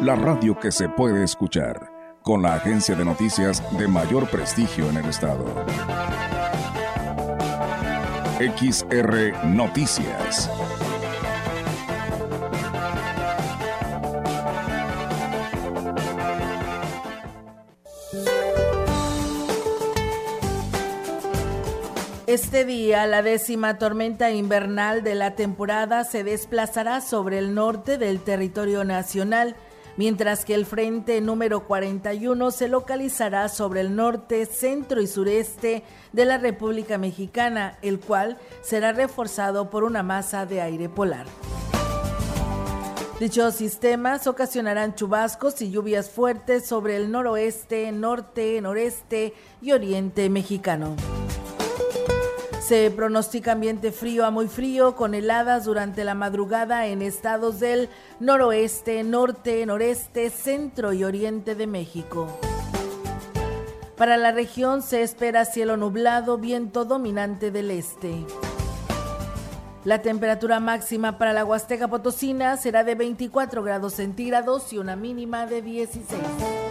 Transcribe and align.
la 0.00 0.14
radio 0.14 0.58
que 0.58 0.70
se 0.70 0.88
puede 0.88 1.24
escuchar, 1.24 1.90
con 2.22 2.42
la 2.42 2.54
agencia 2.54 2.94
de 2.94 3.04
noticias 3.04 3.62
de 3.76 3.88
mayor 3.88 4.28
prestigio 4.30 4.88
en 4.90 4.98
el 4.98 5.06
estado. 5.06 5.44
XR 8.38 9.46
Noticias. 9.46 10.48
Este 22.28 22.64
día, 22.64 23.06
la 23.06 23.22
décima 23.22 23.78
tormenta 23.78 24.30
invernal 24.30 25.02
de 25.02 25.14
la 25.14 25.34
temporada 25.34 26.04
se 26.04 26.22
desplazará 26.22 27.00
sobre 27.00 27.38
el 27.38 27.54
norte 27.54 27.98
del 27.98 28.20
territorio 28.20 28.84
nacional, 28.84 29.56
mientras 29.98 30.44
que 30.44 30.54
el 30.54 30.64
frente 30.64 31.20
número 31.20 31.66
41 31.66 32.50
se 32.52 32.68
localizará 32.68 33.48
sobre 33.48 33.80
el 33.82 33.94
norte, 33.94 34.46
centro 34.46 35.02
y 35.02 35.08
sureste 35.08 35.82
de 36.12 36.24
la 36.24 36.38
República 36.38 36.96
Mexicana, 36.96 37.76
el 37.82 37.98
cual 37.98 38.38
será 38.62 38.92
reforzado 38.92 39.68
por 39.68 39.82
una 39.82 40.04
masa 40.04 40.46
de 40.46 40.62
aire 40.62 40.88
polar. 40.88 41.26
Dichos 43.18 43.56
sistemas 43.56 44.28
ocasionarán 44.28 44.94
chubascos 44.94 45.60
y 45.60 45.72
lluvias 45.72 46.08
fuertes 46.08 46.64
sobre 46.64 46.96
el 46.96 47.10
noroeste, 47.10 47.90
norte, 47.90 48.60
noreste 48.60 49.34
y 49.60 49.72
oriente 49.72 50.30
mexicano. 50.30 50.94
Se 52.68 52.90
pronostica 52.90 53.52
ambiente 53.52 53.92
frío 53.92 54.26
a 54.26 54.30
muy 54.30 54.46
frío 54.46 54.94
con 54.94 55.14
heladas 55.14 55.64
durante 55.64 56.04
la 56.04 56.12
madrugada 56.12 56.86
en 56.86 57.00
estados 57.00 57.60
del 57.60 57.88
noroeste, 58.20 59.02
norte, 59.04 59.64
noreste, 59.64 60.28
centro 60.28 60.92
y 60.92 61.02
oriente 61.02 61.54
de 61.54 61.66
México. 61.66 62.26
Para 63.96 64.18
la 64.18 64.32
región 64.32 64.82
se 64.82 65.00
espera 65.00 65.46
cielo 65.46 65.78
nublado, 65.78 66.36
viento 66.36 66.84
dominante 66.84 67.50
del 67.50 67.70
este. 67.70 68.26
La 69.86 70.02
temperatura 70.02 70.60
máxima 70.60 71.16
para 71.16 71.32
la 71.32 71.46
Huasteca 71.46 71.88
Potosina 71.88 72.58
será 72.58 72.84
de 72.84 72.96
24 72.96 73.62
grados 73.62 73.94
centígrados 73.94 74.74
y 74.74 74.76
una 74.76 74.94
mínima 74.94 75.46
de 75.46 75.62
16. 75.62 76.67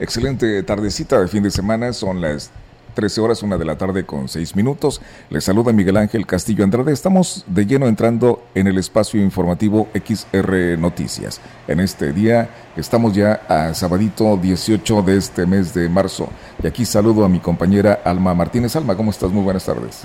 Excelente 0.00 0.62
tardecita 0.62 1.20
de 1.20 1.26
fin 1.26 1.42
de 1.42 1.50
semana, 1.50 1.92
son 1.92 2.20
las 2.20 2.52
13 2.94 3.20
horas, 3.20 3.42
una 3.42 3.58
de 3.58 3.64
la 3.64 3.76
tarde 3.76 4.06
con 4.06 4.28
6 4.28 4.54
minutos. 4.54 5.00
Les 5.28 5.42
saluda 5.42 5.72
Miguel 5.72 5.96
Ángel 5.96 6.24
Castillo 6.24 6.62
Andrade. 6.62 6.92
Estamos 6.92 7.44
de 7.48 7.66
lleno 7.66 7.88
entrando 7.88 8.44
en 8.54 8.68
el 8.68 8.78
espacio 8.78 9.20
informativo 9.20 9.88
XR 9.94 10.78
Noticias. 10.78 11.40
En 11.66 11.80
este 11.80 12.12
día 12.12 12.48
estamos 12.76 13.12
ya 13.12 13.40
a 13.48 13.74
sabadito 13.74 14.36
18 14.36 15.02
de 15.02 15.16
este 15.16 15.46
mes 15.46 15.74
de 15.74 15.88
marzo. 15.88 16.28
Y 16.62 16.68
aquí 16.68 16.84
saludo 16.84 17.24
a 17.24 17.28
mi 17.28 17.40
compañera 17.40 18.00
Alma 18.04 18.34
Martínez. 18.34 18.76
Alma, 18.76 18.96
¿cómo 18.96 19.10
estás? 19.10 19.30
Muy 19.30 19.42
buenas 19.42 19.64
tardes. 19.64 20.04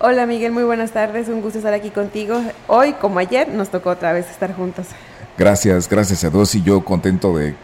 Hola 0.00 0.26
Miguel, 0.26 0.52
muy 0.52 0.64
buenas 0.64 0.92
tardes. 0.92 1.28
Un 1.28 1.42
gusto 1.42 1.58
estar 1.58 1.74
aquí 1.74 1.90
contigo. 1.90 2.40
Hoy, 2.66 2.94
como 2.94 3.18
ayer, 3.18 3.48
nos 3.48 3.68
tocó 3.68 3.90
otra 3.90 4.14
vez 4.14 4.30
estar 4.30 4.54
juntos. 4.54 4.86
Gracias, 5.36 5.88
gracias 5.88 6.22
a 6.22 6.30
Dios. 6.30 6.54
Y 6.54 6.62
yo 6.62 6.84
contento 6.84 7.36
de 7.36 7.56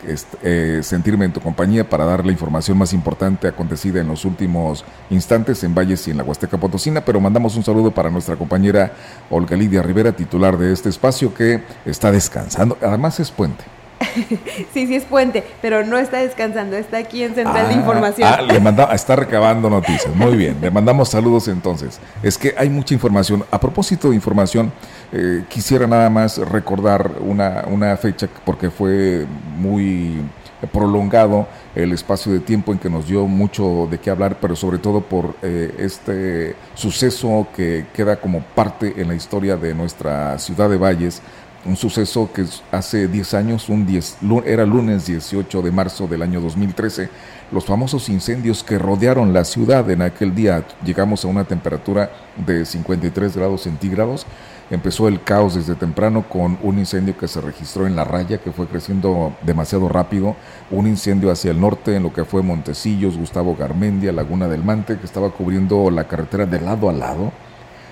eh, 0.43 0.81
sentirme 0.83 1.25
en 1.25 1.33
tu 1.33 1.41
compañía 1.41 1.89
para 1.89 2.05
dar 2.05 2.27
la 2.27 2.33
información 2.33 2.77
más 2.77 2.93
importante 2.93 3.47
acontecida 3.47 4.01
en 4.01 4.09
los 4.09 4.25
últimos 4.25 4.85
instantes 5.09 5.63
en 5.63 5.75
Valles 5.75 6.07
y 6.09 6.11
en 6.11 6.17
la 6.17 6.25
Huasteca 6.25 6.59
Potosina, 6.59 7.05
pero 7.05 7.21
mandamos 7.21 7.55
un 7.55 7.63
saludo 7.63 7.93
para 7.93 8.11
nuestra 8.11 8.35
compañera 8.35 8.93
Olga 9.31 9.57
Lidia 9.57 9.83
Rivera, 9.83 10.13
titular 10.13 10.59
de 10.59 10.73
este 10.73 10.89
espacio 10.89 11.33
que 11.33 11.63
está 11.85 12.11
descansando, 12.11 12.77
además 12.83 13.21
es 13.21 13.31
puente. 13.31 13.80
sí, 14.73 14.87
sí 14.87 14.95
es 14.95 15.05
puente, 15.05 15.45
pero 15.61 15.85
no 15.85 15.99
está 15.99 16.19
descansando, 16.19 16.77
está 16.77 16.99
aquí 16.99 17.23
en 17.23 17.35
Central 17.35 17.69
de 17.69 17.75
ah, 17.75 17.79
Información. 17.79 18.33
Ah, 18.33 18.43
le 18.43 18.59
manda, 18.61 18.85
está 18.95 19.17
recabando 19.17 19.69
noticias. 19.69 20.15
Muy 20.15 20.37
bien, 20.37 20.57
le 20.61 20.71
mandamos 20.71 21.11
saludos 21.11 21.49
entonces. 21.49 22.01
Es 22.23 22.39
que 22.39 22.55
hay 22.57 22.71
mucha 22.71 22.95
información. 22.95 23.45
A 23.51 23.61
propósito 23.61 24.11
de 24.11 24.17
información, 24.17 24.73
eh, 25.13 25.45
quisiera 25.49 25.87
nada 25.87 26.09
más 26.09 26.39
recordar 26.39 27.13
una, 27.21 27.65
una 27.69 27.97
fecha 27.97 28.29
porque 28.45 28.71
fue 28.71 29.27
muy 29.57 30.23
prolongado 30.67 31.47
el 31.75 31.93
espacio 31.93 32.33
de 32.33 32.41
tiempo 32.41 32.73
en 32.73 32.79
que 32.79 32.91
nos 32.91 33.07
dio 33.07 33.27
mucho 33.27 33.89
de 33.91 33.99
qué 33.99 34.11
hablar, 34.11 34.39
pero 34.41 34.57
sobre 34.57 34.79
todo 34.79 35.01
por 35.01 35.35
eh, 35.43 35.75
este 35.79 36.57
suceso 36.75 37.49
que 37.55 37.87
queda 37.95 38.17
como 38.17 38.41
parte 38.43 38.95
en 38.97 39.09
la 39.09 39.15
historia 39.15 39.57
de 39.57 39.75
nuestra 39.75 40.39
ciudad 40.39 40.69
de 40.69 40.77
Valles, 40.77 41.23
un 41.65 41.77
suceso 41.77 42.31
que 42.33 42.45
hace 42.73 43.07
10 43.07 43.35
años, 43.35 43.69
un 43.69 43.87
10, 43.87 44.19
era 44.47 44.65
lunes 44.65 45.07
18 45.07 45.63
de 45.63 45.71
marzo 45.71 46.07
del 46.07 46.23
año 46.23 46.41
2013, 46.41 47.11
los 47.53 47.65
famosos 47.65 48.09
incendios 48.09 48.63
que 48.63 48.79
rodearon 48.79 49.33
la 49.33 49.45
ciudad 49.45 49.89
en 49.91 50.03
aquel 50.03 50.35
día, 50.35 50.65
llegamos 50.85 51.25
a 51.25 51.29
una 51.29 51.45
temperatura 51.45 52.11
de 52.47 52.65
53 52.65 53.37
grados 53.37 53.63
centígrados, 53.63 54.27
empezó 54.71 55.09
el 55.09 55.23
caos 55.23 55.57
desde 55.57 55.75
temprano 55.75 56.25
con 56.29 56.59
un 56.63 56.79
incendio 56.79 57.19
que 57.19 57.29
se 57.29 57.41
registró 57.41 57.87
en 57.87 57.97
la 57.97 58.05
raya, 58.05 58.39
que 58.39 58.53
fue 58.53 58.67
creciendo 58.67 59.35
demasiado 59.43 59.89
rápido, 59.89 60.37
un 60.71 60.87
incendio 60.87 61.31
hacia 61.31 61.51
el 61.51 61.61
norte 61.61 61.97
en 61.97 62.05
lo 62.05 62.13
que 62.13 62.25
fue 62.25 62.43
Montecillos, 62.43 63.19
Gustavo 63.19 63.57
Garmendia, 63.57 64.13
Laguna 64.13 64.49
del 64.49 64.65
Mante, 64.65 64.97
que 64.97 65.07
estaba 65.07 65.31
cubriendo 65.31 65.91
la 65.91 66.05
carretera 66.05 66.47
de 66.47 66.61
lado 66.61 66.89
a 66.89 66.93
lado 66.93 67.33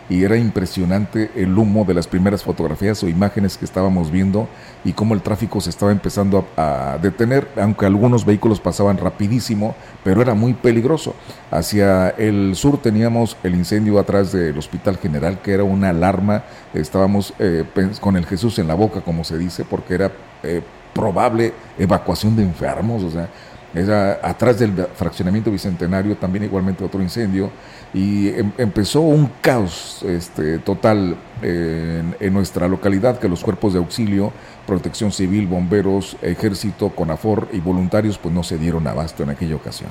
y 0.08 0.24
era 0.24 0.36
impresionante 0.36 1.30
el 1.34 1.56
humo 1.56 1.84
de 1.84 1.94
las 1.94 2.06
primeras 2.06 2.42
fotografías 2.42 3.02
o 3.02 3.08
imágenes 3.08 3.58
que 3.58 3.64
estábamos 3.64 4.10
viendo 4.10 4.48
y 4.84 4.92
cómo 4.92 5.14
el 5.14 5.22
tráfico 5.22 5.60
se 5.60 5.70
estaba 5.70 5.92
empezando 5.92 6.46
a, 6.56 6.98
detener, 7.02 7.48
aunque 7.56 7.86
algunos 7.86 8.24
vehículos 8.24 8.60
pasaban 8.60 8.96
rapidísimo, 8.96 9.74
pero 10.04 10.22
era 10.22 10.34
muy 10.34 10.54
peligroso. 10.54 11.14
Hacia 11.50 12.10
el 12.10 12.54
sur 12.54 12.80
teníamos 12.80 13.36
el 13.42 13.54
incendio 13.54 13.98
atrás 13.98 14.32
del 14.32 14.56
Hospital 14.56 14.96
General, 14.96 15.40
que 15.42 15.52
era 15.52 15.64
una 15.64 15.90
alarma, 15.90 16.44
estábamos 16.74 17.34
eh, 17.38 17.64
con 18.00 18.16
el 18.16 18.26
Jesús 18.26 18.58
en 18.58 18.68
la 18.68 18.74
boca, 18.74 19.00
como 19.00 19.24
se 19.24 19.38
dice, 19.38 19.64
porque 19.64 19.94
era 19.94 20.12
eh, 20.42 20.62
probable 20.94 21.52
evacuación 21.78 22.34
de 22.36 22.42
enfermos, 22.42 23.02
o 23.02 23.10
sea, 23.10 23.28
era 23.74 24.20
atrás 24.22 24.58
del 24.58 24.72
fraccionamiento 24.94 25.50
bicentenario 25.50 26.16
también 26.16 26.44
igualmente 26.44 26.84
otro 26.84 27.02
incendio 27.02 27.50
y 27.92 28.28
em, 28.28 28.52
empezó 28.58 29.00
un 29.00 29.30
caos 29.40 30.02
este, 30.04 30.58
total 30.58 31.16
en, 31.42 32.16
en, 32.18 32.32
nuestra 32.32 32.68
localidad 32.68 33.18
que 33.18 33.28
los 33.28 33.42
cuerpos 33.42 33.74
de 33.74 33.78
auxilio, 33.78 34.32
protección 34.66 35.12
civil, 35.12 35.46
bomberos, 35.46 36.16
ejército, 36.22 36.90
CONAFOR 36.90 37.48
y 37.52 37.60
voluntarios 37.60 38.18
pues 38.18 38.34
no 38.34 38.42
se 38.42 38.58
dieron 38.58 38.86
abasto 38.86 39.22
en 39.22 39.30
aquella 39.30 39.56
ocasión. 39.56 39.90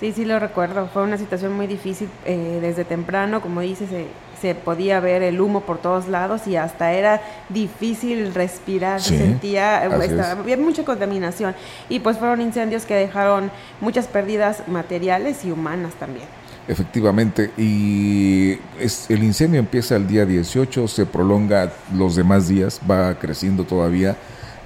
Sí, 0.00 0.12
sí 0.12 0.24
lo 0.24 0.38
recuerdo. 0.38 0.88
Fue 0.92 1.02
una 1.02 1.16
situación 1.16 1.54
muy 1.54 1.66
difícil 1.66 2.08
eh, 2.26 2.58
desde 2.60 2.84
temprano, 2.84 3.40
como 3.40 3.62
dices, 3.62 3.88
se, 3.88 4.06
se, 4.40 4.54
podía 4.54 5.00
ver 5.00 5.22
el 5.22 5.40
humo 5.40 5.62
por 5.62 5.78
todos 5.78 6.08
lados 6.08 6.46
y 6.46 6.56
hasta 6.56 6.92
era 6.92 7.20
difícil 7.48 8.34
respirar. 8.34 9.00
se 9.00 9.18
sentía, 9.18 9.82
había 9.82 10.56
mucha 10.56 10.84
contaminación 10.84 11.54
y 11.88 12.00
pues 12.00 12.18
fueron 12.18 12.40
incendios 12.40 12.84
que 12.84 12.94
dejaron 12.94 13.50
muchas 13.80 14.06
pérdidas 14.06 14.66
materiales 14.68 15.44
y 15.44 15.50
humanas 15.50 15.94
también. 15.94 16.26
Efectivamente, 16.68 17.52
y 17.56 18.58
es, 18.80 19.08
el 19.08 19.22
incendio 19.22 19.60
empieza 19.60 19.94
el 19.94 20.08
día 20.08 20.26
18, 20.26 20.88
se 20.88 21.06
prolonga 21.06 21.72
los 21.94 22.16
demás 22.16 22.48
días, 22.48 22.80
va 22.90 23.16
creciendo 23.18 23.62
todavía 23.62 24.16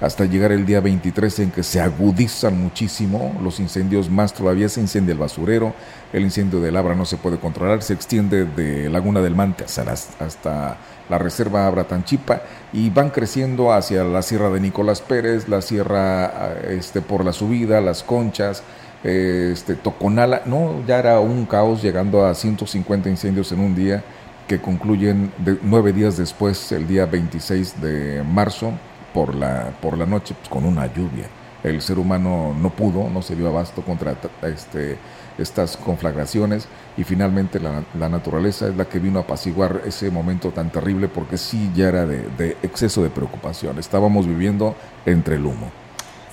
hasta 0.01 0.25
llegar 0.25 0.51
el 0.51 0.65
día 0.65 0.81
23 0.81 1.39
en 1.39 1.51
que 1.51 1.61
se 1.61 1.79
agudizan 1.79 2.59
muchísimo 2.59 3.39
los 3.43 3.59
incendios, 3.59 4.09
más 4.09 4.33
todavía 4.33 4.67
se 4.67 4.81
incendia 4.81 5.13
el 5.13 5.19
basurero, 5.19 5.75
el 6.13 6.23
incendio 6.23 6.59
de 6.59 6.71
Labra 6.71 6.95
no 6.95 7.05
se 7.05 7.17
puede 7.17 7.37
controlar, 7.37 7.81
se 7.81 7.93
extiende 7.93 8.45
de 8.45 8.89
Laguna 8.89 9.21
del 9.21 9.35
Mante 9.35 9.63
hasta, 9.63 10.77
la 11.09 11.17
reserva 11.17 11.67
Abra 11.67 11.85
Tanchipa 11.85 12.41
y 12.71 12.89
van 12.89 13.09
creciendo 13.09 13.73
hacia 13.73 14.03
la 14.03 14.21
sierra 14.21 14.49
de 14.49 14.59
Nicolás 14.59 15.01
Pérez, 15.01 15.49
la 15.49 15.61
sierra 15.61 16.53
este, 16.69 17.01
por 17.01 17.25
la 17.25 17.33
subida, 17.33 17.81
las 17.81 18.03
conchas, 18.03 18.63
este, 19.03 19.75
Toconala, 19.75 20.43
no, 20.45 20.83
ya 20.87 20.99
era 20.99 21.19
un 21.19 21.45
caos 21.45 21.81
llegando 21.81 22.25
a 22.25 22.33
150 22.33 23.09
incendios 23.09 23.51
en 23.51 23.59
un 23.59 23.75
día 23.75 24.03
que 24.47 24.59
concluyen 24.59 25.31
nueve 25.61 25.93
días 25.93 26.17
después, 26.17 26.71
el 26.71 26.87
día 26.87 27.05
26 27.05 27.81
de 27.81 28.23
marzo, 28.23 28.73
por 29.13 29.35
la, 29.35 29.71
por 29.81 29.97
la 29.97 30.05
noche, 30.05 30.35
pues, 30.37 30.49
con 30.49 30.65
una 30.65 30.87
lluvia. 30.87 31.27
El 31.63 31.81
ser 31.81 31.99
humano 31.99 32.55
no 32.59 32.69
pudo, 32.71 33.09
no 33.09 33.21
se 33.21 33.35
dio 33.35 33.47
abasto 33.47 33.81
contra 33.83 34.15
este, 34.43 34.97
estas 35.41 35.77
conflagraciones 35.77 36.67
y 36.97 37.03
finalmente 37.03 37.59
la, 37.59 37.83
la, 37.97 38.09
naturaleza 38.09 38.67
es 38.67 38.75
la 38.75 38.85
que 38.85 38.99
vino 38.99 39.19
a 39.19 39.23
apaciguar 39.23 39.81
ese 39.85 40.09
momento 40.11 40.49
tan 40.49 40.69
terrible 40.69 41.07
porque 41.07 41.37
sí 41.37 41.71
ya 41.75 41.89
era 41.89 42.05
de, 42.05 42.27
de 42.37 42.57
exceso 42.63 43.03
de 43.03 43.09
preocupación. 43.09 43.79
Estábamos 43.79 44.27
viviendo 44.27 44.75
entre 45.05 45.35
el 45.35 45.45
humo. 45.45 45.71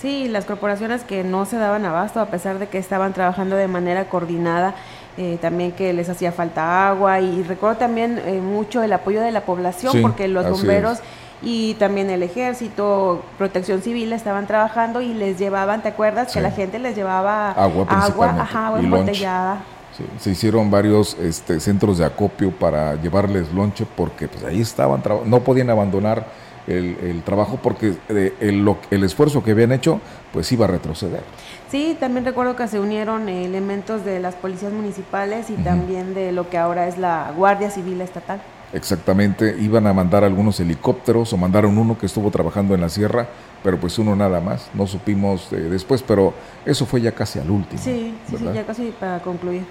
Sí, 0.00 0.28
las 0.28 0.44
corporaciones 0.44 1.02
que 1.02 1.24
no 1.24 1.44
se 1.44 1.56
daban 1.56 1.84
abasto 1.84 2.20
a 2.20 2.26
pesar 2.26 2.60
de 2.60 2.68
que 2.68 2.78
estaban 2.78 3.12
trabajando 3.12 3.56
de 3.56 3.66
manera 3.66 4.08
coordinada, 4.08 4.74
eh, 5.16 5.38
también 5.40 5.72
que 5.72 5.92
les 5.92 6.08
hacía 6.08 6.30
falta 6.30 6.88
agua 6.88 7.20
y 7.20 7.42
recuerdo 7.42 7.78
también 7.78 8.22
eh, 8.24 8.40
mucho 8.40 8.84
el 8.84 8.92
apoyo 8.92 9.20
de 9.20 9.32
la 9.32 9.40
población 9.40 10.00
porque 10.00 10.28
los 10.28 10.48
bomberos 10.48 11.00
y 11.42 11.74
también 11.74 12.10
el 12.10 12.22
ejército, 12.22 13.22
protección 13.36 13.80
civil 13.82 14.12
estaban 14.12 14.46
trabajando 14.46 15.00
y 15.00 15.14
les 15.14 15.38
llevaban, 15.38 15.82
¿te 15.82 15.88
acuerdas? 15.88 16.32
Que 16.32 16.40
la 16.40 16.50
gente 16.50 16.78
les 16.78 16.96
llevaba 16.96 17.52
agua, 17.52 17.86
agua, 17.88 18.48
agua 18.52 18.80
embotellada. 18.80 19.62
se 20.18 20.30
hicieron 20.30 20.70
varios 20.70 21.16
este, 21.20 21.60
centros 21.60 21.98
de 21.98 22.04
acopio 22.04 22.50
para 22.50 22.96
llevarles 22.96 23.52
lonche 23.52 23.86
porque 23.96 24.26
pues 24.28 24.44
ahí 24.44 24.60
estaban, 24.60 25.02
no 25.26 25.40
podían 25.40 25.70
abandonar 25.70 26.26
el, 26.66 27.22
trabajo 27.24 27.58
porque 27.62 27.94
eh, 28.08 28.34
el, 28.40 28.68
el, 28.90 29.04
esfuerzo 29.04 29.42
que 29.42 29.52
habían 29.52 29.72
hecho 29.72 30.00
pues 30.32 30.50
iba 30.52 30.66
a 30.66 30.68
retroceder. 30.68 31.22
Sí, 31.70 31.96
también 31.98 32.24
recuerdo 32.24 32.56
que 32.56 32.68
se 32.68 32.80
unieron 32.80 33.28
elementos 33.28 34.04
de 34.04 34.20
las 34.20 34.34
policías 34.34 34.72
municipales 34.72 35.50
y 35.50 35.54
también 35.54 36.14
de 36.14 36.32
lo 36.32 36.50
que 36.50 36.58
ahora 36.58 36.88
es 36.88 36.98
la 36.98 37.32
Guardia 37.36 37.70
Civil 37.70 38.00
Estatal. 38.00 38.40
Exactamente, 38.72 39.56
iban 39.60 39.86
a 39.86 39.92
mandar 39.92 40.24
algunos 40.24 40.60
helicópteros 40.60 41.32
o 41.32 41.36
mandaron 41.38 41.78
uno 41.78 41.96
que 41.96 42.06
estuvo 42.06 42.30
trabajando 42.30 42.74
en 42.74 42.82
la 42.82 42.90
sierra, 42.90 43.26
pero 43.62 43.78
pues 43.80 43.98
uno 43.98 44.14
nada 44.14 44.40
más, 44.40 44.68
no 44.74 44.86
supimos 44.86 45.52
eh, 45.52 45.56
después, 45.56 46.02
pero 46.02 46.34
eso 46.66 46.84
fue 46.84 47.00
ya 47.00 47.12
casi 47.12 47.38
al 47.38 47.50
último. 47.50 47.80
Sí, 47.82 48.14
sí, 48.28 48.36
sí, 48.36 48.44
ya 48.52 48.66
casi 48.66 48.92
para 48.98 49.20
concluir. 49.20 49.62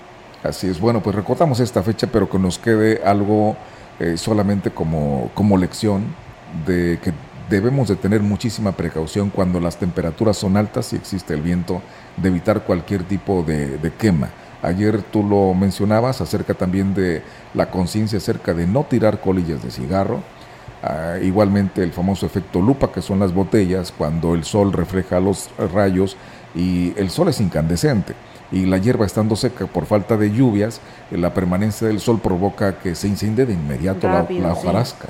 Así 0.44 0.68
es, 0.68 0.80
bueno, 0.80 1.02
pues 1.02 1.16
recordamos 1.16 1.60
esta 1.60 1.84
fecha, 1.84 2.08
pero 2.08 2.30
que 2.30 2.40
nos 2.40 2.58
quede 2.58 3.02
algo 3.04 3.56
eh, 4.00 4.18
solamente 4.18 4.72
como, 4.72 5.30
como 5.34 5.58
lección 5.58 6.06
de 6.66 7.00
que 7.04 7.14
debemos 7.50 7.88
de 7.88 7.96
tener 7.96 8.22
muchísima 8.22 8.74
precaución 8.74 9.30
cuando 9.30 9.60
las 9.60 9.78
temperaturas 9.78 10.38
son 10.38 10.58
altas 10.58 10.94
y 10.94 10.98
existe 10.98 11.34
el 11.34 11.42
viento, 11.42 11.82
de 12.18 12.30
evitar 12.30 12.64
cualquier 12.64 13.04
tipo 13.04 13.44
de, 13.44 13.92
quema. 13.98 14.30
Ayer 14.62 15.02
tú 15.04 15.24
lo 15.24 15.54
mencionabas 15.54 16.22
acerca 16.22 16.54
también 16.54 16.94
de 16.94 17.22
la 17.54 17.70
conciencia 17.70 18.18
acerca 18.18 18.54
de 18.54 18.66
no 18.66 18.84
tirar 18.84 19.22
colillas 19.22 19.64
de 19.64 19.72
cigarro. 19.72 20.22
Ah, 20.84 21.18
igualmente 21.22 21.84
el 21.84 21.92
famoso 21.92 22.26
efecto 22.26 22.62
lupa, 22.62 22.92
que 22.92 23.02
son 23.02 23.20
las 23.20 23.34
botellas, 23.34 23.94
cuando 23.96 24.36
el 24.36 24.44
sol 24.44 24.74
refleja 24.74 25.20
los 25.20 25.50
rayos 25.74 26.18
y 26.56 26.94
el 26.98 27.10
sol 27.10 27.30
es 27.30 27.40
incandescente 27.42 28.14
y 28.52 28.66
la 28.66 28.78
hierba 28.78 29.06
estando 29.06 29.36
seca 29.36 29.66
por 29.66 29.86
falta 29.86 30.18
de 30.18 30.32
lluvias, 30.32 30.80
la 31.12 31.34
permanencia 31.34 31.88
del 31.88 32.00
sol 32.00 32.20
provoca 32.20 32.80
que 32.80 32.96
se 32.96 33.08
incendie 33.08 33.46
de 33.46 33.54
inmediato 33.54 34.08
la, 34.08 34.54
hojarasca 34.54 35.10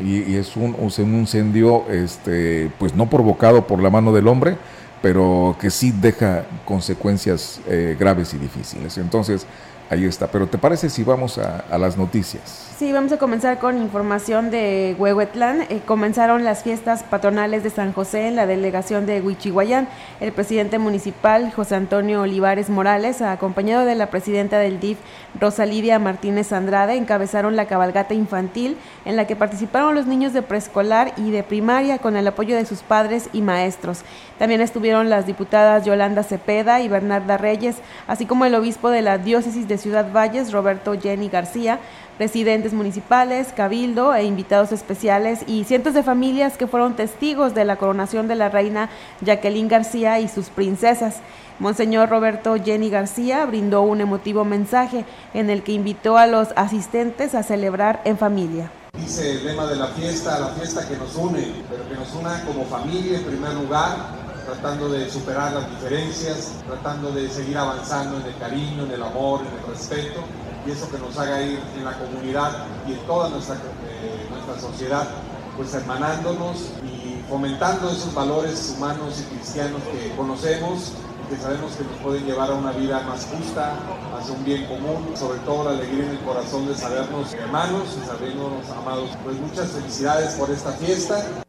y, 0.00 0.36
es 0.36 0.56
un, 0.56 0.76
un, 0.78 1.14
incendio 1.14 1.84
este, 1.88 2.70
pues 2.78 2.94
no 2.94 3.08
provocado 3.08 3.66
por 3.66 3.80
la 3.80 3.90
mano 3.90 4.12
del 4.12 4.28
hombre, 4.28 4.56
pero 5.04 5.54
que 5.60 5.68
sí 5.68 5.92
deja 5.92 6.46
consecuencias 6.64 7.60
eh, 7.68 7.94
graves 8.00 8.32
y 8.32 8.38
difíciles. 8.38 8.96
Entonces, 8.96 9.44
ahí 9.90 10.04
está. 10.04 10.26
Pero 10.26 10.46
¿te 10.46 10.58
parece 10.58 10.90
si 10.90 11.02
vamos 11.02 11.38
a 11.38 11.78
las 11.78 11.96
noticias? 11.96 12.64
Sí, 12.76 12.92
vamos 12.92 13.12
a 13.12 13.18
comenzar 13.18 13.60
con 13.60 13.80
información 13.80 14.50
de 14.50 14.96
Huehuetlán. 14.98 15.62
Eh, 15.62 15.80
comenzaron 15.86 16.42
las 16.42 16.64
fiestas 16.64 17.04
patronales 17.04 17.62
de 17.62 17.70
San 17.70 17.92
José 17.92 18.26
en 18.26 18.34
la 18.34 18.48
delegación 18.48 19.06
de 19.06 19.20
Huichihuayán. 19.20 19.86
El 20.18 20.32
presidente 20.32 20.80
municipal, 20.80 21.52
José 21.54 21.76
Antonio 21.76 22.22
Olivares 22.22 22.70
Morales, 22.70 23.22
acompañado 23.22 23.84
de 23.84 23.94
la 23.94 24.10
presidenta 24.10 24.58
del 24.58 24.80
DIF, 24.80 24.98
Rosa 25.40 25.66
Lidia 25.66 26.00
Martínez 26.00 26.52
Andrade, 26.52 26.96
encabezaron 26.96 27.54
la 27.54 27.66
cabalgata 27.66 28.12
infantil 28.12 28.76
en 29.04 29.14
la 29.14 29.28
que 29.28 29.36
participaron 29.36 29.94
los 29.94 30.08
niños 30.08 30.32
de 30.32 30.42
preescolar 30.42 31.12
y 31.16 31.30
de 31.30 31.44
primaria 31.44 31.98
con 31.98 32.16
el 32.16 32.26
apoyo 32.26 32.56
de 32.56 32.66
sus 32.66 32.80
padres 32.80 33.28
y 33.32 33.40
maestros. 33.40 34.00
También 34.36 34.60
estuvieron 34.60 35.10
las 35.10 35.26
diputadas 35.26 35.84
Yolanda 35.84 36.24
Cepeda 36.24 36.80
y 36.80 36.88
Bernarda 36.88 37.38
Reyes, 37.38 37.76
así 38.08 38.26
como 38.26 38.46
el 38.46 38.54
obispo 38.56 38.90
de 38.90 39.02
la 39.02 39.18
diócesis 39.18 39.68
de 39.68 39.73
Ciudad 39.78 40.12
Valles, 40.12 40.52
Roberto 40.52 40.94
Jenny 41.00 41.28
García, 41.28 41.80
presidentes 42.16 42.72
municipales, 42.72 43.52
cabildo 43.54 44.14
e 44.14 44.24
invitados 44.24 44.72
especiales 44.72 45.40
y 45.46 45.64
cientos 45.64 45.94
de 45.94 46.02
familias 46.02 46.56
que 46.56 46.66
fueron 46.66 46.94
testigos 46.94 47.54
de 47.54 47.64
la 47.64 47.76
coronación 47.76 48.28
de 48.28 48.36
la 48.36 48.48
reina 48.48 48.90
Jacqueline 49.20 49.68
García 49.68 50.20
y 50.20 50.28
sus 50.28 50.50
princesas. 50.50 51.16
Monseñor 51.58 52.08
Roberto 52.08 52.56
Jenny 52.56 52.90
García 52.90 53.44
brindó 53.46 53.82
un 53.82 54.00
emotivo 54.00 54.44
mensaje 54.44 55.04
en 55.34 55.50
el 55.50 55.62
que 55.62 55.72
invitó 55.72 56.18
a 56.18 56.26
los 56.26 56.48
asistentes 56.56 57.34
a 57.34 57.42
celebrar 57.42 58.00
en 58.04 58.18
familia. 58.18 58.70
Dice 58.96 59.32
el 59.32 59.44
lema 59.44 59.66
de 59.66 59.76
la 59.76 59.88
fiesta, 59.88 60.38
la 60.38 60.48
fiesta 60.48 60.86
que 60.88 60.96
nos 60.96 61.14
une, 61.16 61.46
pero 61.68 61.88
que 61.88 61.94
nos 61.94 62.12
una 62.14 62.44
como 62.44 62.64
familia 62.64 63.18
en 63.18 63.24
primer 63.24 63.52
lugar, 63.54 63.96
tratando 64.44 64.88
de 64.88 65.10
superar 65.10 65.52
las 65.52 65.70
diferencias, 65.70 66.52
tratando 66.66 67.10
de 67.12 67.28
seguir 67.28 67.56
avanzando 67.58 68.18
en 68.18 68.26
el 68.26 68.36
cariño, 68.38 68.84
en 68.84 68.92
el 68.92 69.02
amor, 69.02 69.40
en 69.40 69.58
el 69.58 69.66
respeto 69.66 70.20
y 70.66 70.70
eso 70.70 70.90
que 70.90 70.98
nos 70.98 71.16
haga 71.18 71.42
ir 71.42 71.60
en 71.76 71.84
la 71.84 71.92
comunidad 71.92 72.66
y 72.86 72.92
en 72.92 72.98
toda 73.00 73.28
nuestra, 73.28 73.56
eh, 73.56 74.26
nuestra 74.30 74.58
sociedad, 74.58 75.08
pues 75.56 75.74
hermanándonos 75.74 76.70
y 76.82 77.22
fomentando 77.28 77.90
esos 77.90 78.14
valores 78.14 78.74
humanos 78.76 79.20
y 79.20 79.34
cristianos 79.34 79.82
que 79.82 80.14
conocemos 80.16 80.92
y 81.24 81.34
que 81.34 81.40
sabemos 81.40 81.72
que 81.72 81.84
nos 81.84 81.96
pueden 82.02 82.24
llevar 82.24 82.50
a 82.50 82.54
una 82.54 82.72
vida 82.72 83.00
más 83.02 83.26
justa, 83.26 83.74
hacia 84.18 84.34
un 84.34 84.44
bien 84.44 84.66
común, 84.66 85.14
sobre 85.16 85.38
todo 85.40 85.64
la 85.64 85.70
alegría 85.70 86.04
en 86.04 86.10
el 86.10 86.20
corazón 86.20 86.66
de 86.66 86.74
sabernos 86.74 87.32
hermanos 87.34 87.96
y 88.02 88.06
sabernos 88.06 88.68
amados. 88.76 89.10
Pues 89.22 89.36
muchas 89.38 89.68
felicidades 89.70 90.34
por 90.34 90.50
esta 90.50 90.72
fiesta. 90.72 91.43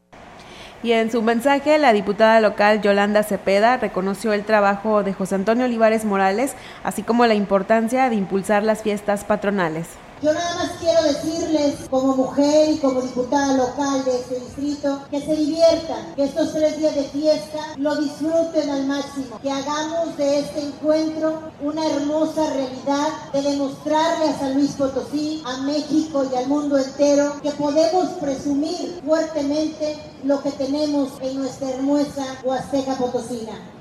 Y 0.83 0.92
en 0.92 1.12
su 1.12 1.22
mensaje, 1.22 1.77
la 1.77 1.94
diputada 1.94 2.39
local 2.39 2.81
Yolanda 2.81 3.24
Cepeda 3.24 3.77
reconoció 3.77 4.33
el 4.33 4.44
trabajo 4.44 5.04
de 5.04 5.13
José 5.13 5.36
Antonio 5.36 5.66
Olivares 5.66 6.05
Morales, 6.05 6.55
así 6.84 7.01
como 7.01 7.25
la 7.25 7.34
importancia 7.34 8.10
de 8.10 8.15
impulsar 8.15 8.63
las 8.63 8.84
fiestas 8.84 9.24
patronales. 9.24 9.88
Yo 10.25 10.34
nada 10.34 10.55
más 10.55 10.72
quiero 10.79 11.03
decirles, 11.03 11.75
como 11.88 12.15
mujer 12.15 12.72
y 12.72 12.77
como 12.79 13.00
diputada 13.00 13.58
local 13.58 14.03
de 14.05 14.15
este 14.15 14.39
distrito, 14.39 15.00
que 15.12 15.22
se 15.22 15.36
diviertan, 15.36 16.15
que 16.15 16.24
estos 16.24 16.51
tres 16.51 16.79
días 16.79 16.96
de 16.96 17.03
fiesta 17.03 17.60
lo 17.77 17.96
disfruten 17.96 18.72
al 18.72 18.88
máximo, 18.88 19.39
que 19.39 19.51
hagamos 19.51 20.17
de 20.17 20.39
este 20.39 20.62
encuentro 20.62 21.44
una 21.62 21.86
hermosa 21.86 22.50
realidad 22.53 23.10
de 23.34 23.41
demostrarle 23.44 24.29
a 24.29 24.39
San 24.39 24.55
Luis 24.55 24.72
Potosí, 24.72 25.44
a 25.46 25.58
México 25.58 26.25
y 26.32 26.36
al 26.36 26.48
mundo 26.48 26.79
entero 26.79 27.39
que 27.44 27.51
podemos 27.51 28.10
presumir 28.20 29.00
fuertemente 29.05 29.96
lo 30.24 30.41
que 30.41 30.50
tenemos 30.53 31.10
en 31.22 31.38
nuestra 31.38 31.70
hermosa 31.70 32.25
Huasteca 32.44 32.96
Potosina. 32.96 33.75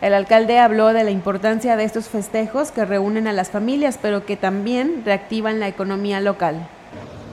El 0.00 0.14
alcalde 0.14 0.58
habló 0.58 0.94
de 0.94 1.04
la 1.04 1.10
importancia 1.10 1.76
de 1.76 1.84
estos 1.84 2.08
festejos 2.08 2.70
que 2.70 2.86
reúnen 2.86 3.26
a 3.26 3.34
las 3.34 3.50
familias, 3.50 3.98
pero 4.00 4.24
que 4.24 4.34
también 4.34 5.02
reactivan 5.04 5.60
la 5.60 5.68
economía 5.68 6.20
local. 6.20 6.66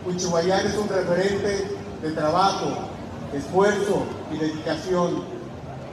Huichihuayán 0.06 0.68
es 0.68 0.76
un 0.76 0.90
referente 0.90 1.66
de 2.02 2.12
trabajo, 2.12 2.90
esfuerzo 3.34 4.04
y 4.34 4.38
dedicación, 4.38 5.24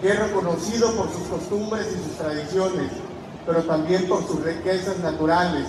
que 0.00 0.08
es 0.08 0.18
reconocido 0.18 0.96
por 0.96 1.12
sus 1.12 1.22
costumbres 1.28 1.86
y 1.92 2.02
sus 2.08 2.18
tradiciones, 2.18 2.90
pero 3.46 3.62
también 3.62 4.08
por 4.08 4.26
sus 4.26 4.42
riquezas 4.42 4.98
naturales, 4.98 5.66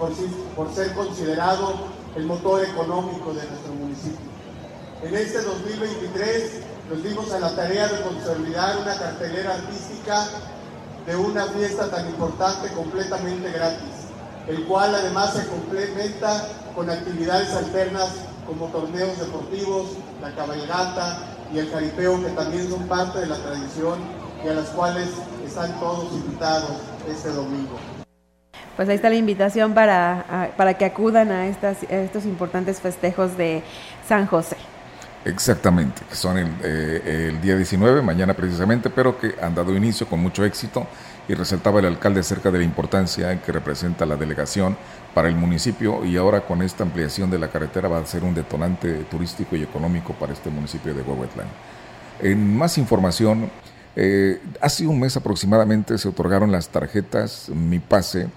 por, 0.00 0.10
por 0.56 0.74
ser 0.74 0.92
considerado 0.94 1.74
el 2.16 2.24
motor 2.24 2.64
económico 2.64 3.32
de 3.34 3.46
nuestro 3.46 3.72
municipio. 3.78 4.18
En 5.04 5.14
este 5.14 5.42
2023 5.42 6.60
nos 6.90 7.04
dimos 7.04 7.32
a 7.32 7.38
la 7.38 7.50
tarea 7.50 7.86
de 7.86 8.00
consolidar 8.02 8.76
una 8.78 8.98
cartelera 8.98 9.54
artística 9.54 10.26
de 11.06 11.14
una 11.14 11.46
fiesta 11.46 11.88
tan 11.88 12.08
importante 12.08 12.68
completamente 12.74 13.48
gratis, 13.52 14.08
el 14.48 14.64
cual 14.66 14.92
además 14.96 15.32
se 15.34 15.46
complementa 15.46 16.48
con 16.74 16.90
actividades 16.90 17.54
alternas 17.54 18.08
como 18.44 18.66
torneos 18.66 19.18
deportivos, 19.20 19.92
la 20.20 20.34
cabalgata 20.34 21.18
y 21.54 21.58
el 21.58 21.70
caripeo 21.70 22.20
que 22.24 22.30
también 22.30 22.68
son 22.68 22.88
parte 22.88 23.20
de 23.20 23.26
la 23.26 23.36
tradición 23.36 24.00
y 24.44 24.48
a 24.48 24.54
las 24.54 24.70
cuales 24.70 25.10
están 25.46 25.78
todos 25.78 26.12
invitados 26.12 26.72
este 27.08 27.30
domingo. 27.30 27.78
Pues 28.74 28.88
ahí 28.88 28.96
está 28.96 29.10
la 29.10 29.16
invitación 29.16 29.74
para, 29.74 30.52
para 30.56 30.74
que 30.74 30.86
acudan 30.86 31.30
a, 31.30 31.46
estas, 31.46 31.84
a 31.84 31.96
estos 31.96 32.24
importantes 32.24 32.80
festejos 32.80 33.36
de 33.36 33.62
San 34.08 34.26
José. 34.26 34.56
Exactamente, 35.24 36.02
que 36.08 36.14
son 36.14 36.38
el, 36.38 36.48
eh, 36.62 37.28
el, 37.28 37.40
día 37.42 37.54
19, 37.54 38.00
mañana 38.00 38.32
precisamente, 38.32 38.88
pero 38.88 39.18
que 39.18 39.34
han 39.42 39.54
dado 39.54 39.76
inicio 39.76 40.06
con 40.06 40.18
mucho 40.20 40.44
éxito 40.46 40.86
y 41.28 41.34
resaltaba 41.34 41.78
el 41.80 41.86
alcalde 41.86 42.20
acerca 42.20 42.50
de 42.50 42.58
la 42.58 42.64
importancia 42.64 43.40
que 43.42 43.52
representa 43.52 44.06
la 44.06 44.16
delegación 44.16 44.78
para 45.14 45.28
el 45.28 45.36
municipio 45.36 46.04
y 46.06 46.16
ahora 46.16 46.40
con 46.40 46.62
esta 46.62 46.84
ampliación 46.84 47.30
de 47.30 47.38
la 47.38 47.48
carretera 47.48 47.88
va 47.88 47.98
a 47.98 48.06
ser 48.06 48.24
un 48.24 48.34
detonante 48.34 49.04
turístico 49.10 49.56
y 49.56 49.62
económico 49.62 50.14
para 50.14 50.32
este 50.32 50.48
municipio 50.48 50.94
de 50.94 51.02
Huehuetlán. 51.02 51.48
En 52.20 52.56
más 52.56 52.78
información, 52.78 53.50
eh, 53.96 54.40
hace 54.60 54.86
un 54.86 54.98
mes 55.00 55.16
aproximadamente 55.16 55.98
se 55.98 56.08
otorgaron 56.08 56.50
las 56.50 56.68
tarjetas 56.70 57.50
Mi 57.50 57.78
Pase 57.78 58.28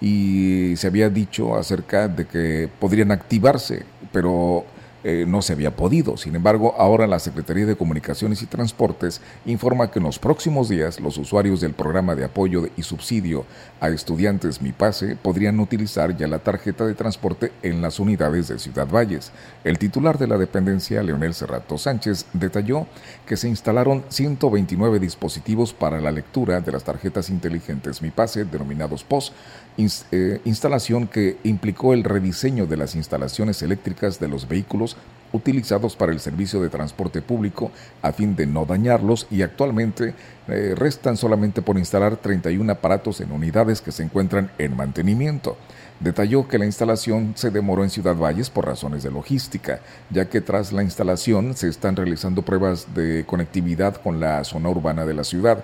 y 0.00 0.74
se 0.76 0.86
había 0.86 1.10
dicho 1.10 1.54
acerca 1.54 2.08
de 2.08 2.26
que 2.26 2.70
podrían 2.78 3.10
activarse, 3.10 3.84
pero 4.12 4.64
eh, 5.02 5.24
no 5.26 5.42
se 5.42 5.54
había 5.54 5.74
podido. 5.74 6.16
Sin 6.16 6.34
embargo, 6.34 6.74
ahora 6.76 7.06
la 7.06 7.18
Secretaría 7.18 7.66
de 7.66 7.76
Comunicaciones 7.76 8.42
y 8.42 8.46
Transportes 8.46 9.20
informa 9.46 9.90
que 9.90 9.98
en 9.98 10.04
los 10.04 10.18
próximos 10.18 10.68
días 10.68 11.00
los 11.00 11.16
usuarios 11.16 11.60
del 11.60 11.72
programa 11.72 12.14
de 12.14 12.24
apoyo 12.24 12.66
y 12.76 12.82
subsidio 12.82 13.44
a 13.80 13.88
estudiantes 13.88 14.60
Mi 14.60 14.72
Pase 14.72 15.16
podrían 15.16 15.58
utilizar 15.60 16.16
ya 16.16 16.26
la 16.26 16.40
tarjeta 16.40 16.86
de 16.86 16.94
transporte 16.94 17.52
en 17.62 17.80
las 17.80 17.98
unidades 17.98 18.48
de 18.48 18.58
Ciudad 18.58 18.88
Valles. 18.88 19.32
El 19.64 19.78
titular 19.78 20.18
de 20.18 20.26
la 20.26 20.36
dependencia, 20.36 21.02
Leonel 21.02 21.34
Cerrato 21.34 21.78
Sánchez, 21.78 22.26
detalló 22.32 22.86
que 23.26 23.36
se 23.36 23.48
instalaron 23.48 24.04
129 24.08 24.98
dispositivos 24.98 25.72
para 25.72 26.00
la 26.00 26.10
lectura 26.10 26.60
de 26.60 26.72
las 26.72 26.84
tarjetas 26.84 27.30
inteligentes 27.30 28.02
Mi 28.02 28.10
Pase, 28.10 28.44
denominados 28.44 29.04
POS, 29.04 29.32
eh, 29.76 30.40
instalación 30.44 31.06
que 31.06 31.38
implicó 31.44 31.94
el 31.94 32.04
rediseño 32.04 32.66
de 32.66 32.76
las 32.76 32.94
instalaciones 32.94 33.62
eléctricas 33.62 34.20
de 34.20 34.28
los 34.28 34.46
vehículos 34.46 34.96
utilizados 35.32 35.96
para 35.96 36.12
el 36.12 36.20
servicio 36.20 36.60
de 36.60 36.68
transporte 36.68 37.22
público 37.22 37.70
a 38.02 38.12
fin 38.12 38.34
de 38.36 38.46
no 38.46 38.64
dañarlos 38.66 39.26
y 39.30 39.42
actualmente 39.42 40.14
eh, 40.48 40.74
restan 40.76 41.16
solamente 41.16 41.62
por 41.62 41.78
instalar 41.78 42.16
31 42.16 42.72
aparatos 42.72 43.20
en 43.20 43.32
unidades 43.32 43.80
que 43.80 43.92
se 43.92 44.02
encuentran 44.02 44.50
en 44.58 44.76
mantenimiento. 44.76 45.56
Detalló 46.00 46.48
que 46.48 46.58
la 46.58 46.64
instalación 46.64 47.34
se 47.36 47.50
demoró 47.50 47.84
en 47.84 47.90
Ciudad 47.90 48.16
Valles 48.16 48.48
por 48.48 48.64
razones 48.64 49.02
de 49.02 49.10
logística, 49.10 49.80
ya 50.08 50.30
que 50.30 50.40
tras 50.40 50.72
la 50.72 50.82
instalación 50.82 51.54
se 51.54 51.68
están 51.68 51.94
realizando 51.94 52.42
pruebas 52.42 52.94
de 52.94 53.24
conectividad 53.26 53.96
con 53.96 54.18
la 54.18 54.42
zona 54.44 54.70
urbana 54.70 55.04
de 55.04 55.14
la 55.14 55.24
ciudad. 55.24 55.62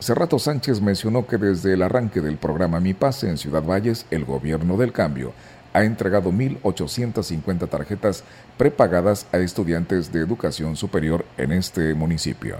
Cerrato 0.00 0.38
Sánchez 0.38 0.80
mencionó 0.80 1.26
que 1.26 1.36
desde 1.36 1.74
el 1.74 1.82
arranque 1.82 2.22
del 2.22 2.38
programa 2.38 2.80
Mi 2.80 2.94
Pase 2.94 3.28
en 3.28 3.36
Ciudad 3.36 3.62
Valles, 3.62 4.06
el 4.10 4.24
gobierno 4.24 4.78
del 4.78 4.92
cambio 4.92 5.34
ha 5.74 5.84
entregado 5.84 6.32
1.850 6.32 7.68
tarjetas 7.68 8.24
prepagadas 8.56 9.26
a 9.30 9.36
estudiantes 9.36 10.10
de 10.10 10.20
educación 10.20 10.74
superior 10.74 11.26
en 11.36 11.52
este 11.52 11.92
municipio. 11.92 12.56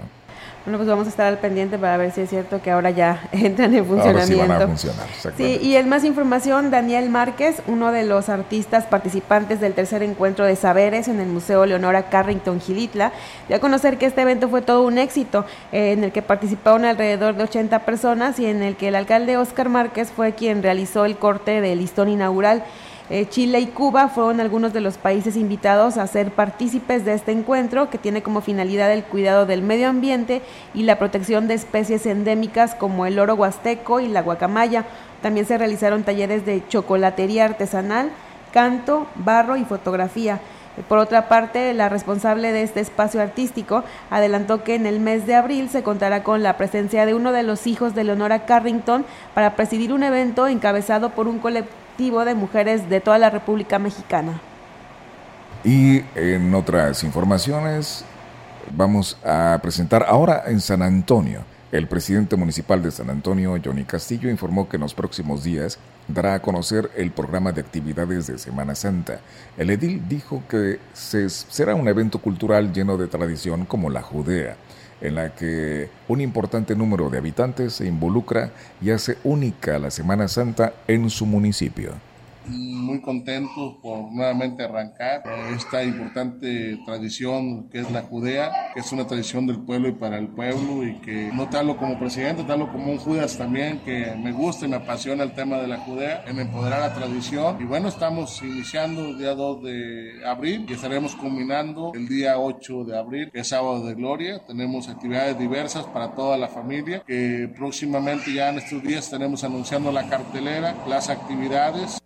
Bueno, 0.63 0.77
pues 0.77 0.87
vamos 0.87 1.07
a 1.07 1.09
estar 1.09 1.25
al 1.25 1.39
pendiente 1.39 1.79
para 1.79 1.97
ver 1.97 2.11
si 2.11 2.21
es 2.21 2.29
cierto 2.29 2.61
que 2.61 2.69
ahora 2.69 2.91
ya 2.91 3.27
entran 3.31 3.73
en 3.73 3.83
funcionamiento. 3.83 4.69
sí, 5.35 5.59
y 5.59 5.75
en 5.75 5.89
más 5.89 6.03
información, 6.03 6.69
Daniel 6.69 7.09
Márquez, 7.09 7.63
uno 7.65 7.91
de 7.91 8.03
los 8.05 8.29
artistas 8.29 8.85
participantes 8.85 9.59
del 9.59 9.73
tercer 9.73 10.03
encuentro 10.03 10.45
de 10.45 10.55
saberes 10.55 11.07
en 11.07 11.19
el 11.19 11.29
Museo 11.29 11.65
Leonora 11.65 12.09
Carrington 12.09 12.61
Gilitla, 12.61 13.11
dio 13.47 13.57
a 13.57 13.59
conocer 13.59 13.97
que 13.97 14.05
este 14.05 14.21
evento 14.21 14.49
fue 14.49 14.61
todo 14.61 14.83
un 14.83 14.99
éxito, 14.99 15.45
eh, 15.71 15.93
en 15.93 16.03
el 16.03 16.11
que 16.11 16.21
participaron 16.21 16.85
alrededor 16.85 17.35
de 17.35 17.43
80 17.43 17.79
personas 17.79 18.37
y 18.37 18.45
en 18.45 18.61
el 18.61 18.75
que 18.75 18.89
el 18.89 18.95
alcalde 18.95 19.37
Oscar 19.37 19.67
Márquez 19.67 20.11
fue 20.11 20.33
quien 20.33 20.61
realizó 20.61 21.05
el 21.05 21.17
corte 21.17 21.61
del 21.61 21.79
listón 21.79 22.07
inaugural. 22.07 22.63
Eh, 23.13 23.27
Chile 23.27 23.59
y 23.59 23.65
Cuba 23.65 24.07
fueron 24.07 24.39
algunos 24.39 24.71
de 24.71 24.79
los 24.79 24.97
países 24.97 25.35
invitados 25.35 25.97
a 25.97 26.07
ser 26.07 26.31
partícipes 26.31 27.03
de 27.03 27.13
este 27.13 27.33
encuentro 27.33 27.89
que 27.89 27.97
tiene 27.97 28.23
como 28.23 28.39
finalidad 28.39 28.89
el 28.89 29.03
cuidado 29.03 29.45
del 29.45 29.63
medio 29.63 29.89
ambiente 29.89 30.41
y 30.73 30.83
la 30.83 30.97
protección 30.97 31.49
de 31.49 31.55
especies 31.55 32.05
endémicas 32.05 32.73
como 32.73 33.05
el 33.05 33.19
oro 33.19 33.35
huasteco 33.35 33.99
y 33.99 34.07
la 34.07 34.21
guacamaya. 34.21 34.85
También 35.21 35.45
se 35.45 35.57
realizaron 35.57 36.03
talleres 36.03 36.45
de 36.45 36.65
chocolatería 36.69 37.43
artesanal, 37.43 38.11
canto, 38.53 39.07
barro 39.15 39.57
y 39.57 39.65
fotografía. 39.65 40.39
Por 40.87 40.97
otra 40.97 41.27
parte, 41.27 41.73
la 41.73 41.89
responsable 41.89 42.53
de 42.53 42.63
este 42.63 42.79
espacio 42.79 43.21
artístico 43.21 43.83
adelantó 44.09 44.63
que 44.63 44.75
en 44.75 44.85
el 44.85 45.01
mes 45.01 45.27
de 45.27 45.35
abril 45.35 45.67
se 45.67 45.83
contará 45.83 46.23
con 46.23 46.43
la 46.43 46.55
presencia 46.55 47.05
de 47.05 47.13
uno 47.13 47.33
de 47.33 47.43
los 47.43 47.67
hijos 47.67 47.93
de 47.93 48.05
Leonora 48.05 48.45
Carrington 48.45 49.03
para 49.33 49.57
presidir 49.57 49.91
un 49.91 50.03
evento 50.03 50.47
encabezado 50.47 51.09
por 51.09 51.27
un 51.27 51.39
colectivo 51.39 51.80
de 52.09 52.33
mujeres 52.33 52.89
de 52.89 52.99
toda 52.99 53.19
la 53.19 53.29
República 53.29 53.77
Mexicana. 53.77 54.41
Y 55.63 56.01
en 56.15 56.53
otras 56.55 57.03
informaciones 57.03 58.03
vamos 58.75 59.17
a 59.23 59.59
presentar 59.61 60.05
ahora 60.07 60.43
en 60.47 60.59
San 60.61 60.81
Antonio. 60.81 61.43
El 61.71 61.87
presidente 61.87 62.35
municipal 62.35 62.81
de 62.81 62.91
San 62.91 63.09
Antonio, 63.09 63.55
Johnny 63.63 63.83
Castillo, 63.85 64.29
informó 64.29 64.67
que 64.67 64.77
en 64.77 64.81
los 64.81 64.95
próximos 64.95 65.43
días 65.43 65.77
dará 66.07 66.33
a 66.33 66.41
conocer 66.41 66.89
el 66.97 67.11
programa 67.11 67.51
de 67.51 67.61
actividades 67.61 68.27
de 68.27 68.39
Semana 68.39 68.73
Santa. 68.73 69.19
El 69.55 69.69
edil 69.69 70.01
dijo 70.09 70.41
que 70.49 70.79
será 70.93 71.75
un 71.75 71.87
evento 71.87 72.17
cultural 72.19 72.73
lleno 72.73 72.97
de 72.97 73.07
tradición 73.07 73.65
como 73.65 73.89
la 73.89 74.01
Judea 74.01 74.57
en 75.01 75.15
la 75.15 75.35
que 75.35 75.89
un 76.07 76.21
importante 76.21 76.75
número 76.75 77.09
de 77.09 77.17
habitantes 77.17 77.73
se 77.73 77.87
involucra 77.87 78.51
y 78.81 78.91
hace 78.91 79.17
única 79.23 79.79
la 79.79 79.91
Semana 79.91 80.27
Santa 80.27 80.73
en 80.87 81.09
su 81.09 81.25
municipio 81.25 81.93
muy 82.47 83.01
contentos 83.01 83.75
por 83.81 84.11
nuevamente 84.11 84.63
arrancar 84.63 85.23
esta 85.55 85.83
importante 85.83 86.79
tradición 86.85 87.69
que 87.69 87.79
es 87.79 87.91
la 87.91 88.01
Judea, 88.03 88.51
que 88.73 88.79
es 88.79 88.91
una 88.91 89.05
tradición 89.07 89.47
del 89.47 89.59
pueblo 89.59 89.89
y 89.89 89.93
para 89.93 90.17
el 90.17 90.27
pueblo 90.27 90.85
y 90.85 90.95
que 91.01 91.31
no 91.33 91.49
te 91.49 91.57
hablo 91.57 91.77
como 91.77 91.99
presidente, 91.99 92.43
te 92.43 92.51
hablo 92.51 92.71
como 92.71 92.91
un 92.91 92.97
Judas 92.97 93.37
también, 93.37 93.79
que 93.79 94.13
me 94.17 94.31
gusta 94.31 94.65
y 94.65 94.69
me 94.69 94.77
apasiona 94.77 95.23
el 95.23 95.33
tema 95.33 95.57
de 95.57 95.67
la 95.67 95.77
Judea, 95.77 96.23
en 96.27 96.39
empoderar 96.39 96.81
la 96.81 96.93
tradición. 96.93 97.57
Y 97.61 97.65
bueno, 97.65 97.87
estamos 97.87 98.41
iniciando 98.41 99.09
el 99.09 99.17
día 99.17 99.33
2 99.35 99.63
de 99.63 100.25
abril 100.25 100.65
y 100.67 100.73
estaremos 100.73 101.15
culminando 101.15 101.91
el 101.93 102.07
día 102.07 102.37
8 102.39 102.83
de 102.85 102.97
abril, 102.97 103.31
que 103.31 103.41
es 103.41 103.47
sábado 103.47 103.85
de 103.85 103.95
gloria. 103.95 104.41
Tenemos 104.45 104.89
actividades 104.89 105.37
diversas 105.37 105.85
para 105.85 106.13
toda 106.13 106.37
la 106.37 106.47
familia, 106.47 107.03
que 107.05 107.51
próximamente 107.55 108.33
ya 108.33 108.49
en 108.49 108.57
estos 108.57 108.81
días 108.83 109.05
estaremos 109.05 109.43
anunciando 109.43 109.91
la 109.91 110.07
cartelera, 110.07 110.75
las 110.87 111.09
actividades 111.09 112.00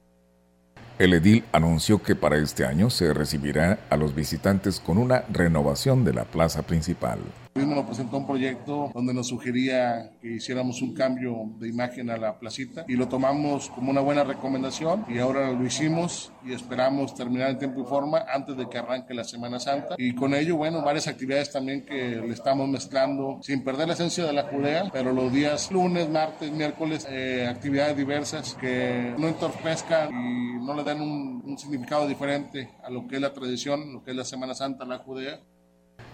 el 0.98 1.14
edil 1.14 1.44
anunció 1.52 2.02
que 2.02 2.16
para 2.16 2.38
este 2.38 2.66
año 2.66 2.90
se 2.90 3.14
recibirá 3.14 3.80
a 3.90 3.98
los 3.98 4.16
visitantes 4.16 4.80
con 4.80 4.98
una 4.98 5.25
renovación 5.30 6.06
de 6.06 6.14
la 6.14 6.24
plaza 6.24 6.62
principal 6.62 7.20
nos 7.64 7.86
presentó 7.86 8.18
un 8.18 8.28
proyecto 8.28 8.92
donde 8.94 9.14
nos 9.14 9.28
sugería 9.28 10.12
que 10.22 10.36
hiciéramos 10.36 10.82
un 10.82 10.94
cambio 10.94 11.52
de 11.58 11.70
imagen 11.70 12.10
a 12.10 12.18
la 12.18 12.38
placita 12.38 12.84
y 12.86 12.96
lo 12.96 13.08
tomamos 13.08 13.70
como 13.70 13.92
una 13.92 14.02
buena 14.02 14.26
recomendación 14.26 15.06
y 15.08 15.20
ahora 15.20 15.52
lo 15.54 15.66
hicimos 15.66 16.34
y 16.46 16.52
esperamos 16.52 17.16
terminar 17.16 17.52
en 17.52 17.58
tiempo 17.58 17.82
y 17.82 17.86
forma 17.86 18.26
antes 18.30 18.58
de 18.58 18.68
que 18.68 18.78
arranque 18.78 19.14
la 19.14 19.24
Semana 19.24 19.60
Santa 19.60 19.96
y 19.98 20.14
con 20.14 20.34
ello, 20.34 20.58
bueno, 20.58 20.82
varias 20.84 21.08
actividades 21.08 21.50
también 21.50 21.86
que 21.86 22.18
le 22.18 22.34
estamos 22.34 22.68
mezclando 22.68 23.40
sin 23.42 23.64
perder 23.64 23.88
la 23.88 23.94
esencia 23.94 24.26
de 24.26 24.34
la 24.34 24.44
Judea, 24.44 24.90
pero 24.92 25.14
los 25.14 25.32
días 25.32 25.72
lunes, 25.72 26.10
martes, 26.10 26.52
miércoles, 26.52 27.08
eh, 27.10 27.48
actividades 27.50 27.96
diversas 27.96 28.56
que 28.56 29.14
no 29.18 29.30
entorpezcan 29.30 30.10
y 30.12 30.66
no 30.66 30.74
le 30.74 30.84
dan 30.84 31.00
un, 31.00 31.42
un 31.46 31.58
significado 31.58 32.06
diferente 32.06 32.74
a 32.84 32.90
lo 32.90 33.08
que 33.08 33.16
es 33.16 33.22
la 33.22 33.32
tradición, 33.32 33.94
lo 33.94 34.04
que 34.04 34.12
es 34.12 34.18
la 34.18 34.26
Semana 34.26 34.54
Santa, 34.54 34.84
la 34.84 34.98
Judea. 34.98 35.40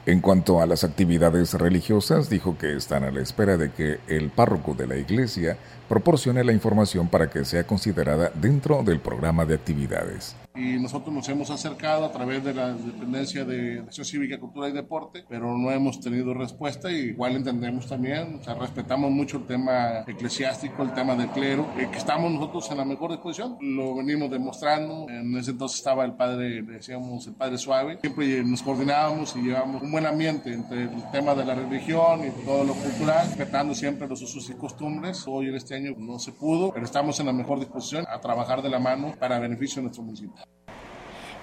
En 0.05 0.20
cuanto 0.20 0.62
a 0.62 0.65
las 0.65 0.84
actividades 0.84 1.53
religiosas, 1.53 2.27
dijo 2.27 2.58
que 2.58 2.75
están 2.75 3.03
a 3.03 3.12
la 3.12 3.22
espera 3.22 3.58
de 3.58 3.72
que 3.72 4.00
el 4.08 4.31
párroco 4.31 4.74
de 4.74 4.88
la 4.88 4.98
iglesia 4.98 5.58
proporcione 5.88 6.43
la 6.43 6.53
información 6.53 7.08
para 7.08 7.29
que 7.29 7.46
sea 7.46 7.67
considerada 7.67 8.31
dentro 8.34 8.81
del 8.81 9.00
programa 9.00 9.46
de 9.46 9.53
actividades 9.53 10.36
y 10.55 10.79
nosotros 10.79 11.13
nos 11.13 11.27
hemos 11.29 11.50
acercado 11.50 12.05
a 12.05 12.12
través 12.12 12.43
de 12.43 12.53
la 12.53 12.74
dependencia 12.74 13.46
de 13.46 13.79
Acción 13.79 14.05
Cívica, 14.05 14.39
Cultura 14.39 14.70
y 14.70 14.74
Deporte, 14.74 15.24
pero 15.29 15.58
no 15.58 15.72
hemos 15.72 16.00
tenido 16.00 16.34
respuesta. 16.34 16.91
Y 16.91 17.12
igual 17.12 17.36
entendemos 17.36 17.88
también, 17.88 18.39
o 18.39 18.43
sea, 18.43 18.55
respetamos 18.55 19.12
mucho 19.12 19.38
el 19.38 19.46
tema 19.46 20.03
eclesiástico, 20.08 20.84
el 20.84 20.93
tema 20.93 21.15
del 21.15 21.29
clero, 21.29 21.67
eh, 21.77 21.88
que 21.91 21.98
estamos 21.98 22.31
nosotros 22.31 22.70
en 22.72 22.77
la 22.77 22.86
mejor 22.86 23.12
disposición, 23.12 23.58
lo 23.62 23.96
venimos 23.96 24.29
demostrando, 24.29 25.08
en 25.10 25.36
ese 25.38 25.51
entonces 25.51 25.79
estaba 25.79 26.03
el 26.05 26.13
padre, 26.13 26.62
decíamos 26.63 27.27
el 27.27 27.34
padre 27.34 27.58
suave, 27.58 27.98
siempre 28.01 28.43
nos 28.43 28.62
coordinábamos 28.62 29.36
y 29.36 29.41
llevamos 29.41 29.81
un 29.81 29.91
buen 29.91 30.05
ambiente 30.05 30.53
entre 30.53 30.84
el 30.84 31.12
tema 31.12 31.34
de 31.36 31.46
la 31.46 31.55
religión 31.55 32.25
y 32.25 32.46
todo 32.46 32.63
lo 32.63 32.74
cultural, 32.74 33.27
respetando 33.27 33.74
siempre 33.74 34.08
los 34.08 34.22
usos 34.22 34.50
y 34.50 34.53
costumbres, 34.53 35.24
hoy 35.27 35.48
en 35.48 35.55
este 35.55 35.75
año 35.75 35.93
no 35.98 36.20
se 36.20 36.31
pudo, 36.31 36.72
pero 36.74 36.86
estamos 36.86 37.20
en 37.20 37.27
la 37.27 37.34
mejor 37.34 37.60
disposición 37.60 38.05
a 38.10 38.20
trabajar 38.20 38.62
de 38.62 38.70
la 38.70 38.79
mano 38.79 39.13
para 39.20 39.39
beneficio 39.39 39.77
de 39.77 39.84
nuestro 39.84 40.03
municipio. 40.03 40.50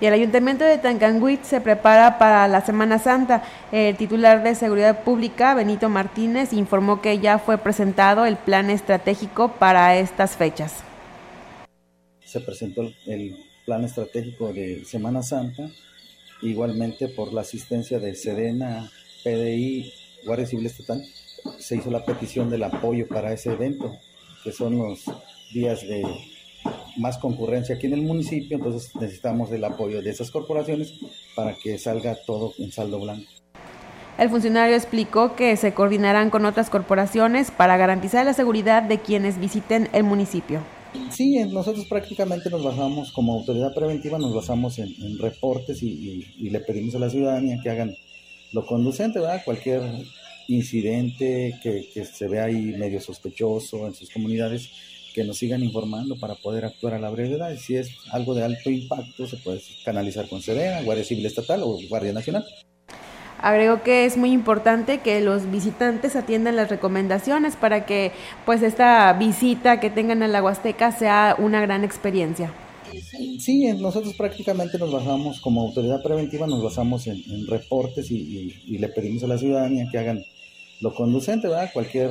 Y 0.00 0.06
el 0.06 0.14
Ayuntamiento 0.14 0.64
de 0.64 0.78
Tancanguit 0.78 1.42
se 1.42 1.60
prepara 1.60 2.18
para 2.18 2.46
la 2.46 2.60
Semana 2.60 2.98
Santa. 2.98 3.42
El 3.72 3.96
titular 3.96 4.42
de 4.42 4.54
Seguridad 4.54 5.02
Pública, 5.02 5.54
Benito 5.54 5.88
Martínez, 5.88 6.52
informó 6.52 7.00
que 7.00 7.18
ya 7.18 7.38
fue 7.38 7.58
presentado 7.58 8.24
el 8.24 8.36
plan 8.36 8.70
estratégico 8.70 9.52
para 9.52 9.96
estas 9.96 10.36
fechas. 10.36 10.84
Se 12.24 12.40
presentó 12.40 12.82
el 13.06 13.36
plan 13.66 13.84
estratégico 13.84 14.52
de 14.52 14.84
Semana 14.84 15.22
Santa 15.22 15.68
igualmente 16.42 17.08
por 17.08 17.32
la 17.32 17.42
asistencia 17.42 17.98
de 17.98 18.14
Sedena, 18.14 18.90
PDI, 19.24 19.92
Guardia 20.24 20.46
Civil 20.46 20.66
Estatal, 20.66 21.02
se 21.58 21.76
hizo 21.76 21.90
la 21.90 22.04
petición 22.04 22.50
del 22.50 22.64
apoyo 22.64 23.06
para 23.08 23.32
ese 23.32 23.52
evento, 23.52 23.96
que 24.44 24.52
son 24.52 24.78
los 24.78 25.04
días 25.52 25.80
de 25.82 26.02
más 26.98 27.18
concurrencia 27.18 27.76
aquí 27.76 27.86
en 27.86 27.94
el 27.94 28.02
municipio, 28.02 28.56
entonces 28.56 28.94
necesitamos 28.96 29.50
el 29.52 29.64
apoyo 29.64 30.02
de 30.02 30.10
esas 30.10 30.30
corporaciones 30.30 30.94
para 31.34 31.54
que 31.54 31.78
salga 31.78 32.16
todo 32.26 32.52
en 32.58 32.72
saldo 32.72 33.00
blanco. 33.00 33.30
El 34.18 34.30
funcionario 34.30 34.74
explicó 34.74 35.36
que 35.36 35.56
se 35.56 35.72
coordinarán 35.72 36.30
con 36.30 36.44
otras 36.44 36.70
corporaciones 36.70 37.52
para 37.52 37.76
garantizar 37.76 38.26
la 38.26 38.34
seguridad 38.34 38.82
de 38.82 38.98
quienes 38.98 39.38
visiten 39.38 39.88
el 39.92 40.02
municipio. 40.02 40.60
Sí, 41.10 41.38
nosotros 41.44 41.86
prácticamente 41.86 42.50
nos 42.50 42.64
basamos, 42.64 43.12
como 43.12 43.34
autoridad 43.34 43.72
preventiva, 43.74 44.18
nos 44.18 44.34
basamos 44.34 44.80
en, 44.80 45.18
reportes 45.20 45.82
y, 45.82 46.26
le 46.40 46.60
pedimos 46.60 46.96
a 46.96 46.98
la 46.98 47.10
ciudadanía 47.10 47.60
que 47.62 47.70
hagan 47.70 47.94
lo 48.52 48.66
conducente, 48.66 49.20
¿verdad? 49.20 49.42
Cualquier 49.44 49.82
incidente 50.48 51.54
que, 51.62 51.88
que 51.94 52.04
se 52.04 52.26
vea 52.26 52.44
ahí 52.44 52.74
medio 52.76 53.00
sospechoso 53.00 53.86
en 53.86 53.94
sus 53.94 54.10
comunidades, 54.10 54.70
que 55.18 55.24
nos 55.24 55.38
sigan 55.38 55.64
informando 55.64 56.14
para 56.14 56.36
poder 56.36 56.64
actuar 56.64 56.94
a 56.94 57.00
la 57.00 57.10
brevedad. 57.10 57.50
Y 57.50 57.56
si 57.56 57.74
es 57.74 57.90
algo 58.12 58.36
de 58.36 58.44
alto 58.44 58.70
impacto, 58.70 59.26
se 59.26 59.36
puede 59.36 59.60
canalizar 59.84 60.28
con 60.28 60.40
Sedena, 60.40 60.80
Guardia 60.82 61.04
Civil 61.04 61.26
Estatal 61.26 61.60
o 61.64 61.76
Guardia 61.88 62.12
Nacional. 62.12 62.44
Agregó 63.40 63.82
que 63.82 64.04
es 64.04 64.16
muy 64.16 64.30
importante 64.30 64.98
que 64.98 65.20
los 65.20 65.50
visitantes 65.50 66.14
atiendan 66.14 66.54
las 66.54 66.70
recomendaciones 66.70 67.56
para 67.56 67.84
que 67.84 68.12
pues 68.46 68.62
esta 68.62 69.12
visita 69.14 69.80
que 69.80 69.90
tengan 69.90 70.22
a 70.22 70.28
la 70.28 70.40
Huasteca 70.40 70.92
sea 70.92 71.34
una 71.36 71.60
gran 71.62 71.82
experiencia. 71.82 72.52
Sí, 73.40 73.72
nosotros 73.72 74.14
prácticamente 74.14 74.78
nos 74.78 74.92
basamos, 74.92 75.40
como 75.40 75.62
autoridad 75.62 76.00
preventiva, 76.00 76.46
nos 76.46 76.62
basamos 76.62 77.08
en, 77.08 77.46
reportes 77.48 78.08
y, 78.12 78.54
y, 78.66 78.78
le 78.78 78.88
pedimos 78.88 79.24
a 79.24 79.26
la 79.26 79.36
ciudadanía 79.36 79.88
que 79.90 79.98
hagan 79.98 80.24
lo 80.80 80.94
conducente, 80.94 81.48
¿verdad? 81.48 81.70
Cualquier 81.72 82.08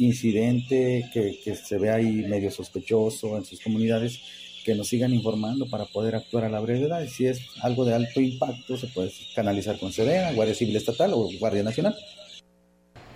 incidente 0.00 1.08
que, 1.12 1.38
que 1.44 1.54
se 1.54 1.78
vea 1.78 1.94
ahí 1.94 2.24
medio 2.28 2.50
sospechoso 2.50 3.36
en 3.36 3.44
sus 3.44 3.60
comunidades, 3.60 4.20
que 4.64 4.74
nos 4.74 4.88
sigan 4.88 5.12
informando 5.12 5.68
para 5.68 5.84
poder 5.86 6.14
actuar 6.14 6.44
a 6.44 6.48
la 6.48 6.60
brevedad. 6.60 7.02
Y 7.02 7.08
si 7.08 7.26
es 7.26 7.40
algo 7.62 7.84
de 7.84 7.94
alto 7.94 8.20
impacto, 8.20 8.76
se 8.76 8.88
puede 8.88 9.12
canalizar 9.34 9.78
con 9.78 9.92
Sedena, 9.92 10.32
Guardia 10.32 10.54
Civil 10.54 10.76
Estatal 10.76 11.12
o 11.14 11.28
Guardia 11.38 11.62
Nacional. 11.62 11.94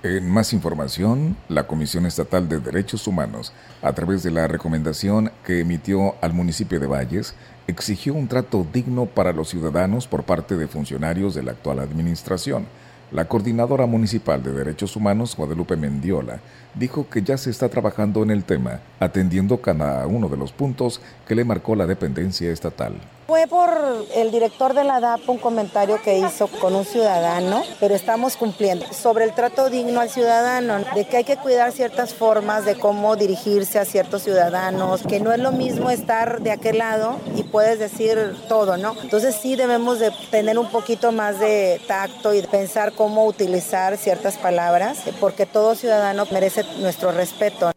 En 0.03 0.29
más 0.29 0.53
información, 0.53 1.35
la 1.49 1.67
Comisión 1.67 2.05
Estatal 2.05 2.47
de 2.47 2.61
Derechos 2.61 3.07
Humanos, 3.07 3.55
a 3.81 3.95
través 3.95 4.23
de 4.23 4.31
la 4.31 4.47
recomendación 4.47 5.33
que 5.47 5.61
emitió 5.61 6.17
al 6.21 6.35
municipio 6.35 6.79
de 6.79 6.87
Valles, 6.87 7.35
exigió 7.67 8.13
un 8.13 8.29
trato 8.29 8.67
digno 8.71 9.07
para 9.07 9.33
los 9.33 9.49
ciudadanos 9.49 10.07
por 10.07 10.25
parte 10.25 10.59
de 10.59 10.69
funcionarios 10.69 11.35
de 11.35 11.43
la 11.43 11.53
actual 11.53 11.79
administración 11.79 12.67
la 13.13 13.27
coordinadora 13.27 13.87
municipal 13.87 14.43
de 14.43 14.53
Derechos 14.53 14.97
Humanos, 14.97 15.37
Guadalupe 15.37 15.77
Mendiola, 15.77 16.41
dijo 16.75 17.09
que 17.09 17.23
ya 17.23 17.37
se 17.37 17.51
está 17.51 17.69
trabajando 17.69 18.23
en 18.23 18.31
el 18.31 18.45
tema, 18.45 18.81
atendiendo 18.99 19.61
cada 19.61 20.07
uno 20.07 20.29
de 20.29 20.37
los 20.37 20.53
puntos 20.53 21.01
que 21.27 21.35
le 21.35 21.45
marcó 21.45 21.77
la 21.77 21.87
dependencia 21.87 22.51
estatal. 22.51 22.95
Fue 23.35 23.49
por 23.49 24.07
el 24.15 24.31
director 24.31 24.75
de 24.75 24.85
la 24.85 25.01
DAP 25.01 25.29
un 25.29 25.39
comentario 25.39 26.01
que 26.01 26.19
hizo 26.19 26.47
con 26.47 26.73
un 26.77 26.85
ciudadano, 26.85 27.65
pero 27.81 27.93
estamos 27.97 28.37
cumpliendo 28.37 28.87
sobre 28.93 29.25
el 29.25 29.35
trato 29.35 29.71
digno 29.71 30.01
al 30.01 30.09
ciudadano, 30.09 30.85
de 30.95 31.05
que 31.05 31.17
hay 31.17 31.25
que 31.25 31.37
cuidar 31.37 31.73
ciertas 31.73 32.15
formas 32.15 32.65
de 32.65 32.77
cómo 32.77 33.17
dirigirse 33.17 33.81
a 33.81 33.85
ciertos 33.85 34.23
ciudadanos, 34.23 35.03
que 35.03 35.19
no 35.19 35.33
es 35.33 35.41
lo 35.41 35.51
mismo 35.51 35.91
estar 35.91 36.43
de 36.43 36.53
aquel 36.53 36.79
lado 36.79 37.19
y 37.35 37.43
puedes 37.43 37.81
decir 37.81 38.37
todo, 38.47 38.77
¿no? 38.77 38.95
Entonces 39.03 39.35
sí 39.35 39.57
debemos 39.57 39.99
de 39.99 40.13
tener 40.31 40.57
un 40.57 40.71
poquito 40.71 41.11
más 41.11 41.41
de 41.41 41.81
tacto 41.89 42.35
y 42.35 42.43
pensar 42.43 42.93
cómo 42.93 43.27
utilizar 43.27 43.97
ciertas 43.97 44.37
palabras, 44.37 44.99
porque 45.19 45.45
todo 45.45 45.75
ciudadano 45.75 46.25
merece 46.31 46.63
nuestro 46.79 47.11
respeto. 47.11 47.73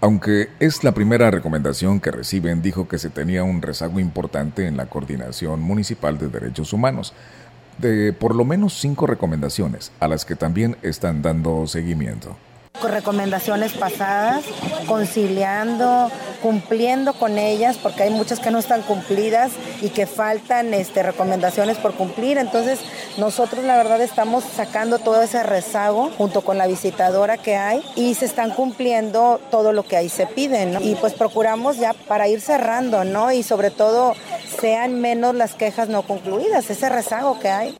Aunque 0.00 0.50
es 0.60 0.84
la 0.84 0.92
primera 0.92 1.30
recomendación 1.30 2.00
que 2.00 2.10
reciben, 2.10 2.62
dijo 2.62 2.86
que 2.86 2.98
se 2.98 3.10
tenía 3.10 3.44
un 3.44 3.62
rezago 3.62 3.98
importante 3.98 4.66
en 4.66 4.76
la 4.76 4.86
coordinación 4.86 5.60
municipal 5.60 6.18
de 6.18 6.28
derechos 6.28 6.72
humanos, 6.72 7.14
de 7.78 8.12
por 8.12 8.34
lo 8.34 8.44
menos 8.44 8.78
cinco 8.78 9.06
recomendaciones, 9.06 9.92
a 10.00 10.08
las 10.08 10.24
que 10.24 10.36
también 10.36 10.76
están 10.82 11.22
dando 11.22 11.66
seguimiento 11.66 12.36
recomendaciones 12.82 13.72
pasadas, 13.72 14.44
conciliando, 14.86 16.10
cumpliendo 16.42 17.14
con 17.14 17.38
ellas, 17.38 17.76
porque 17.76 18.04
hay 18.04 18.10
muchas 18.10 18.40
que 18.40 18.50
no 18.50 18.58
están 18.58 18.82
cumplidas 18.82 19.52
y 19.80 19.90
que 19.90 20.06
faltan 20.06 20.74
este, 20.74 21.02
recomendaciones 21.02 21.78
por 21.78 21.94
cumplir. 21.94 22.38
Entonces, 22.38 22.80
nosotros 23.18 23.64
la 23.64 23.76
verdad 23.76 24.00
estamos 24.00 24.44
sacando 24.44 24.98
todo 24.98 25.22
ese 25.22 25.42
rezago 25.42 26.10
junto 26.16 26.42
con 26.42 26.58
la 26.58 26.66
visitadora 26.66 27.38
que 27.38 27.56
hay 27.56 27.82
y 27.96 28.14
se 28.14 28.26
están 28.26 28.50
cumpliendo 28.50 29.40
todo 29.50 29.72
lo 29.72 29.84
que 29.84 29.96
ahí 29.96 30.08
se 30.08 30.26
pide. 30.26 30.78
Y 30.80 30.94
pues 30.96 31.14
procuramos 31.14 31.78
ya 31.78 31.92
para 31.92 32.28
ir 32.28 32.40
cerrando, 32.40 33.04
¿no? 33.04 33.32
Y 33.32 33.42
sobre 33.42 33.70
todo 33.70 34.14
sean 34.60 35.00
menos 35.00 35.34
las 35.34 35.54
quejas 35.54 35.88
no 35.88 36.02
concluidas, 36.02 36.70
ese 36.70 36.88
rezago 36.88 37.38
que 37.38 37.48
hay. 37.48 37.76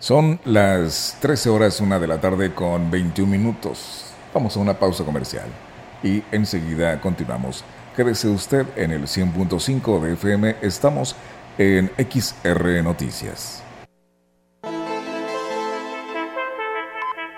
Son 0.00 0.40
las 0.46 1.16
13 1.20 1.50
horas, 1.50 1.80
una 1.82 1.98
de 1.98 2.06
la 2.06 2.18
tarde 2.18 2.54
con 2.54 2.90
21 2.90 3.30
minutos. 3.30 4.06
Vamos 4.32 4.56
a 4.56 4.60
una 4.60 4.78
pausa 4.78 5.04
comercial 5.04 5.44
y 6.02 6.22
enseguida 6.32 6.98
continuamos. 7.02 7.62
Quédese 7.94 8.28
usted 8.28 8.64
en 8.76 8.92
el 8.92 9.02
100.5 9.02 10.00
de 10.00 10.14
FM. 10.14 10.56
Estamos 10.62 11.14
en 11.58 11.90
XR 11.98 12.82
Noticias. 12.82 13.62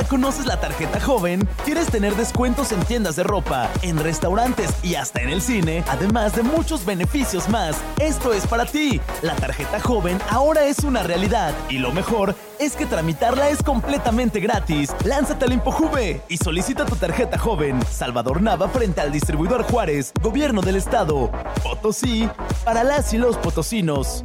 ¿Ya 0.00 0.08
conoces 0.08 0.46
la 0.46 0.58
tarjeta 0.58 0.98
joven? 0.98 1.46
¿Quieres 1.62 1.88
tener 1.88 2.14
descuentos 2.16 2.72
en 2.72 2.80
tiendas 2.84 3.16
de 3.16 3.22
ropa, 3.22 3.68
en 3.82 3.98
restaurantes 3.98 4.70
y 4.82 4.94
hasta 4.94 5.20
en 5.20 5.28
el 5.28 5.42
cine? 5.42 5.84
Además 5.88 6.34
de 6.34 6.42
muchos 6.42 6.86
beneficios 6.86 7.50
más. 7.50 7.76
Esto 7.98 8.32
es 8.32 8.46
para 8.46 8.64
ti. 8.64 8.98
La 9.20 9.36
tarjeta 9.36 9.78
joven 9.78 10.18
ahora 10.30 10.64
es 10.64 10.84
una 10.84 11.02
realidad. 11.02 11.52
Y 11.68 11.76
lo 11.76 11.92
mejor 11.92 12.34
es 12.58 12.76
que 12.76 12.86
tramitarla 12.86 13.50
es 13.50 13.62
completamente 13.62 14.40
gratis. 14.40 14.90
Lánzate 15.04 15.44
al 15.44 15.52
ImpoJuve 15.52 16.22
y 16.30 16.38
solicita 16.38 16.86
tu 16.86 16.96
tarjeta 16.96 17.36
joven. 17.36 17.78
Salvador 17.84 18.40
Nava 18.40 18.70
frente 18.70 19.02
al 19.02 19.12
distribuidor 19.12 19.64
Juárez, 19.64 20.14
Gobierno 20.22 20.62
del 20.62 20.76
Estado. 20.76 21.30
Potosí, 21.62 22.26
para 22.64 22.84
las 22.84 23.12
y 23.12 23.18
los 23.18 23.36
potosinos. 23.36 24.24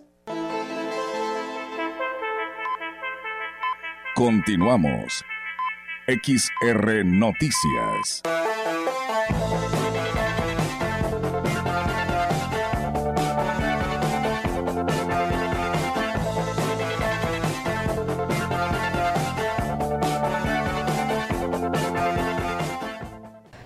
Continuamos. 4.23 5.25
XR 6.05 7.03
Noticias. 7.03 8.21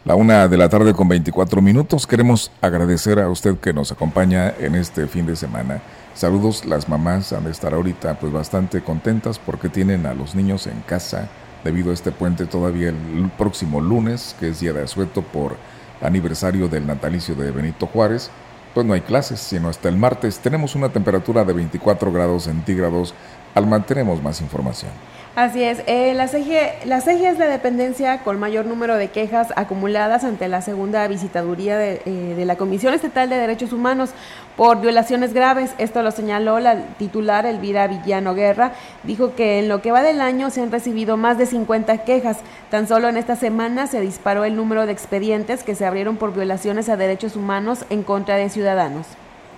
La 0.06 0.16
una 0.16 0.48
de 0.48 0.58
la 0.58 0.70
tarde 0.70 0.94
con 0.94 1.10
24 1.10 1.62
minutos. 1.62 2.08
Queremos 2.08 2.50
agradecer 2.62 3.20
a 3.20 3.28
usted 3.28 3.58
que 3.58 3.74
nos 3.74 3.92
acompaña 3.92 4.54
en 4.58 4.76
este 4.76 5.08
fin 5.08 5.26
de 5.26 5.36
semana. 5.36 5.82
Saludos, 6.16 6.64
las 6.64 6.88
mamás 6.88 7.34
han 7.34 7.44
de 7.44 7.52
estar 7.52 7.74
ahorita 7.74 8.18
pues 8.20 8.32
bastante 8.32 8.82
contentas 8.82 9.38
porque 9.38 9.68
tienen 9.68 10.06
a 10.06 10.14
los 10.14 10.34
niños 10.34 10.66
en 10.66 10.80
casa 10.80 11.28
debido 11.66 11.92
a 11.92 11.94
este 11.94 12.14
puente 12.14 12.46
todavía 12.46 12.88
el 12.88 13.30
próximo 13.38 13.82
lunes, 13.82 14.34
que 14.40 14.48
es 14.48 14.62
día 14.62 14.72
de 14.72 14.84
asueto 14.84 15.24
por 15.24 15.58
aniversario 16.02 16.70
del 16.70 16.88
natalicio 16.88 17.36
de 17.36 17.52
Benito 17.52 17.86
Juárez. 17.88 18.32
Pues 18.74 18.86
no 18.86 18.94
hay 18.94 19.02
clases, 19.02 19.42
sino 19.42 19.68
hasta 19.68 19.90
el 19.90 19.98
martes. 19.98 20.40
Tenemos 20.40 20.74
una 20.76 20.88
temperatura 20.88 21.44
de 21.44 21.52
24 21.52 22.10
grados 22.14 22.44
centígrados. 22.44 23.14
Al 23.54 23.68
mantenemos 23.68 24.24
más 24.24 24.40
información. 24.40 24.92
Así 25.36 25.62
es, 25.62 25.84
eh, 25.86 26.14
la, 26.14 26.30
CG, 26.30 26.86
la 26.86 27.00
es 27.00 27.38
la 27.38 27.48
dependencia 27.48 28.20
con 28.20 28.40
mayor 28.40 28.66
número 28.66 28.96
de 28.96 29.10
quejas 29.10 29.52
acumuladas 29.58 30.24
ante 30.24 30.48
la 30.48 30.62
segunda 30.62 31.06
visitaduría 31.10 31.78
de, 31.78 32.02
eh, 32.06 32.36
de, 32.38 32.46
la 32.46 32.56
Comisión 32.56 32.94
Estatal 32.94 33.28
de 33.28 33.36
Derechos 33.36 33.74
Humanos 33.74 34.12
por 34.56 34.80
violaciones 34.80 35.34
graves. 35.34 35.72
Esto 35.78 36.04
lo 36.04 36.12
señaló 36.12 36.62
la 36.62 36.78
titular 36.98 37.46
Elvira 37.46 37.86
Villano 37.88 38.34
Guerra. 38.34 38.72
Dijo 39.04 39.36
que 39.36 39.60
en 39.60 39.68
lo 39.68 39.82
que 39.82 39.92
va 39.92 40.04
del 40.04 40.22
año 40.22 40.50
se 40.52 40.62
han 40.62 40.72
recibido 40.72 41.18
más 41.18 41.38
de 41.38 41.48
50 41.48 42.06
quejas. 42.06 42.38
Tan 42.72 42.88
solo 42.88 43.10
en 43.10 43.18
esta 43.18 43.36
semana 43.36 43.88
se 43.88 44.00
disparó 44.00 44.46
el 44.46 44.56
número 44.56 44.86
de 44.86 44.94
expedientes 44.94 45.64
que 45.64 45.76
se 45.76 45.86
abrieron 45.86 46.16
por 46.16 46.34
violaciones 46.34 46.88
a 46.88 46.96
derechos 46.96 47.36
humanos 47.36 47.84
en 47.90 48.04
contra 48.04 48.38
de 48.38 48.50
ciudadanos. 48.50 49.06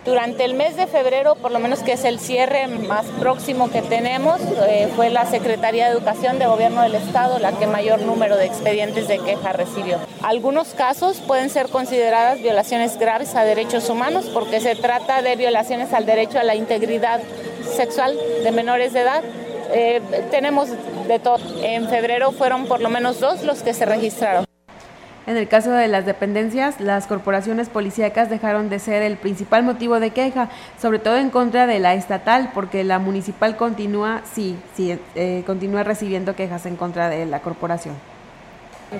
Durante 0.05 0.45
el 0.45 0.53
mes 0.53 0.77
de 0.77 0.87
febrero, 0.87 1.35
por 1.35 1.51
lo 1.51 1.59
menos 1.59 1.79
que 1.79 1.93
es 1.93 2.05
el 2.05 2.19
cierre 2.19 2.67
más 2.67 3.05
próximo 3.19 3.69
que 3.69 3.81
tenemos, 3.81 4.39
eh, 4.67 4.89
fue 4.95 5.09
la 5.09 5.25
Secretaría 5.25 5.85
de 5.85 5.91
Educación 5.91 6.39
de 6.39 6.47
Gobierno 6.47 6.81
del 6.81 6.95
Estado 6.95 7.39
la 7.39 7.51
que 7.51 7.67
mayor 7.67 8.01
número 8.01 8.37
de 8.37 8.45
expedientes 8.45 9.07
de 9.07 9.19
queja 9.19 9.51
recibió. 9.51 9.97
Algunos 10.21 10.69
casos 10.69 11.19
pueden 11.19 11.49
ser 11.49 11.67
consideradas 11.67 12.41
violaciones 12.41 12.97
graves 12.97 13.35
a 13.35 13.43
derechos 13.43 13.89
humanos 13.89 14.29
porque 14.33 14.61
se 14.61 14.75
trata 14.75 15.21
de 15.21 15.35
violaciones 15.35 15.93
al 15.93 16.05
derecho 16.05 16.39
a 16.39 16.43
la 16.43 16.55
integridad 16.55 17.19
sexual 17.75 18.17
de 18.43 18.51
menores 18.51 18.93
de 18.93 19.01
edad. 19.01 19.23
Eh, 19.73 20.01
tenemos 20.31 20.69
de 21.07 21.19
todo. 21.19 21.39
En 21.61 21.89
febrero 21.89 22.31
fueron 22.31 22.65
por 22.65 22.81
lo 22.81 22.89
menos 22.89 23.19
dos 23.19 23.43
los 23.43 23.61
que 23.61 23.73
se 23.73 23.85
registraron. 23.85 24.45
En 25.27 25.35
el 25.35 25.49
caso 25.49 25.71
de 25.71 25.89
las 25.89 26.05
dependencias, 26.05 26.79
las 26.79 27.05
corporaciones 27.05 27.67
policíacas 27.67 28.29
dejaron 28.29 28.69
de 28.69 28.79
ser 28.79 29.03
el 29.03 29.17
principal 29.17 29.61
motivo 29.61 29.99
de 29.99 30.11
queja, 30.11 30.47
sobre 30.81 30.99
todo 30.99 31.17
en 31.17 31.31
contra 31.31 31.67
de 31.67 31.79
la 31.79 31.95
estatal, 31.95 32.51
porque 32.53 32.85
la 32.85 32.97
municipal 32.97 33.57
continúa, 33.57 34.21
sí, 34.23 34.55
sí, 34.73 34.97
eh, 35.15 35.43
continúa 35.45 35.83
recibiendo 35.83 36.33
quejas 36.33 36.65
en 36.65 36.77
contra 36.77 37.09
de 37.09 37.25
la 37.25 37.41
corporación. 37.41 37.95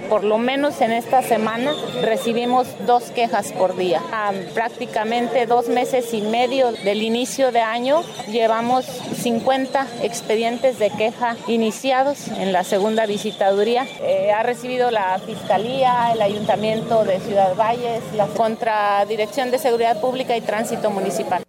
Por 0.09 0.23
lo 0.23 0.37
menos 0.37 0.81
en 0.81 0.91
esta 0.91 1.21
semana 1.21 1.73
recibimos 2.01 2.67
dos 2.85 3.11
quejas 3.11 3.53
por 3.53 3.77
día. 3.77 4.01
A 4.11 4.31
prácticamente 4.53 5.45
dos 5.45 5.69
meses 5.69 6.13
y 6.13 6.21
medio 6.21 6.71
del 6.71 7.01
inicio 7.01 7.51
de 7.51 7.61
año 7.61 8.01
llevamos 8.29 8.85
50 8.85 9.87
expedientes 10.03 10.77
de 10.77 10.89
queja 10.89 11.37
iniciados 11.47 12.27
en 12.27 12.51
la 12.51 12.63
segunda 12.63 13.05
visitaduría. 13.05 13.87
Eh, 14.01 14.31
ha 14.31 14.43
recibido 14.43 14.91
la 14.91 15.19
Fiscalía, 15.19 16.11
el 16.13 16.21
Ayuntamiento 16.21 17.05
de 17.05 17.19
Ciudad 17.21 17.55
Valles, 17.55 18.03
la 18.15 18.27
Contradirección 18.27 19.51
de 19.51 19.57
Seguridad 19.57 20.01
Pública 20.01 20.35
y 20.35 20.41
Tránsito 20.41 20.91
Municipal. 20.91 21.43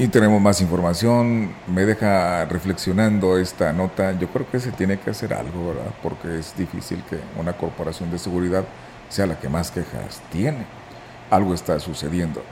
Y 0.00 0.08
tenemos 0.08 0.40
más 0.40 0.62
información, 0.62 1.50
me 1.66 1.84
deja 1.84 2.46
reflexionando 2.46 3.36
esta 3.36 3.70
nota, 3.74 4.18
yo 4.18 4.28
creo 4.28 4.50
que 4.50 4.58
se 4.58 4.72
tiene 4.72 4.98
que 4.98 5.10
hacer 5.10 5.34
algo, 5.34 5.74
¿verdad? 5.74 5.92
Porque 6.02 6.38
es 6.38 6.56
difícil 6.56 7.04
que 7.10 7.18
una 7.38 7.52
corporación 7.52 8.10
de 8.10 8.18
seguridad 8.18 8.64
sea 9.10 9.26
la 9.26 9.38
que 9.38 9.50
más 9.50 9.70
quejas 9.70 10.22
tiene. 10.32 10.64
Algo 11.28 11.52
está 11.52 11.78
sucediendo. 11.78 12.42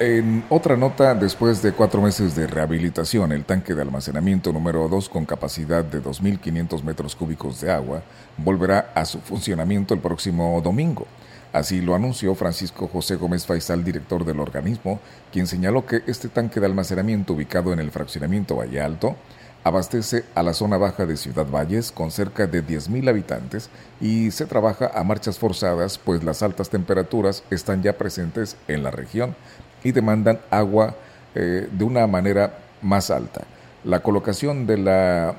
En 0.00 0.44
otra 0.48 0.76
nota, 0.76 1.14
después 1.14 1.62
de 1.62 1.70
cuatro 1.70 2.02
meses 2.02 2.34
de 2.34 2.48
rehabilitación, 2.48 3.30
el 3.30 3.44
tanque 3.44 3.74
de 3.74 3.82
almacenamiento 3.82 4.52
número 4.52 4.88
2 4.88 5.08
con 5.08 5.24
capacidad 5.24 5.84
de 5.84 6.02
2.500 6.02 6.82
metros 6.82 7.14
cúbicos 7.14 7.60
de 7.60 7.70
agua 7.70 8.02
volverá 8.36 8.90
a 8.96 9.04
su 9.04 9.20
funcionamiento 9.20 9.94
el 9.94 10.00
próximo 10.00 10.60
domingo. 10.60 11.06
Así 11.52 11.82
lo 11.82 11.94
anunció 11.94 12.34
Francisco 12.34 12.88
José 12.88 13.16
Gómez 13.16 13.44
Faisal, 13.44 13.84
director 13.84 14.24
del 14.24 14.40
organismo, 14.40 15.00
quien 15.30 15.46
señaló 15.46 15.84
que 15.84 16.02
este 16.06 16.28
tanque 16.28 16.60
de 16.60 16.66
almacenamiento 16.66 17.34
ubicado 17.34 17.72
en 17.72 17.78
el 17.78 17.90
fraccionamiento 17.90 18.56
Valle 18.56 18.80
Alto 18.80 19.16
abastece 19.64 20.24
a 20.34 20.42
la 20.42 20.54
zona 20.54 20.76
baja 20.76 21.06
de 21.06 21.16
Ciudad 21.16 21.46
Valles 21.46 21.92
con 21.92 22.10
cerca 22.10 22.46
de 22.46 22.64
10.000 22.64 23.08
habitantes 23.08 23.70
y 24.00 24.30
se 24.30 24.46
trabaja 24.46 24.90
a 24.94 25.04
marchas 25.04 25.38
forzadas 25.38 25.98
pues 25.98 26.24
las 26.24 26.42
altas 26.42 26.68
temperaturas 26.68 27.44
están 27.50 27.82
ya 27.82 27.96
presentes 27.96 28.56
en 28.66 28.82
la 28.82 28.90
región 28.90 29.36
y 29.84 29.92
demandan 29.92 30.40
agua 30.50 30.96
eh, 31.34 31.68
de 31.70 31.84
una 31.84 32.06
manera 32.06 32.58
más 32.80 33.10
alta. 33.10 33.42
La 33.84 34.00
colocación 34.00 34.66
de 34.66 34.78
la 34.78 35.36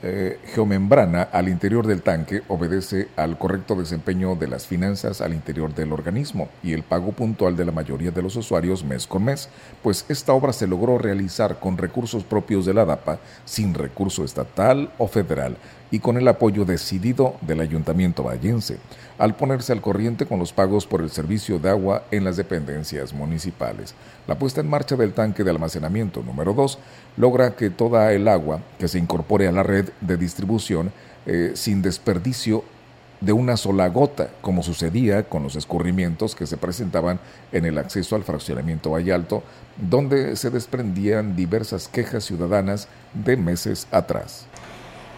eh, 0.00 0.38
geomembrana 0.54 1.22
al 1.22 1.48
interior 1.48 1.86
del 1.86 2.02
tanque 2.02 2.42
obedece 2.46 3.08
al 3.16 3.36
correcto 3.36 3.74
desempeño 3.74 4.36
de 4.36 4.46
las 4.46 4.66
finanzas 4.66 5.20
al 5.20 5.34
interior 5.34 5.74
del 5.74 5.92
organismo 5.92 6.48
y 6.62 6.72
el 6.72 6.84
pago 6.84 7.10
puntual 7.10 7.56
de 7.56 7.64
la 7.64 7.72
mayoría 7.72 8.12
de 8.12 8.22
los 8.22 8.36
usuarios 8.36 8.84
mes 8.84 9.08
con 9.08 9.24
mes, 9.24 9.48
pues 9.82 10.04
esta 10.08 10.32
obra 10.32 10.52
se 10.52 10.68
logró 10.68 10.98
realizar 10.98 11.58
con 11.58 11.76
recursos 11.76 12.22
propios 12.22 12.64
de 12.64 12.74
la 12.74 12.84
DAPA, 12.84 13.18
sin 13.44 13.74
recurso 13.74 14.24
estatal 14.24 14.92
o 14.98 15.08
federal, 15.08 15.56
y 15.90 16.00
con 16.00 16.16
el 16.16 16.28
apoyo 16.28 16.64
decidido 16.64 17.36
del 17.40 17.60
Ayuntamiento 17.60 18.24
Vallense, 18.24 18.78
al 19.18 19.34
ponerse 19.36 19.72
al 19.72 19.80
corriente 19.80 20.26
con 20.26 20.38
los 20.38 20.52
pagos 20.52 20.86
por 20.86 21.00
el 21.00 21.10
servicio 21.10 21.58
de 21.58 21.70
agua 21.70 22.04
en 22.10 22.24
las 22.24 22.36
dependencias 22.36 23.12
municipales. 23.12 23.94
La 24.26 24.38
puesta 24.38 24.60
en 24.60 24.68
marcha 24.68 24.96
del 24.96 25.12
tanque 25.12 25.44
de 25.44 25.50
almacenamiento 25.50 26.22
número 26.22 26.52
2 26.52 26.78
logra 27.16 27.56
que 27.56 27.70
toda 27.70 28.12
el 28.12 28.28
agua 28.28 28.60
que 28.78 28.88
se 28.88 28.98
incorpore 28.98 29.48
a 29.48 29.52
la 29.52 29.62
red 29.62 29.88
de 30.00 30.16
distribución 30.16 30.92
eh, 31.26 31.52
sin 31.54 31.82
desperdicio 31.82 32.64
de 33.20 33.32
una 33.32 33.56
sola 33.56 33.88
gota, 33.88 34.30
como 34.40 34.62
sucedía 34.62 35.24
con 35.24 35.42
los 35.42 35.56
escurrimientos 35.56 36.34
que 36.34 36.46
se 36.46 36.56
presentaban 36.56 37.18
en 37.52 37.64
el 37.64 37.78
acceso 37.78 38.14
al 38.14 38.22
fraccionamiento 38.22 38.90
Valle 38.90 39.12
Alto, 39.12 39.42
donde 39.76 40.36
se 40.36 40.50
desprendían 40.50 41.34
diversas 41.34 41.88
quejas 41.88 42.24
ciudadanas 42.24 42.88
de 43.14 43.36
meses 43.36 43.88
atrás. 43.90 44.46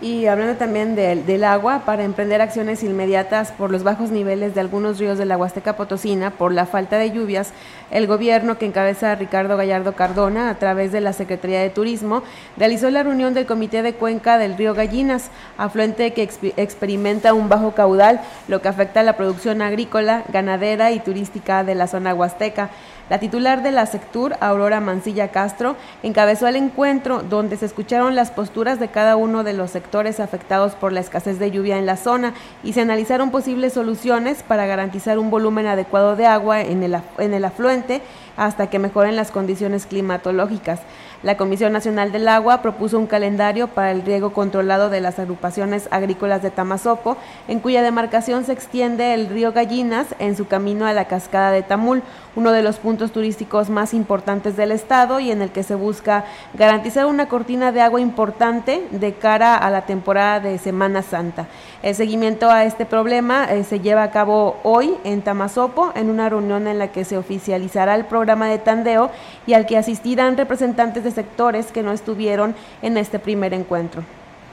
Y 0.02 0.24
hablando 0.28 0.56
también 0.56 0.94
del 0.94 1.44
agua, 1.44 1.82
para 1.84 2.04
emprender 2.04 2.40
acciones 2.40 2.82
inmediatas 2.82 3.52
por 3.52 3.70
los 3.70 3.82
bajos 3.82 4.10
niveles 4.10 4.54
de 4.54 4.62
algunos 4.62 4.98
ríos 4.98 5.18
de 5.18 5.26
la 5.26 5.36
Huasteca 5.36 5.76
Potosina 5.76 6.30
por 6.30 6.54
la 6.54 6.64
falta 6.64 6.96
de 6.96 7.10
lluvias, 7.10 7.52
el 7.90 8.06
gobierno 8.06 8.56
que 8.56 8.64
encabeza 8.64 9.14
Ricardo 9.14 9.58
Gallardo 9.58 9.92
Cardona 9.92 10.48
a 10.48 10.54
través 10.54 10.90
de 10.90 11.02
la 11.02 11.12
Secretaría 11.12 11.60
de 11.60 11.68
Turismo 11.68 12.22
realizó 12.56 12.88
la 12.88 13.02
reunión 13.02 13.34
del 13.34 13.44
Comité 13.44 13.82
de 13.82 13.92
Cuenca 13.92 14.38
del 14.38 14.56
río 14.56 14.72
Gallinas, 14.72 15.30
afluente 15.58 16.14
que 16.14 16.22
experimenta 16.56 17.34
un 17.34 17.50
bajo 17.50 17.72
caudal, 17.72 18.22
lo 18.48 18.62
que 18.62 18.68
afecta 18.68 19.00
a 19.00 19.02
la 19.02 19.18
producción 19.18 19.60
agrícola, 19.60 20.24
ganadera 20.32 20.92
y 20.92 21.00
turística 21.00 21.62
de 21.62 21.74
la 21.74 21.86
zona 21.86 22.14
huasteca. 22.14 22.70
La 23.10 23.18
titular 23.18 23.64
de 23.64 23.72
la 23.72 23.86
Sectur, 23.86 24.36
Aurora 24.38 24.78
Mancilla 24.78 25.32
Castro, 25.32 25.74
encabezó 26.04 26.46
el 26.46 26.54
encuentro 26.54 27.24
donde 27.24 27.56
se 27.56 27.66
escucharon 27.66 28.14
las 28.14 28.30
posturas 28.30 28.78
de 28.78 28.86
cada 28.86 29.16
uno 29.16 29.42
de 29.42 29.52
los 29.52 29.72
sectores 29.72 30.20
afectados 30.20 30.76
por 30.76 30.92
la 30.92 31.00
escasez 31.00 31.40
de 31.40 31.50
lluvia 31.50 31.76
en 31.76 31.86
la 31.86 31.96
zona 31.96 32.34
y 32.62 32.72
se 32.72 32.82
analizaron 32.82 33.32
posibles 33.32 33.72
soluciones 33.72 34.44
para 34.44 34.64
garantizar 34.66 35.18
un 35.18 35.28
volumen 35.28 35.66
adecuado 35.66 36.14
de 36.14 36.26
agua 36.26 36.60
en 36.60 36.84
el, 36.84 36.96
en 37.18 37.34
el 37.34 37.44
afluente 37.44 38.00
hasta 38.36 38.70
que 38.70 38.78
mejoren 38.78 39.16
las 39.16 39.32
condiciones 39.32 39.86
climatológicas. 39.86 40.78
La 41.22 41.36
Comisión 41.36 41.74
Nacional 41.74 42.12
del 42.12 42.28
Agua 42.28 42.62
propuso 42.62 42.98
un 42.98 43.06
calendario 43.06 43.68
para 43.68 43.90
el 43.90 44.00
riego 44.00 44.32
controlado 44.32 44.88
de 44.88 45.02
las 45.02 45.18
agrupaciones 45.18 45.86
agrícolas 45.90 46.42
de 46.42 46.50
Tamazopo, 46.50 47.18
en 47.46 47.60
cuya 47.60 47.82
demarcación 47.82 48.44
se 48.44 48.52
extiende 48.52 49.12
el 49.12 49.26
río 49.28 49.52
Gallinas 49.52 50.06
en 50.18 50.34
su 50.34 50.46
camino 50.46 50.86
a 50.86 50.94
la 50.94 51.04
cascada 51.04 51.50
de 51.50 51.62
Tamul, 51.62 52.02
uno 52.36 52.52
de 52.52 52.62
los 52.62 52.76
puntos 52.76 53.12
turísticos 53.12 53.70
más 53.70 53.94
importantes 53.94 54.56
del 54.56 54.72
estado 54.72 55.20
y 55.20 55.30
en 55.30 55.42
el 55.42 55.50
que 55.50 55.62
se 55.62 55.74
busca 55.74 56.24
garantizar 56.54 57.06
una 57.06 57.28
cortina 57.28 57.72
de 57.72 57.80
agua 57.80 58.00
importante 58.00 58.86
de 58.90 59.14
cara 59.14 59.56
a 59.56 59.70
la 59.70 59.86
temporada 59.86 60.40
de 60.40 60.58
Semana 60.58 61.02
Santa. 61.02 61.48
El 61.82 61.94
seguimiento 61.94 62.50
a 62.50 62.64
este 62.64 62.86
problema 62.86 63.44
eh, 63.44 63.64
se 63.64 63.80
lleva 63.80 64.02
a 64.02 64.10
cabo 64.10 64.58
hoy 64.62 64.94
en 65.04 65.22
Tamazopo, 65.22 65.92
en 65.94 66.10
una 66.10 66.28
reunión 66.28 66.66
en 66.66 66.78
la 66.78 66.92
que 66.92 67.04
se 67.04 67.16
oficializará 67.16 67.94
el 67.94 68.04
programa 68.04 68.48
de 68.48 68.58
tandeo 68.58 69.10
y 69.46 69.54
al 69.54 69.66
que 69.66 69.78
asistirán 69.78 70.36
representantes 70.36 71.04
de 71.04 71.10
sectores 71.10 71.72
que 71.72 71.82
no 71.82 71.92
estuvieron 71.92 72.54
en 72.82 72.96
este 72.96 73.18
primer 73.18 73.54
encuentro. 73.54 74.02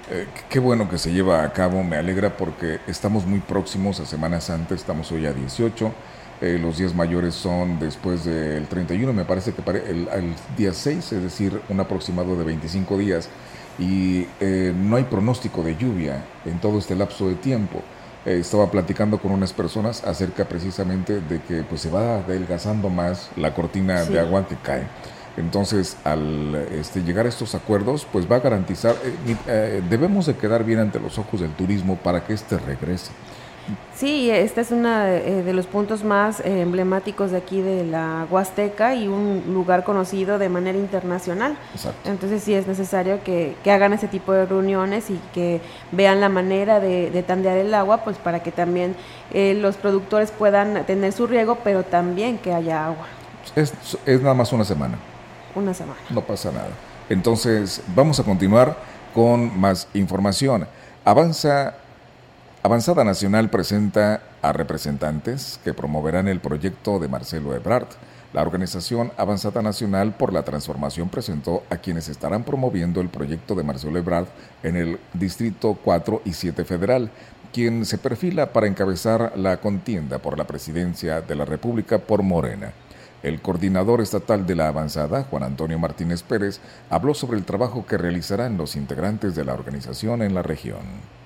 Eh, 0.09 0.25
qué 0.49 0.59
bueno 0.59 0.89
que 0.89 0.97
se 0.97 1.11
lleva 1.11 1.43
a 1.43 1.51
cabo, 1.51 1.83
me 1.83 1.97
alegra 1.97 2.37
porque 2.37 2.79
estamos 2.87 3.25
muy 3.25 3.39
próximos 3.39 3.99
a 3.99 4.05
Semana 4.05 4.39
Santa, 4.39 4.73
estamos 4.73 5.11
hoy 5.11 5.25
a 5.25 5.33
18, 5.33 5.91
eh, 6.41 6.59
los 6.61 6.77
días 6.77 6.93
mayores 6.93 7.33
son 7.33 7.79
después 7.79 8.25
del 8.25 8.67
31, 8.67 9.11
me 9.13 9.25
parece 9.25 9.53
que 9.53 9.61
el, 9.71 10.07
el 10.07 10.35
día 10.57 10.73
6, 10.73 11.13
es 11.13 11.23
decir, 11.23 11.59
un 11.69 11.79
aproximado 11.79 12.37
de 12.37 12.43
25 12.43 12.97
días 12.97 13.29
y 13.79 14.27
eh, 14.39 14.73
no 14.75 14.95
hay 14.95 15.03
pronóstico 15.03 15.63
de 15.63 15.75
lluvia 15.75 16.23
en 16.45 16.59
todo 16.59 16.79
este 16.79 16.95
lapso 16.95 17.27
de 17.27 17.35
tiempo. 17.35 17.81
Eh, 18.25 18.39
estaba 18.39 18.69
platicando 18.71 19.19
con 19.19 19.31
unas 19.31 19.53
personas 19.53 20.03
acerca 20.03 20.45
precisamente 20.45 21.21
de 21.21 21.41
que 21.41 21.63
pues 21.63 21.81
se 21.81 21.89
va 21.89 22.17
adelgazando 22.17 22.89
más 22.89 23.29
la 23.35 23.53
cortina 23.53 24.03
de 24.05 24.19
agua 24.19 24.47
que 24.47 24.55
cae. 24.55 24.87
Entonces, 25.37 25.97
al 26.03 26.55
este, 26.71 27.03
llegar 27.03 27.27
a 27.27 27.29
estos 27.29 27.53
acuerdos, 27.53 28.07
pues 28.11 28.29
va 28.29 28.37
a 28.37 28.39
garantizar, 28.39 28.95
eh, 29.47 29.83
debemos 29.87 30.25
de 30.25 30.35
quedar 30.35 30.63
bien 30.63 30.79
ante 30.79 30.99
los 30.99 31.19
ojos 31.19 31.41
del 31.41 31.51
turismo 31.51 31.95
para 31.97 32.25
que 32.25 32.33
éste 32.33 32.57
regrese. 32.57 33.11
Sí, 33.95 34.29
este 34.29 34.61
es 34.61 34.71
uno 34.71 34.89
eh, 35.05 35.41
de 35.43 35.53
los 35.53 35.65
puntos 35.65 36.03
más 36.03 36.39
eh, 36.41 36.61
emblemáticos 36.61 37.31
de 37.31 37.37
aquí 37.37 37.61
de 37.61 37.83
la 37.83 38.27
Huasteca 38.29 38.93
y 38.93 39.07
un 39.07 39.43
lugar 39.51 39.83
conocido 39.83 40.37
de 40.37 40.49
manera 40.49 40.77
internacional. 40.77 41.57
Exacto. 41.73 42.09
Entonces 42.09 42.43
sí 42.43 42.53
es 42.53 42.67
necesario 42.67 43.23
que, 43.23 43.55
hagan 43.65 43.93
ese 43.93 44.07
tipo 44.07 44.33
de 44.33 44.45
reuniones 44.45 45.09
y 45.09 45.19
que 45.33 45.61
vean 45.91 46.21
la 46.21 46.29
manera 46.29 46.79
de, 46.79 47.23
tandear 47.27 47.57
el 47.57 47.73
agua, 47.73 48.03
pues 48.03 48.17
para 48.17 48.43
que 48.43 48.51
también 48.51 48.95
eh, 49.33 49.55
los 49.55 49.75
productores 49.77 50.31
puedan 50.31 50.85
tener 50.85 51.11
su 51.11 51.27
riego, 51.27 51.57
pero 51.63 51.83
también 51.83 52.37
que 52.37 52.53
haya 52.53 52.85
agua. 52.85 53.07
Es, 53.55 53.73
es 54.05 54.21
nada 54.21 54.35
más 54.35 54.53
una 54.53 54.63
semana. 54.63 54.97
Una 55.55 55.73
semana. 55.73 55.99
No 56.09 56.21
pasa 56.21 56.51
nada. 56.51 56.69
Entonces 57.09 57.81
vamos 57.95 58.19
a 58.19 58.23
continuar 58.23 58.77
con 59.13 59.59
más 59.59 59.87
información. 59.93 60.67
Avanza 61.03 61.75
Avanzada 62.63 63.03
Nacional 63.03 63.49
presenta 63.49 64.21
a 64.41 64.51
representantes 64.51 65.59
que 65.63 65.75
promoverán 65.75 66.27
el 66.27 66.39
proyecto 66.39 66.97
de 66.97 67.07
Marcelo 67.07 67.53
Ebrard. 67.55 67.87
La 68.33 68.41
organización 68.41 69.11
Avanzada 69.15 69.61
Nacional 69.61 70.15
por 70.17 70.33
la 70.33 70.41
Transformación 70.41 71.07
presentó 71.07 71.63
a 71.69 71.77
quienes 71.77 72.09
estarán 72.09 72.43
promoviendo 72.43 72.99
el 72.99 73.09
proyecto 73.09 73.53
de 73.53 73.63
Marcelo 73.63 73.99
Ebrard 73.99 74.25
en 74.63 74.75
el 74.75 74.99
Distrito 75.13 75.77
4 75.81 76.23
y 76.25 76.33
7 76.33 76.65
Federal, 76.65 77.11
quien 77.53 77.85
se 77.85 77.99
perfila 77.99 78.51
para 78.51 78.67
encabezar 78.67 79.33
la 79.37 79.57
contienda 79.57 80.17
por 80.17 80.37
la 80.37 80.47
presidencia 80.47 81.21
de 81.21 81.35
la 81.35 81.45
República 81.45 81.99
por 81.99 82.23
Morena. 82.23 82.73
El 83.21 83.39
coordinador 83.39 84.01
estatal 84.01 84.47
de 84.47 84.55
la 84.55 84.67
avanzada, 84.67 85.23
Juan 85.29 85.43
Antonio 85.43 85.77
Martínez 85.77 86.23
Pérez, 86.23 86.59
habló 86.89 87.13
sobre 87.13 87.37
el 87.37 87.45
trabajo 87.45 87.85
que 87.85 87.97
realizarán 87.97 88.57
los 88.57 88.75
integrantes 88.75 89.35
de 89.35 89.45
la 89.45 89.53
organización 89.53 90.23
en 90.23 90.33
la 90.33 90.41
región 90.41 91.16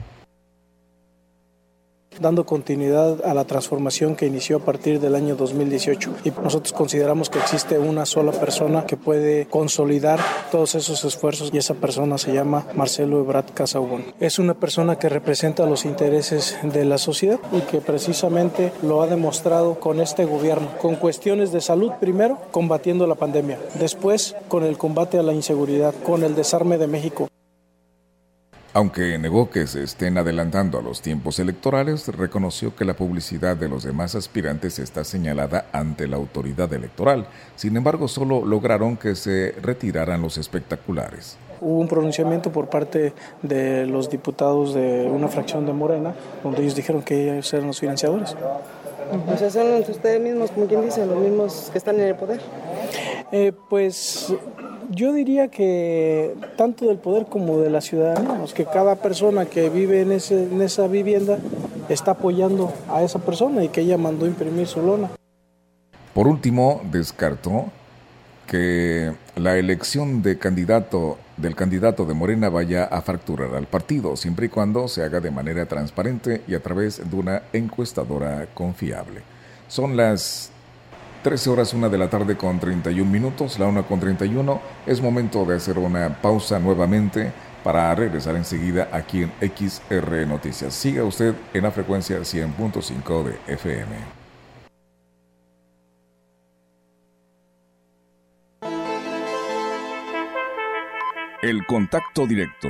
dando 2.19 2.45
continuidad 2.45 3.25
a 3.25 3.33
la 3.33 3.45
transformación 3.45 4.15
que 4.15 4.25
inició 4.25 4.57
a 4.57 4.59
partir 4.59 4.99
del 4.99 5.15
año 5.15 5.35
2018. 5.35 6.11
Y 6.25 6.31
nosotros 6.31 6.73
consideramos 6.73 7.29
que 7.29 7.39
existe 7.39 7.79
una 7.79 8.05
sola 8.05 8.31
persona 8.31 8.85
que 8.85 8.97
puede 8.97 9.47
consolidar 9.47 10.19
todos 10.51 10.75
esos 10.75 11.03
esfuerzos 11.03 11.49
y 11.53 11.57
esa 11.57 11.73
persona 11.73 12.17
se 12.17 12.33
llama 12.33 12.67
Marcelo 12.75 13.19
Ebrard 13.19 13.53
Casaubon. 13.53 14.03
Es 14.19 14.39
una 14.39 14.53
persona 14.53 14.97
que 14.97 15.09
representa 15.09 15.65
los 15.65 15.85
intereses 15.85 16.57
de 16.63 16.85
la 16.85 16.97
sociedad 16.97 17.39
y 17.51 17.61
que 17.61 17.81
precisamente 17.81 18.73
lo 18.81 19.01
ha 19.01 19.07
demostrado 19.07 19.79
con 19.79 19.99
este 19.99 20.25
gobierno, 20.25 20.67
con 20.79 20.95
cuestiones 20.95 21.51
de 21.51 21.61
salud 21.61 21.91
primero, 21.99 22.37
combatiendo 22.51 23.07
la 23.07 23.15
pandemia, 23.15 23.57
después 23.79 24.35
con 24.47 24.63
el 24.63 24.77
combate 24.77 25.17
a 25.17 25.23
la 25.23 25.33
inseguridad, 25.33 25.93
con 26.03 26.23
el 26.23 26.35
desarme 26.35 26.77
de 26.77 26.87
México. 26.87 27.30
Aunque 28.73 29.17
negó 29.17 29.49
que 29.49 29.67
se 29.67 29.83
estén 29.83 30.17
adelantando 30.17 30.79
a 30.79 30.81
los 30.81 31.01
tiempos 31.01 31.39
electorales, 31.39 32.07
reconoció 32.07 32.73
que 32.73 32.85
la 32.85 32.93
publicidad 32.93 33.57
de 33.57 33.67
los 33.67 33.83
demás 33.83 34.15
aspirantes 34.15 34.79
está 34.79 35.03
señalada 35.03 35.65
ante 35.73 36.07
la 36.07 36.15
autoridad 36.15 36.71
electoral. 36.71 37.27
Sin 37.57 37.75
embargo, 37.75 38.07
solo 38.07 38.45
lograron 38.45 38.95
que 38.95 39.15
se 39.15 39.53
retiraran 39.61 40.21
los 40.21 40.37
espectaculares. 40.37 41.37
Hubo 41.59 41.79
un 41.79 41.87
pronunciamiento 41.89 42.49
por 42.49 42.69
parte 42.69 43.13
de 43.41 43.85
los 43.87 44.09
diputados 44.09 44.73
de 44.73 45.05
una 45.05 45.27
fracción 45.27 45.65
de 45.65 45.73
Morena, 45.73 46.15
donde 46.41 46.61
ellos 46.61 46.73
dijeron 46.73 47.01
que 47.01 47.33
ellos 47.33 47.53
eran 47.53 47.67
los 47.67 47.79
financiadores. 47.81 48.37
O 49.33 49.37
sea, 49.37 49.49
son 49.49 49.81
ustedes 49.81 50.21
mismos, 50.21 50.49
como 50.51 50.67
quien 50.67 50.85
dice, 50.85 51.05
los 51.05 51.17
mismos 51.17 51.69
que 51.73 51.77
están 51.77 51.99
en 51.99 52.07
el 52.07 52.15
poder. 52.15 52.39
Eh, 53.33 53.51
pues 53.69 54.33
yo 54.91 55.13
diría 55.13 55.47
que 55.47 56.35
tanto 56.57 56.85
del 56.85 56.97
poder 56.97 57.25
como 57.25 57.59
de 57.59 57.69
la 57.69 57.81
ciudadanía, 57.81 58.37
que 58.53 58.65
cada 58.65 58.95
persona 58.95 59.45
que 59.45 59.69
vive 59.69 60.01
en, 60.01 60.11
ese, 60.11 60.43
en 60.43 60.61
esa 60.61 60.87
vivienda 60.87 61.39
está 61.89 62.11
apoyando 62.11 62.73
a 62.89 63.01
esa 63.01 63.19
persona 63.19 63.63
y 63.63 63.69
que 63.69 63.81
ella 63.81 63.97
mandó 63.97 64.25
imprimir 64.25 64.67
su 64.67 64.81
lona. 64.81 65.09
Por 66.13 66.27
último, 66.27 66.81
descartó 66.91 67.65
que 68.47 69.13
la 69.35 69.57
elección 69.57 70.21
de 70.21 70.37
candidato 70.37 71.17
del 71.37 71.55
candidato 71.55 72.05
de 72.05 72.13
Morena 72.13 72.49
vaya 72.49 72.83
a 72.85 73.01
fracturar 73.01 73.55
al 73.55 73.65
partido, 73.65 74.15
siempre 74.15 74.45
y 74.45 74.49
cuando 74.49 74.87
se 74.87 75.03
haga 75.03 75.19
de 75.19 75.31
manera 75.31 75.65
transparente 75.65 76.43
y 76.47 76.53
a 76.53 76.61
través 76.61 77.09
de 77.09 77.15
una 77.15 77.43
encuestadora 77.51 78.47
confiable. 78.53 79.21
Son 79.67 79.97
las 79.97 80.51
13 81.23 81.49
horas 81.51 81.73
1 81.73 81.89
de 81.89 81.97
la 81.97 82.09
tarde 82.09 82.35
con 82.35 82.59
31 82.59 83.09
minutos, 83.09 83.59
la 83.59 83.67
1 83.67 83.85
con 83.85 83.99
31. 83.99 84.61
Es 84.85 85.01
momento 85.01 85.45
de 85.45 85.55
hacer 85.55 85.77
una 85.77 86.21
pausa 86.21 86.59
nuevamente 86.59 87.31
para 87.63 87.93
regresar 87.93 88.35
enseguida 88.35 88.89
aquí 88.91 89.23
en 89.23 89.31
XR 89.39 90.27
Noticias. 90.27 90.73
Siga 90.73 91.03
usted 91.03 91.35
en 91.53 91.63
la 91.63 91.71
frecuencia 91.71 92.17
100.5 92.17 93.23
de 93.23 93.53
FM. 93.53 94.21
El 101.43 101.65
contacto 101.65 102.27
directo 102.27 102.69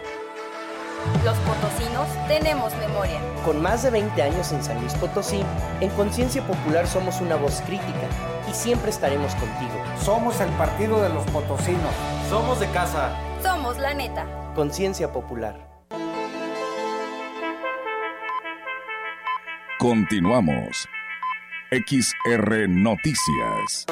Los 1.24 1.38
potosinos 1.40 2.08
tenemos 2.28 2.76
memoria. 2.78 3.20
Con 3.46 3.62
más 3.62 3.84
de 3.84 3.90
20 3.90 4.22
años 4.22 4.52
en 4.52 4.64
San 4.64 4.80
Luis 4.80 4.94
Potosí, 4.96 5.42
en 5.82 5.90
Conciencia 5.92 6.46
Popular 6.46 6.88
somos 6.88 7.22
una 7.22 7.36
voz 7.36 7.62
crítica 7.62 8.08
y 8.50 8.54
siempre 8.54 8.90
estaremos 8.90 9.34
contigo. 9.36 9.74
Somos 10.02 10.40
el 10.42 10.50
partido 10.52 11.02
de 11.02 11.10
los 11.10 11.24
potosinos. 11.26 11.94
Somos 12.30 12.60
de 12.60 12.68
casa. 12.72 13.16
Somos 13.42 13.78
la 13.78 13.94
neta. 13.94 14.26
Conciencia 14.56 15.12
Popular. 15.12 15.74
Continuamos. 19.80 20.88
XR 21.72 22.70
Noticias. 22.70 23.86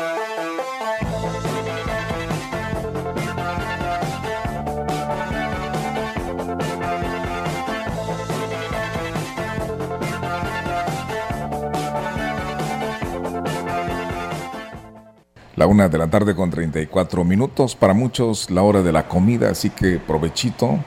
La 15.62 15.68
una 15.68 15.88
de 15.88 16.00
la 16.00 16.08
tarde 16.08 16.34
con 16.34 16.50
34 16.50 17.24
minutos. 17.24 17.76
Para 17.76 17.94
muchos 17.94 18.50
la 18.50 18.64
hora 18.64 18.82
de 18.82 18.92
la 18.92 19.08
comida, 19.08 19.52
así 19.52 19.70
que 19.70 20.00
provechito, 20.00 20.80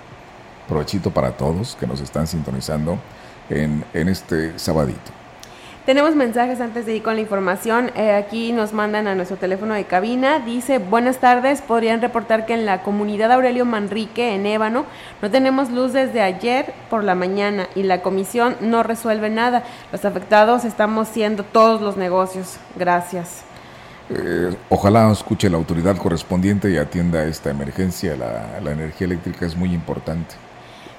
provechito 0.67 1.13
para 1.13 1.37
todos 1.37 1.77
que 1.79 1.87
nos 1.87 2.01
están 2.01 2.27
sintonizando 2.27 2.99
en, 3.51 3.85
en 3.95 4.09
este 4.09 4.59
sabadito. 4.59 5.13
Tenemos 5.87 6.17
mensajes 6.17 6.61
antes 6.61 6.87
de 6.87 6.97
ir 6.97 7.05
con 7.05 7.15
la 7.15 7.21
información. 7.21 7.93
Eh, 7.95 8.17
aquí 8.17 8.51
nos 8.51 8.73
mandan 8.73 9.07
a 9.07 9.15
nuestro 9.15 9.37
teléfono 9.37 9.75
de 9.75 9.85
cabina. 9.85 10.41
Dice, 10.41 10.79
buenas 10.79 11.19
tardes, 11.19 11.63
podrían 11.63 12.01
reportar 12.01 12.45
que 12.45 12.55
en 12.55 12.67
la 12.67 12.83
comunidad 12.83 13.31
Aurelio 13.31 13.65
Manrique, 13.65 14.35
en 14.35 14.45
Ébano, 14.45 14.87
no 15.23 15.31
tenemos 15.31 15.71
luz 15.71 15.93
desde 15.93 16.21
ayer 16.21 16.75
por 16.91 17.05
la 17.05 17.15
mañana 17.15 17.69
y 17.77 17.85
la 17.85 18.03
comisión 18.03 18.57
no 18.61 18.83
resuelve 18.83 19.31
nada. 19.31 19.63
Los 19.93 20.05
afectados 20.05 20.65
estamos 20.65 21.07
siendo 21.07 21.45
todos 21.45 21.81
los 21.81 21.97
negocios. 21.97 22.57
Gracias. 22.77 23.45
Eh, 24.11 24.55
ojalá 24.69 25.11
escuche 25.11 25.49
la 25.49 25.57
autoridad 25.57 25.97
correspondiente 25.97 26.71
y 26.71 26.77
atienda 26.77 27.25
esta 27.25 27.51
emergencia. 27.51 28.17
La, 28.17 28.71
energía 28.71 29.07
eléctrica 29.07 29.47
es 29.47 29.57
muy 29.57 29.73
importante. 29.73 30.35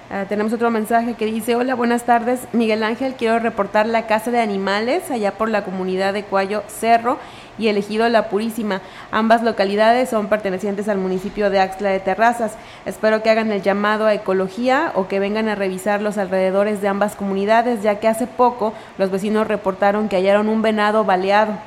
Uh, 0.10 0.26
tenemos 0.28 0.54
otro 0.54 0.70
mensaje 0.70 1.16
que 1.16 1.26
dice, 1.26 1.56
hola, 1.56 1.74
buenas 1.74 2.04
tardes, 2.04 2.42
Miguel 2.54 2.84
Ángel, 2.84 3.16
quiero 3.16 3.40
reportar 3.40 3.88
la 3.88 4.06
Casa 4.06 4.30
de 4.30 4.40
Animales 4.40 5.10
allá 5.10 5.32
por 5.32 5.50
la 5.50 5.64
comunidad 5.66 6.14
de 6.14 6.24
Cuayo 6.24 6.62
Cerro 6.68 7.18
y 7.58 7.70
elegido 7.70 8.08
La 8.10 8.30
Purísima. 8.30 8.82
Ambas 9.12 9.42
localidades 9.42 10.10
son 10.10 10.28
pertenecientes 10.28 10.90
al 10.90 11.00
municipio 11.00 11.50
de 11.50 11.60
Axtla 11.60 11.90
de 11.90 12.00
Terrazas. 12.00 12.54
Espero 12.86 13.24
que 13.24 13.32
hagan 13.32 13.52
el 13.52 13.64
llamado 13.64 14.06
a 14.06 14.14
ecología 14.14 14.92
o 14.94 15.08
que 15.08 15.20
vengan 15.20 15.50
a 15.50 15.56
revisar 15.56 16.04
los 16.04 16.20
alrededores 16.20 16.82
de 16.82 16.88
ambas 16.88 17.16
comunidades, 17.16 17.82
ya 17.82 18.00
que 18.00 18.08
hace 18.08 18.28
poco 18.28 18.74
los 19.00 19.10
vecinos 19.10 19.48
reportaron 19.48 20.08
que 20.08 20.18
hallaron 20.18 20.50
un 20.50 20.62
venado 20.62 21.04
baleado. 21.04 21.58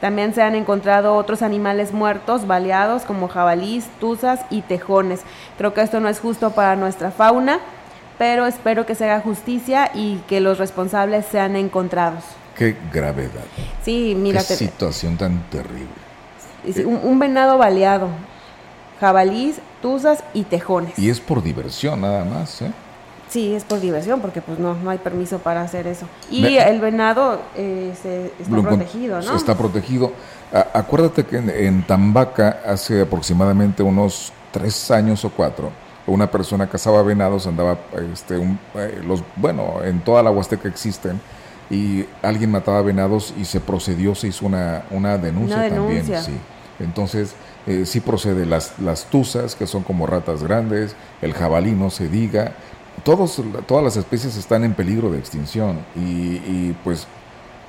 También 0.00 0.34
se 0.34 0.42
han 0.42 0.54
encontrado 0.54 1.14
otros 1.14 1.42
animales 1.42 1.92
muertos, 1.92 2.46
baleados, 2.46 3.02
como 3.02 3.28
jabalís, 3.28 3.86
tuzas 3.98 4.40
y 4.50 4.62
tejones. 4.62 5.22
Creo 5.56 5.72
que 5.72 5.80
esto 5.80 6.00
no 6.00 6.08
es 6.08 6.20
justo 6.20 6.50
para 6.50 6.76
nuestra 6.76 7.10
fauna, 7.10 7.60
pero 8.18 8.46
espero 8.46 8.84
que 8.84 8.94
se 8.94 9.04
haga 9.04 9.20
justicia 9.20 9.90
y 9.94 10.18
que 10.28 10.40
los 10.40 10.58
responsables 10.58 11.24
sean 11.26 11.56
encontrados. 11.56 12.24
Qué 12.56 12.76
gravedad. 12.92 13.44
Sí, 13.82 14.14
mira. 14.16 14.42
Qué 14.46 14.54
situación 14.54 15.16
tan 15.16 15.42
terrible. 15.50 15.88
Un, 16.84 17.00
un, 17.02 17.18
venado 17.18 17.58
baleado, 17.58 18.08
jabalís, 19.00 19.60
tuzas 19.80 20.24
y 20.34 20.42
tejones. 20.44 20.98
Y 20.98 21.10
es 21.10 21.20
por 21.20 21.42
diversión 21.42 22.00
nada 22.00 22.24
más, 22.24 22.62
¿eh? 22.62 22.72
Sí, 23.28 23.54
es 23.54 23.64
por 23.64 23.80
diversión, 23.80 24.20
porque 24.20 24.40
pues 24.40 24.58
no, 24.58 24.74
no 24.74 24.90
hay 24.90 24.98
permiso 24.98 25.38
para 25.38 25.62
hacer 25.62 25.86
eso. 25.86 26.06
Y 26.30 26.42
Me, 26.42 26.58
el 26.58 26.80
venado 26.80 27.40
eh, 27.56 27.92
se, 28.00 28.32
está 28.40 28.62
protegido, 28.62 29.20
¿no? 29.20 29.36
Está 29.36 29.56
protegido. 29.56 30.12
A, 30.52 30.78
acuérdate 30.78 31.24
que 31.24 31.38
en, 31.38 31.50
en, 31.50 31.86
Tambaca, 31.86 32.60
hace 32.64 33.02
aproximadamente 33.02 33.82
unos 33.82 34.32
tres 34.52 34.90
años 34.90 35.24
o 35.24 35.30
cuatro, 35.30 35.70
una 36.06 36.30
persona 36.30 36.68
cazaba 36.68 37.02
venados, 37.02 37.46
andaba, 37.46 37.78
este, 38.12 38.38
un, 38.38 38.58
eh, 38.74 39.00
los, 39.04 39.24
bueno, 39.34 39.82
en 39.84 40.00
toda 40.00 40.22
la 40.22 40.30
Huasteca 40.30 40.68
existen, 40.68 41.20
y 41.68 42.04
alguien 42.22 42.52
mataba 42.52 42.80
venados 42.82 43.34
y 43.36 43.44
se 43.44 43.60
procedió, 43.60 44.14
se 44.14 44.28
hizo 44.28 44.46
una, 44.46 44.84
una 44.90 45.18
denuncia, 45.18 45.56
una 45.56 45.68
también. 45.68 46.04
Sí. 46.04 46.38
Entonces, 46.78 47.34
eh, 47.66 47.84
sí 47.86 48.00
procede 48.00 48.46
las, 48.46 48.78
las 48.78 49.06
tuzas, 49.06 49.56
que 49.56 49.66
son 49.66 49.82
como 49.82 50.06
ratas 50.06 50.42
grandes, 50.42 50.94
el 51.22 51.32
jabalí, 51.32 51.72
no 51.72 51.90
se 51.90 52.08
diga, 52.08 52.52
todos, 53.04 53.40
todas 53.66 53.84
las 53.84 53.96
especies 53.96 54.36
están 54.36 54.64
en 54.64 54.74
peligro 54.74 55.10
de 55.10 55.18
extinción 55.18 55.78
y, 55.94 56.36
y 56.36 56.76
pues 56.84 57.06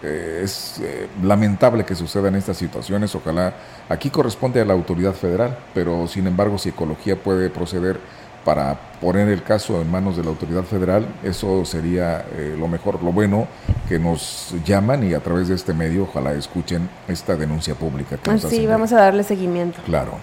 eh, 0.04 0.42
es 0.44 0.80
eh, 0.80 1.08
lamentable 1.24 1.84
que 1.84 1.96
sucedan 1.96 2.36
estas 2.36 2.58
situaciones. 2.58 3.16
Ojalá 3.16 3.54
aquí 3.90 4.10
corresponde 4.10 4.62
a 4.62 4.66
la 4.66 4.74
autoridad 4.74 5.14
federal, 5.14 5.58
pero 5.74 6.08
sin 6.08 6.28
embargo 6.28 6.58
si 6.58 6.70
Ecología 6.70 7.16
puede 7.16 7.50
proceder 7.50 8.00
para 8.46 8.80
poner 9.02 9.28
el 9.28 9.44
caso 9.44 9.82
en 9.82 9.92
manos 9.92 10.16
de 10.16 10.24
la 10.24 10.30
autoridad 10.30 10.64
federal, 10.64 11.06
eso 11.24 11.66
sería 11.66 12.26
eh, 12.32 12.56
lo 12.58 12.68
mejor, 12.70 13.04
lo 13.04 13.12
bueno, 13.12 13.46
que 13.90 14.00
nos 14.00 14.56
llaman 14.64 15.04
y 15.04 15.14
a 15.14 15.20
través 15.20 15.50
de 15.50 15.56
este 15.56 15.74
medio 15.74 16.04
ojalá 16.04 16.32
escuchen 16.34 16.90
esta 17.08 17.36
denuncia 17.36 17.76
pública. 17.76 18.18
Que 18.18 18.32
nos 18.32 18.42
sí, 18.42 18.48
hacen. 18.48 18.70
vamos 18.70 18.94
a 18.94 18.98
darle 18.98 19.24
seguimiento. 19.24 19.82
Claro. 19.86 20.14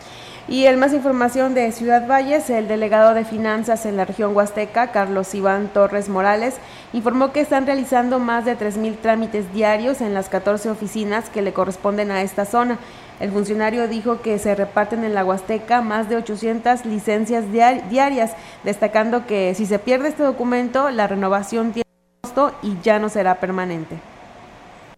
Y 0.46 0.66
el 0.66 0.76
más 0.76 0.92
información 0.92 1.54
de 1.54 1.72
Ciudad 1.72 2.06
Valles, 2.06 2.50
el 2.50 2.68
delegado 2.68 3.14
de 3.14 3.24
finanzas 3.24 3.86
en 3.86 3.96
la 3.96 4.04
región 4.04 4.36
Huasteca, 4.36 4.88
Carlos 4.88 5.34
Iván 5.34 5.68
Torres 5.68 6.10
Morales, 6.10 6.56
informó 6.92 7.32
que 7.32 7.40
están 7.40 7.64
realizando 7.64 8.18
más 8.18 8.44
de 8.44 8.58
3.000 8.58 8.98
trámites 8.98 9.50
diarios 9.54 10.02
en 10.02 10.12
las 10.12 10.28
14 10.28 10.68
oficinas 10.68 11.30
que 11.30 11.40
le 11.40 11.54
corresponden 11.54 12.10
a 12.10 12.20
esta 12.20 12.44
zona. 12.44 12.78
El 13.20 13.30
funcionario 13.30 13.88
dijo 13.88 14.20
que 14.20 14.38
se 14.38 14.54
reparten 14.54 15.02
en 15.04 15.14
la 15.14 15.24
Huasteca 15.24 15.80
más 15.80 16.10
de 16.10 16.16
800 16.16 16.84
licencias 16.84 17.50
diarias, 17.50 18.32
destacando 18.64 19.26
que 19.26 19.54
si 19.54 19.64
se 19.64 19.78
pierde 19.78 20.08
este 20.08 20.24
documento, 20.24 20.90
la 20.90 21.06
renovación 21.06 21.72
tiene 21.72 21.84
costo 22.20 22.52
y 22.62 22.76
ya 22.82 22.98
no 22.98 23.08
será 23.08 23.36
permanente. 23.40 24.13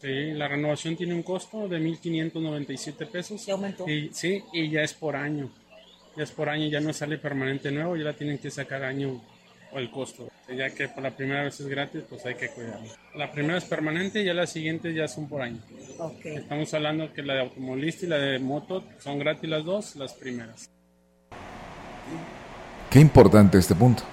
Sí, 0.07 0.31
la 0.35 0.47
renovación 0.47 0.95
tiene 0.95 1.15
un 1.15 1.25
costo 1.25 1.67
de 1.67 1.81
1.597 1.81 3.09
pesos. 3.09 3.43
¿Se 3.43 3.51
aumentó? 3.51 3.91
Y, 3.91 4.11
sí, 4.13 4.41
y 4.53 4.71
ya 4.71 4.83
es 4.83 4.95
por 4.95 5.17
año. 5.17 5.51
Ya 6.17 6.23
es 6.23 6.31
por 6.31 6.49
año, 6.49 6.69
ya 6.69 6.79
no 6.79 6.93
sale 6.93 7.19
permanente 7.19 7.73
nuevo, 7.73 7.97
ya 7.97 8.05
la 8.05 8.13
tienen 8.13 8.39
que 8.39 8.49
sacar 8.49 8.85
año 8.85 9.21
o 9.73 9.79
el 9.81 9.91
costo. 9.91 10.29
Ya 10.49 10.71
que 10.71 10.89
por 10.89 11.03
la 11.03 11.11
primera 11.11 11.43
vez 11.43 11.59
es 11.59 11.67
gratis, 11.67 12.03
pues 12.09 12.25
hay 12.25 12.37
que 12.37 12.51
cuidarla. 12.51 12.87
La 13.17 13.33
primera 13.33 13.59
es 13.59 13.65
permanente 13.65 14.23
y 14.23 14.27
ya 14.27 14.33
las 14.33 14.51
siguientes 14.51 14.95
ya 14.95 15.09
son 15.09 15.29
por 15.29 15.43
año. 15.43 15.59
Okay. 15.99 16.37
Estamos 16.37 16.73
hablando 16.73 17.13
que 17.13 17.25
la 17.25 17.35
de 17.35 17.41
automovilista 17.41 18.07
y 18.07 18.09
la 18.09 18.19
de 18.19 18.39
moto 18.39 18.85
son 19.01 19.19
gratis 19.19 19.51
las 19.51 19.65
dos, 19.65 19.97
las 19.97 20.15
primeras. 20.15 20.71
Qué 22.91 23.01
importante 23.01 23.59
este 23.59 23.75
punto. 23.75 24.05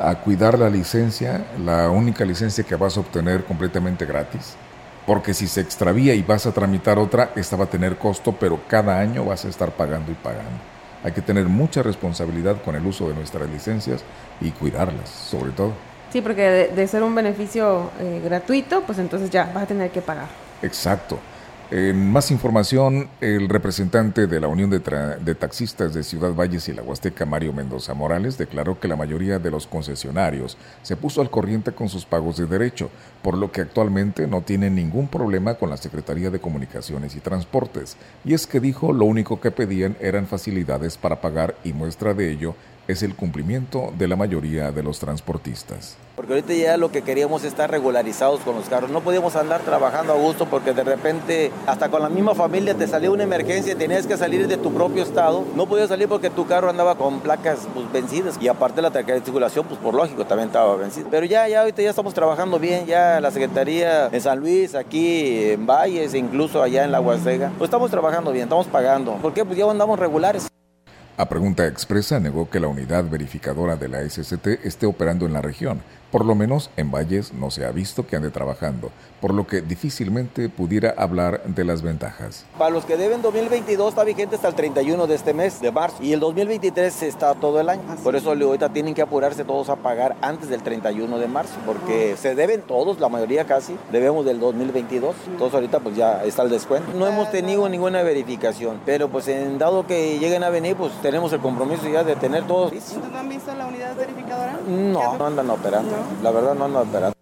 A 0.00 0.20
cuidar 0.20 0.58
la 0.58 0.68
licencia, 0.68 1.46
la 1.64 1.90
única 1.90 2.24
licencia 2.24 2.64
que 2.64 2.74
vas 2.74 2.96
a 2.96 3.00
obtener 3.00 3.44
completamente 3.44 4.04
gratis 4.04 4.56
porque 5.06 5.32
si 5.32 5.46
se 5.46 5.60
extravía 5.60 6.14
y 6.14 6.22
vas 6.22 6.46
a 6.46 6.52
tramitar 6.52 6.98
otra, 6.98 7.30
esta 7.36 7.56
va 7.56 7.64
a 7.64 7.70
tener 7.70 7.96
costo, 7.96 8.32
pero 8.32 8.60
cada 8.66 8.98
año 8.98 9.24
vas 9.24 9.44
a 9.44 9.48
estar 9.48 9.70
pagando 9.70 10.10
y 10.10 10.14
pagando. 10.16 10.58
Hay 11.04 11.12
que 11.12 11.22
tener 11.22 11.46
mucha 11.46 11.82
responsabilidad 11.82 12.60
con 12.62 12.74
el 12.74 12.84
uso 12.84 13.08
de 13.08 13.14
nuestras 13.14 13.48
licencias 13.48 14.02
y 14.40 14.50
cuidarlas, 14.50 15.08
sobre 15.08 15.52
todo. 15.52 15.72
Sí, 16.12 16.20
porque 16.20 16.42
de, 16.42 16.68
de 16.68 16.86
ser 16.88 17.04
un 17.04 17.14
beneficio 17.14 17.90
eh, 18.00 18.20
gratuito, 18.24 18.82
pues 18.82 18.98
entonces 18.98 19.30
ya 19.30 19.50
vas 19.54 19.64
a 19.64 19.66
tener 19.66 19.90
que 19.90 20.02
pagar. 20.02 20.26
Exacto. 20.62 21.18
En 21.72 22.12
más 22.12 22.30
información, 22.30 23.08
el 23.20 23.48
representante 23.48 24.28
de 24.28 24.38
la 24.38 24.46
Unión 24.46 24.70
de, 24.70 24.78
de, 24.78 25.34
Taxistas 25.34 25.92
de 25.92 26.04
Ciudad 26.04 26.32
Valles 26.32 26.68
y 26.68 26.72
la 26.72 26.82
Huasteca, 26.82 27.26
Mario 27.26 27.52
Mendoza 27.52 27.92
Morales, 27.92 28.38
declaró 28.38 28.78
que 28.78 28.86
la 28.86 28.94
mayoría 28.94 29.40
de 29.40 29.50
los 29.50 29.66
concesionarios 29.66 30.56
se 30.82 30.94
puso 30.94 31.22
al 31.22 31.28
corriente 31.28 31.72
con 31.72 31.88
sus 31.88 32.04
pagos 32.04 32.36
de 32.36 32.46
derecho, 32.46 32.88
por 33.20 33.36
lo 33.36 33.50
que 33.50 33.62
actualmente 33.62 34.28
no 34.28 34.42
tienen 34.42 34.76
ningún 34.76 35.08
problema 35.08 35.54
con 35.54 35.68
la 35.68 35.76
Secretaría 35.76 36.30
de 36.30 36.38
Comunicaciones 36.38 37.16
y 37.16 37.20
Transportes. 37.20 37.96
Y 38.24 38.34
es 38.34 38.46
que 38.46 38.60
dijo 38.60 38.92
lo 38.92 39.04
único 39.04 39.40
que 39.40 39.50
pedían 39.50 39.96
eran 39.98 40.28
facilidades 40.28 40.96
para 40.96 41.20
pagar 41.20 41.56
y 41.64 41.72
muestra 41.72 42.14
de 42.14 42.30
ello 42.30 42.54
es 42.88 43.02
el 43.02 43.14
cumplimiento 43.14 43.92
de 43.98 44.08
la 44.08 44.16
mayoría 44.16 44.72
de 44.72 44.82
los 44.82 44.98
transportistas. 44.98 45.96
Porque 46.16 46.32
ahorita 46.32 46.54
ya 46.54 46.76
lo 46.78 46.90
que 46.90 47.02
queríamos 47.02 47.42
es 47.42 47.48
estar 47.48 47.70
regularizados 47.70 48.40
con 48.40 48.56
los 48.56 48.68
carros. 48.68 48.90
No 48.90 49.02
podíamos 49.02 49.36
andar 49.36 49.60
trabajando 49.60 50.14
a 50.14 50.16
gusto 50.16 50.46
porque 50.46 50.72
de 50.72 50.82
repente 50.82 51.52
hasta 51.66 51.90
con 51.90 52.02
la 52.02 52.08
misma 52.08 52.34
familia 52.34 52.74
te 52.74 52.86
salió 52.86 53.12
una 53.12 53.24
emergencia 53.24 53.74
y 53.74 53.76
tenías 53.76 54.06
que 54.06 54.16
salir 54.16 54.48
de 54.48 54.56
tu 54.56 54.72
propio 54.72 55.02
estado. 55.02 55.44
No 55.54 55.66
podías 55.66 55.88
salir 55.88 56.08
porque 56.08 56.30
tu 56.30 56.46
carro 56.46 56.70
andaba 56.70 56.96
con 56.96 57.20
placas 57.20 57.68
pues, 57.74 57.92
vencidas 57.92 58.38
y 58.40 58.48
aparte 58.48 58.80
la 58.80 58.90
tarjeta 58.90 59.18
de 59.18 59.24
circulación, 59.24 59.66
pues 59.66 59.78
por 59.78 59.94
lógico 59.94 60.24
también 60.24 60.48
estaba 60.48 60.74
vencida. 60.76 61.08
Pero 61.10 61.26
ya, 61.26 61.46
ya 61.48 61.60
ahorita 61.60 61.82
ya 61.82 61.90
estamos 61.90 62.14
trabajando 62.14 62.58
bien, 62.58 62.86
ya 62.86 63.20
la 63.20 63.30
Secretaría 63.30 64.06
en 64.06 64.20
San 64.20 64.40
Luis, 64.40 64.74
aquí 64.74 65.50
en 65.50 65.66
Valles, 65.66 66.14
incluso 66.14 66.62
allá 66.62 66.84
en 66.84 66.92
la 66.92 67.00
Huasteca, 67.00 67.52
pues 67.58 67.68
estamos 67.68 67.90
trabajando 67.90 68.32
bien, 68.32 68.44
estamos 68.44 68.66
pagando. 68.68 69.16
¿Por 69.16 69.34
qué? 69.34 69.44
Pues 69.44 69.58
ya 69.58 69.70
andamos 69.70 69.98
regulares. 69.98 70.48
A 71.18 71.30
pregunta 71.30 71.66
expresa 71.66 72.20
negó 72.20 72.50
que 72.50 72.60
la 72.60 72.68
unidad 72.68 73.08
verificadora 73.08 73.76
de 73.76 73.88
la 73.88 74.02
SCT 74.02 74.64
esté 74.64 74.84
operando 74.84 75.24
en 75.24 75.32
la 75.32 75.40
región, 75.40 75.80
Por 76.12 76.24
lo 76.24 76.34
menos 76.34 76.70
en 76.76 76.90
Valles 76.90 77.32
no 77.34 77.50
se 77.50 77.66
ha 77.66 77.72
visto 77.72 78.06
que 78.06 78.16
ande 78.16 78.30
trabajando, 78.30 78.90
por 79.20 79.34
lo 79.34 79.46
que 79.46 79.60
difícilmente 79.60 80.48
pudiera 80.48 80.94
hablar 80.96 81.42
de 81.44 81.64
las 81.64 81.82
ventajas. 81.82 82.44
Para 82.58 82.70
los 82.70 82.84
que 82.84 82.96
deben 82.96 83.22
2022 83.22 83.90
está 83.90 84.04
vigente 84.04 84.36
hasta 84.36 84.48
el 84.48 84.54
31 84.54 85.06
de 85.06 85.14
este 85.14 85.34
mes, 85.34 85.60
de 85.60 85.72
marzo, 85.72 86.02
y 86.02 86.12
el 86.12 86.20
2023 86.20 87.02
está 87.02 87.34
todo 87.34 87.60
el 87.60 87.68
año. 87.68 87.82
Por 88.02 88.16
eso 88.16 88.30
ahorita 88.30 88.70
tienen 88.70 88.94
que 88.94 89.02
apurarse 89.02 89.44
todos 89.44 89.68
a 89.68 89.76
pagar 89.76 90.16
antes 90.20 90.48
del 90.48 90.62
31 90.62 91.18
de 91.18 91.28
marzo, 91.28 91.54
porque 91.66 92.16
se 92.16 92.34
deben 92.34 92.62
todos, 92.62 93.00
la 93.00 93.08
mayoría 93.08 93.46
casi, 93.46 93.76
debemos 93.92 94.24
del 94.24 94.40
2022. 94.40 95.14
Entonces 95.26 95.54
ahorita 95.54 95.80
pues 95.80 95.96
ya 95.96 96.24
está 96.24 96.42
el 96.42 96.50
descuento. 96.50 96.92
No 96.94 97.06
hemos 97.06 97.30
tenido 97.30 97.68
ninguna 97.68 98.02
verificación, 98.02 98.80
pero 98.84 99.08
pues 99.08 99.28
en 99.28 99.58
dado 99.58 99.86
que 99.86 100.18
lleguen 100.18 100.44
a 100.44 100.50
venir, 100.50 100.76
pues 100.76 100.92
tenemos 101.02 101.32
el 101.32 101.40
compromiso 101.40 101.88
ya 101.88 102.04
de 102.04 102.16
tener 102.16 102.46
todos. 102.46 102.72
¿No 102.72 103.18
han 103.18 103.28
visto 103.28 103.54
la 103.54 103.66
unidad 103.66 103.96
verificadora? 103.96 104.58
No, 104.68 105.16
no 105.16 105.26
andan 105.26 105.50
operando. 105.50 105.94
La 106.22 106.30
verdad 106.30 106.54
no 106.54 106.66
andan 106.66 106.88
operando. 106.88 107.15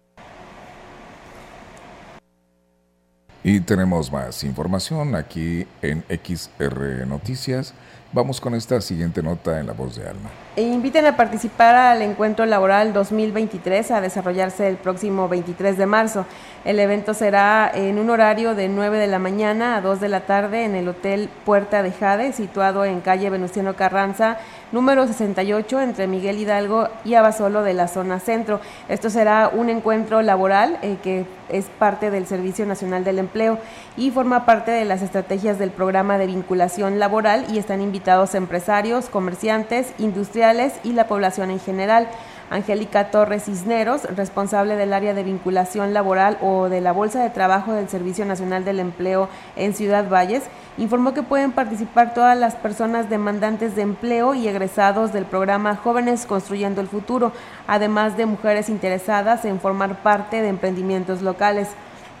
Y 3.47 3.59
tenemos 3.59 4.11
más 4.11 4.43
información 4.43 5.13
aquí 5.13 5.67
en 5.83 6.03
XR 6.09 7.05
Noticias. 7.05 7.75
Vamos 8.11 8.41
con 8.41 8.55
esta 8.55 8.81
siguiente 8.81 9.21
nota 9.21 9.59
en 9.59 9.67
la 9.67 9.73
voz 9.73 9.97
de 9.97 10.07
Alma. 10.07 10.31
E 10.55 10.63
inviten 10.63 11.05
a 11.05 11.15
participar 11.15 11.75
al 11.75 12.01
encuentro 12.01 12.47
laboral 12.47 12.91
2023 12.91 13.91
a 13.91 14.01
desarrollarse 14.01 14.67
el 14.67 14.77
próximo 14.77 15.29
23 15.29 15.77
de 15.77 15.85
marzo. 15.85 16.25
El 16.63 16.79
evento 16.79 17.13
será 17.13 17.69
en 17.71 17.99
un 17.99 18.09
horario 18.09 18.55
de 18.55 18.67
9 18.67 18.97
de 18.97 19.07
la 19.07 19.19
mañana 19.19 19.75
a 19.75 19.81
2 19.81 19.99
de 19.99 20.09
la 20.09 20.21
tarde 20.21 20.63
en 20.63 20.73
el 20.73 20.87
Hotel 20.87 21.29
Puerta 21.45 21.83
de 21.83 21.91
Jade, 21.91 22.33
situado 22.33 22.83
en 22.83 23.01
calle 23.01 23.29
Venustiano 23.29 23.75
Carranza, 23.75 24.39
número 24.71 25.07
68, 25.07 25.81
entre 25.81 26.07
Miguel 26.07 26.39
Hidalgo 26.39 26.89
y 27.03 27.13
Abasolo 27.13 27.63
de 27.63 27.73
la 27.73 27.87
zona 27.87 28.19
centro. 28.19 28.59
Esto 28.89 29.09
será 29.09 29.49
un 29.53 29.69
encuentro 29.69 30.21
laboral 30.21 30.77
eh, 30.81 30.97
que 31.03 31.25
es 31.49 31.65
parte 31.65 32.11
del 32.11 32.25
Servicio 32.25 32.65
Nacional 32.65 33.03
del 33.03 33.19
Empleo 33.19 33.59
y 33.97 34.11
forma 34.11 34.45
parte 34.45 34.71
de 34.71 34.85
las 34.85 35.01
estrategias 35.01 35.59
del 35.59 35.71
programa 35.71 36.17
de 36.17 36.27
vinculación 36.27 36.99
laboral 36.99 37.45
y 37.51 37.57
están 37.57 37.81
invitados 37.81 38.35
empresarios, 38.35 39.09
comerciantes, 39.09 39.93
industriales 39.97 40.73
y 40.83 40.93
la 40.93 41.07
población 41.07 41.51
en 41.51 41.59
general. 41.59 42.07
Angélica 42.49 43.09
Torres 43.09 43.45
Cisneros, 43.45 44.03
responsable 44.15 44.75
del 44.75 44.93
área 44.93 45.13
de 45.13 45.23
vinculación 45.23 45.93
laboral 45.93 46.37
o 46.41 46.69
de 46.69 46.81
la 46.81 46.91
Bolsa 46.91 47.23
de 47.23 47.29
Trabajo 47.29 47.73
del 47.73 47.89
Servicio 47.89 48.25
Nacional 48.25 48.63
del 48.63 48.79
Empleo 48.79 49.29
en 49.55 49.73
Ciudad 49.73 50.09
Valles, 50.09 50.43
informó 50.77 51.13
que 51.13 51.23
pueden 51.23 51.51
participar 51.51 52.13
todas 52.13 52.37
las 52.37 52.55
personas 52.55 53.09
demandantes 53.09 53.75
de 53.75 53.81
empleo 53.81 54.35
y 54.35 54.47
egresados 54.47 55.11
del 55.11 55.25
programa 55.25 55.75
Jóvenes 55.75 56.25
Construyendo 56.25 56.81
el 56.81 56.87
Futuro, 56.87 57.31
además 57.67 58.17
de 58.17 58.25
mujeres 58.25 58.69
interesadas 58.69 59.45
en 59.45 59.59
formar 59.59 60.03
parte 60.03 60.41
de 60.41 60.49
emprendimientos 60.49 61.21
locales. 61.21 61.69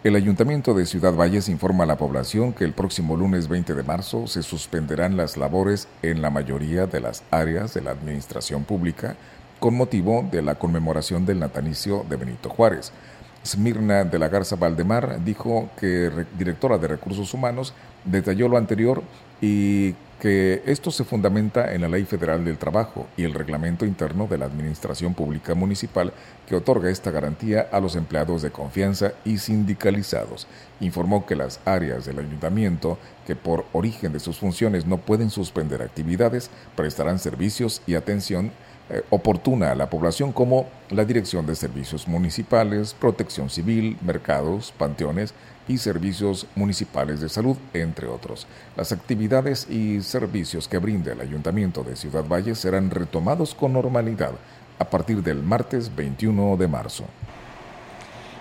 el 0.05 0.17
Ayuntamiento 0.17 0.75
de 0.75 0.85
Ciudad 0.85 1.15
Valles 1.15 1.49
informa 1.49 1.85
a 1.85 1.87
la 1.87 1.97
población 1.97 2.53
que 2.53 2.65
el 2.65 2.75
próximo 2.75 3.17
lunes 3.17 3.49
20 3.49 3.73
de 3.73 3.83
marzo 3.83 4.27
se 4.27 4.43
suspenderán 4.43 5.17
las 5.17 5.39
labores 5.39 5.89
en 6.03 6.21
la 6.21 6.29
mayoría 6.29 6.85
de 6.85 7.01
las 7.01 7.23
áreas 7.31 7.73
de 7.73 7.81
la 7.81 7.93
administración 7.93 8.65
pública 8.65 9.17
con 9.61 9.75
motivo 9.75 10.29
de 10.31 10.43
la 10.43 10.57
conmemoración 10.57 11.25
del 11.25 11.39
natalicio 11.39 12.05
de 12.07 12.17
Benito 12.17 12.51
Juárez. 12.51 12.93
Smirna 13.43 14.05
de 14.05 14.19
la 14.19 14.29
Garza 14.29 14.57
Valdemar 14.57 15.25
dijo 15.25 15.71
que, 15.81 16.11
directora 16.37 16.77
de 16.77 16.89
Recursos 16.89 17.33
Humanos, 17.33 17.73
detalló 18.05 18.47
lo 18.47 18.59
anterior 18.59 19.03
y 19.41 19.95
que 20.21 20.63
esto 20.67 20.91
se 20.91 21.05
fundamenta 21.05 21.75
en 21.75 21.81
la 21.81 21.89
Ley 21.89 22.05
Federal 22.05 22.45
del 22.45 22.59
Trabajo 22.59 23.07
y 23.17 23.25
el 23.25 23.35
Reglamento 23.35 23.87
Interno 23.87 24.27
de 24.27 24.39
la 24.39 24.45
Administración 24.45 25.15
Pública 25.15 25.55
Municipal 25.55 26.13
que 26.47 26.55
otorga 26.55 26.91
esta 26.91 27.11
garantía 27.11 27.69
a 27.73 27.81
los 27.81 27.97
empleados 27.97 28.43
de 28.43 28.51
confianza 28.51 29.13
y 29.25 29.39
sindicalizados. 29.39 30.47
Informó 30.81 31.27
que 31.27 31.37
las 31.37 31.61
áreas 31.65 32.05
del 32.05 32.19
ayuntamiento 32.19 32.99
que 33.27 33.35
por 33.35 33.65
origen 33.73 34.13
de 34.13 34.21
sus 34.21 34.39
funciones 34.39 34.87
no 34.87 34.99
pueden 34.99 35.31
suspender 35.31 35.83
actividades 35.83 36.51
prestarán 36.77 37.19
servicios 37.19 37.81
y 37.87 37.95
atención 37.95 38.53
eh, 38.91 39.03
oportuna 39.11 39.71
a 39.71 39.75
la 39.75 39.89
población 39.89 40.33
como 40.33 40.69
la 40.91 41.05
Dirección 41.05 41.47
de 41.47 41.55
Servicios 41.55 42.09
Municipales, 42.09 42.93
Protección 42.93 43.49
Civil, 43.49 43.97
Mercados, 44.05 44.75
Panteones, 44.77 45.33
y 45.69 45.79
servicios 45.79 46.47
municipales 46.55 47.21
de 47.21 47.29
salud, 47.29 47.57
entre 47.75 48.07
otros. 48.07 48.47
Las 48.77 48.93
actividades 48.93 49.69
y 49.71 50.01
servicios 50.03 50.69
que 50.69 50.79
brinda 50.79 51.13
el 51.13 51.21
Ayuntamiento 51.21 51.83
de 51.83 51.97
Ciudad 51.97 52.25
Valle 52.25 52.55
serán 52.55 52.91
retomados 52.91 53.55
con 53.55 53.73
normalidad 53.73 54.33
a 54.79 54.85
partir 54.89 55.23
del 55.23 55.43
martes 55.43 55.95
21 55.95 56.57
de 56.57 56.69
marzo. 56.69 57.05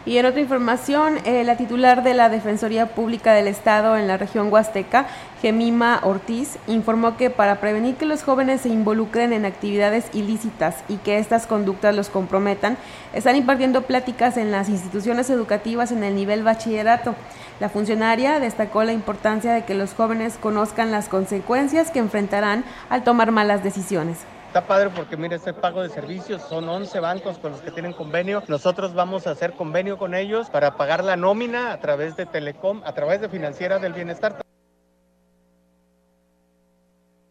Y 0.05 0.17
en 0.17 0.25
otra 0.25 0.39
información, 0.39 1.17
eh, 1.25 1.43
la 1.43 1.57
titular 1.57 2.03
de 2.03 2.13
la 2.13 2.29
Defensoría 2.29 2.87
Pública 2.87 3.33
del 3.33 3.47
Estado 3.47 3.97
en 3.97 4.07
la 4.07 4.15
región 4.15 4.51
Huasteca, 4.51 5.07
Gemima 5.41 5.99
Ortiz, 6.03 6.57
informó 6.67 7.17
que 7.17 7.29
para 7.29 7.59
prevenir 7.59 7.95
que 7.95 8.05
los 8.05 8.23
jóvenes 8.23 8.61
se 8.61 8.69
involucren 8.69 9.33
en 9.33 9.45
actividades 9.45 10.05
ilícitas 10.13 10.77
y 10.87 10.97
que 10.97 11.17
estas 11.17 11.47
conductas 11.47 11.93
los 11.95 12.09
comprometan, 12.09 12.77
están 13.13 13.35
impartiendo 13.35 13.81
pláticas 13.81 14.37
en 14.37 14.51
las 14.51 14.69
instituciones 14.69 15.29
educativas 15.29 15.91
en 15.91 16.03
el 16.03 16.15
nivel 16.15 16.43
bachillerato. 16.43 17.13
La 17.59 17.67
funcionaria 17.67 18.39
destacó 18.39 18.85
la 18.85 18.93
importancia 18.93 19.53
de 19.53 19.65
que 19.65 19.73
los 19.73 19.93
jóvenes 19.93 20.37
conozcan 20.39 20.91
las 20.91 21.09
consecuencias 21.09 21.91
que 21.91 21.99
enfrentarán 21.99 22.63
al 22.89 23.03
tomar 23.03 23.31
malas 23.31 23.63
decisiones. 23.63 24.19
Está 24.49 24.65
padre 24.65 24.89
porque 24.89 25.15
mire, 25.15 25.35
este 25.35 25.53
pago 25.53 25.83
de 25.83 25.89
servicios 25.89 26.41
son 26.41 26.67
11 26.67 26.99
bancos 27.01 27.37
con 27.37 27.51
los 27.51 27.61
que 27.61 27.69
tienen 27.69 27.93
convenio. 27.93 28.41
Nosotros 28.47 28.95
vamos 28.95 29.27
a 29.27 29.29
hacer 29.29 29.53
convenio 29.53 29.99
con 29.99 30.15
ellos 30.15 30.49
para 30.49 30.75
pagar 30.75 31.03
la 31.03 31.15
nómina 31.15 31.71
a 31.71 31.79
través 31.79 32.15
de 32.15 32.25
Telecom, 32.25 32.81
a 32.83 32.93
través 32.93 33.21
de 33.21 33.29
Financiera 33.29 33.77
del 33.77 33.93
Bienestar. 33.93 34.37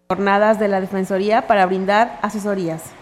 Jornadas 0.09 0.61
de 0.61 0.69
la 0.69 0.81
Defensoría 0.81 1.49
para 1.49 1.67
brindar 1.67 2.21
asesorías. 2.23 2.93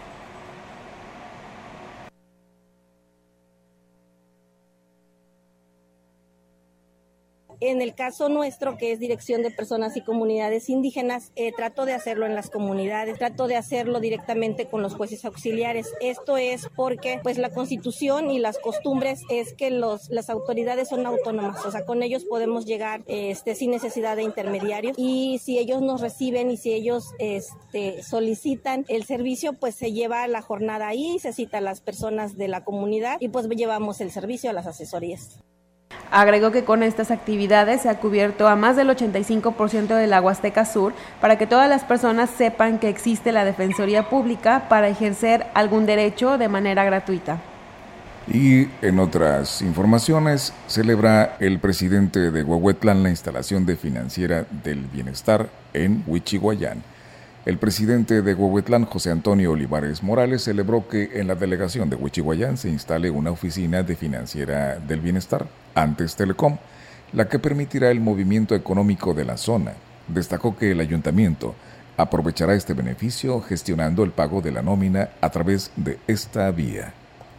En 7.59 7.81
el 7.81 7.95
caso 7.95 8.29
nuestro, 8.29 8.77
que 8.77 8.91
es 8.91 8.99
Dirección 8.99 9.41
de 9.41 9.51
Personas 9.51 9.97
y 9.97 10.01
Comunidades 10.01 10.69
Indígenas, 10.69 11.31
eh, 11.35 11.51
trato 11.55 11.85
de 11.85 11.93
hacerlo 11.93 12.25
en 12.25 12.35
las 12.35 12.49
comunidades, 12.49 13.17
trato 13.17 13.47
de 13.47 13.55
hacerlo 13.55 13.99
directamente 13.99 14.67
con 14.67 14.81
los 14.81 14.93
jueces 14.93 15.25
auxiliares. 15.25 15.91
Esto 15.99 16.37
es 16.37 16.69
porque 16.75 17.19
pues 17.23 17.37
la 17.37 17.49
constitución 17.49 18.29
y 18.29 18.39
las 18.39 18.59
costumbres 18.59 19.21
es 19.29 19.53
que 19.53 19.71
los, 19.71 20.09
las 20.09 20.29
autoridades 20.29 20.89
son 20.89 21.05
autónomas, 21.05 21.65
o 21.65 21.71
sea, 21.71 21.85
con 21.85 22.03
ellos 22.03 22.25
podemos 22.25 22.65
llegar 22.65 23.03
este, 23.07 23.55
sin 23.55 23.71
necesidad 23.71 24.15
de 24.15 24.23
intermediarios 24.23 24.97
y 24.97 25.39
si 25.43 25.57
ellos 25.57 25.81
nos 25.81 26.01
reciben 26.01 26.51
y 26.51 26.57
si 26.57 26.73
ellos 26.73 27.13
este, 27.17 28.03
solicitan 28.03 28.85
el 28.87 29.03
servicio, 29.05 29.53
pues 29.53 29.75
se 29.75 29.93
lleva 29.93 30.27
la 30.27 30.41
jornada 30.41 30.87
ahí, 30.87 31.17
se 31.19 31.33
cita 31.33 31.57
a 31.57 31.61
las 31.61 31.81
personas 31.81 32.37
de 32.37 32.47
la 32.47 32.63
comunidad 32.63 33.17
y 33.19 33.29
pues 33.29 33.47
llevamos 33.47 34.01
el 34.01 34.11
servicio 34.11 34.49
a 34.49 34.53
las 34.53 34.67
asesorías. 34.67 35.39
Agregó 36.11 36.51
que 36.51 36.63
con 36.63 36.83
estas 36.83 37.11
actividades 37.11 37.81
se 37.81 37.89
ha 37.89 37.99
cubierto 37.99 38.47
a 38.47 38.55
más 38.55 38.75
del 38.77 38.89
85% 38.89 39.87
de 39.87 40.07
la 40.07 40.21
Huasteca 40.21 40.65
Sur 40.65 40.93
para 41.19 41.37
que 41.37 41.47
todas 41.47 41.69
las 41.69 41.83
personas 41.83 42.29
sepan 42.29 42.79
que 42.79 42.89
existe 42.89 43.31
la 43.31 43.43
Defensoría 43.43 44.09
Pública 44.09 44.67
para 44.69 44.87
ejercer 44.87 45.47
algún 45.53 45.85
derecho 45.85 46.37
de 46.37 46.47
manera 46.47 46.85
gratuita. 46.85 47.39
Y 48.31 48.67
en 48.81 48.99
otras 48.99 49.61
informaciones, 49.61 50.53
celebra 50.67 51.37
el 51.39 51.59
presidente 51.59 52.31
de 52.31 52.43
Huehuetlán 52.43 53.03
la 53.03 53.09
instalación 53.09 53.65
de 53.65 53.77
Financiera 53.77 54.45
del 54.63 54.85
Bienestar 54.85 55.49
en 55.73 56.03
Huichihuayán. 56.07 56.83
El 57.47 57.59
presidente 57.59 58.21
de 58.21 58.33
Huehuetlán, 58.33 58.83
José 58.83 59.09
Antonio 59.09 59.53
Olivares 59.53 60.03
Morales, 60.03 60.43
celebró 60.43 60.89
que 60.89 61.11
en 61.13 61.27
la 61.27 61.35
delegación 61.35 61.89
de 61.89 61.95
Huichihuayán 61.95 62.57
se 62.57 62.67
instale 62.67 63.09
una 63.09 63.31
oficina 63.31 63.83
de 63.83 63.95
financiera 63.95 64.75
del 64.79 64.99
bienestar, 64.99 65.47
antes 65.73 66.17
Telecom, 66.17 66.57
la 67.13 67.29
que 67.29 67.39
permitirá 67.39 67.89
el 67.89 68.01
movimiento 68.01 68.53
económico 68.53 69.13
de 69.13 69.23
la 69.23 69.37
zona. 69.37 69.71
Destacó 70.09 70.57
que 70.57 70.71
el 70.71 70.81
ayuntamiento 70.81 71.55
aprovechará 71.95 72.53
este 72.53 72.73
beneficio 72.73 73.39
gestionando 73.39 74.03
el 74.03 74.11
pago 74.11 74.41
de 74.41 74.51
la 74.51 74.61
nómina 74.61 75.11
a 75.21 75.29
través 75.29 75.71
de 75.77 75.99
esta 76.05 76.51
vía. 76.51 76.93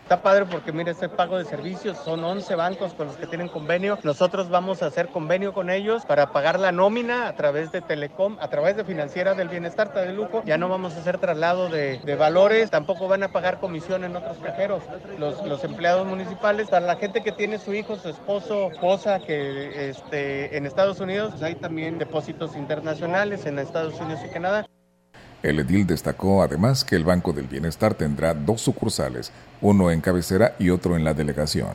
Está 0.09 0.23
padre 0.23 0.47
porque 0.47 0.73
mira, 0.73 0.91
este 0.91 1.11
pago 1.11 1.37
de 1.37 1.45
servicios 1.45 1.99
son 1.99 2.25
11 2.25 2.55
bancos 2.55 2.95
con 2.95 3.09
los 3.09 3.17
que 3.17 3.27
tienen 3.27 3.47
convenio. 3.47 3.99
Nosotros 4.05 4.49
vamos 4.49 4.83
a 4.83 4.87
hacer 4.87 5.09
convenio 5.09 5.53
con 5.53 5.69
ellos 5.69 6.07
para 6.07 6.33
pagar 6.33 6.59
la 6.59 6.73
nómina 6.73 7.29
a 7.29 7.35
través 7.35 7.73
de 7.73 7.83
Telecom, 7.83 8.39
a 8.41 8.49
través 8.49 8.75
de 8.79 8.87
Financiera 8.87 9.35
del 9.35 9.51
Bienestar, 9.51 9.93
de 9.93 10.15
lujo. 10.15 10.43
Ya 10.47 10.57
no 10.57 10.71
vamos 10.71 10.95
a 10.97 11.01
hacer 11.01 11.19
traslado 11.19 11.69
de, 11.69 11.99
de, 11.99 12.15
valores, 12.15 12.71
tampoco 12.71 13.07
van 13.07 13.23
a 13.23 13.33
pagar 13.33 13.61
comisión 13.61 14.03
en 14.03 14.17
otros 14.17 14.39
cajeros. 14.39 14.83
Los, 15.19 15.45
los, 15.45 15.63
empleados 15.63 16.07
municipales, 16.07 16.71
para 16.71 16.87
la 16.87 16.97
gente 16.97 17.23
que 17.23 17.33
tiene 17.33 17.59
su 17.59 17.75
hijo, 17.75 17.97
su 17.97 18.09
esposo, 18.09 18.71
esposa 18.71 19.21
que 19.21 19.91
este, 19.91 20.57
en 20.57 20.65
Estados 20.65 21.01
Unidos, 21.01 21.33
pues 21.33 21.43
hay 21.43 21.57
también 21.57 21.99
depósitos 21.99 22.57
internacionales 22.57 23.45
en 23.45 23.59
Estados 23.59 24.01
Unidos 24.01 24.23
y 24.25 24.31
Canadá. 24.31 24.67
El 25.43 25.61
edil 25.61 25.86
destacó 25.86 26.43
además 26.43 26.84
que 26.84 26.97
el 26.97 27.05
Banco 27.05 27.32
del 27.32 27.47
Bienestar 27.47 27.95
tendrá 27.95 28.34
dos 28.34 28.61
sucursales, 28.61 29.32
uno 29.61 29.93
en 29.93 30.01
cabecera 30.01 30.57
y 30.59 30.70
otro 30.70 30.97
en 30.97 31.05
la 31.05 31.14
delegación. 31.14 31.74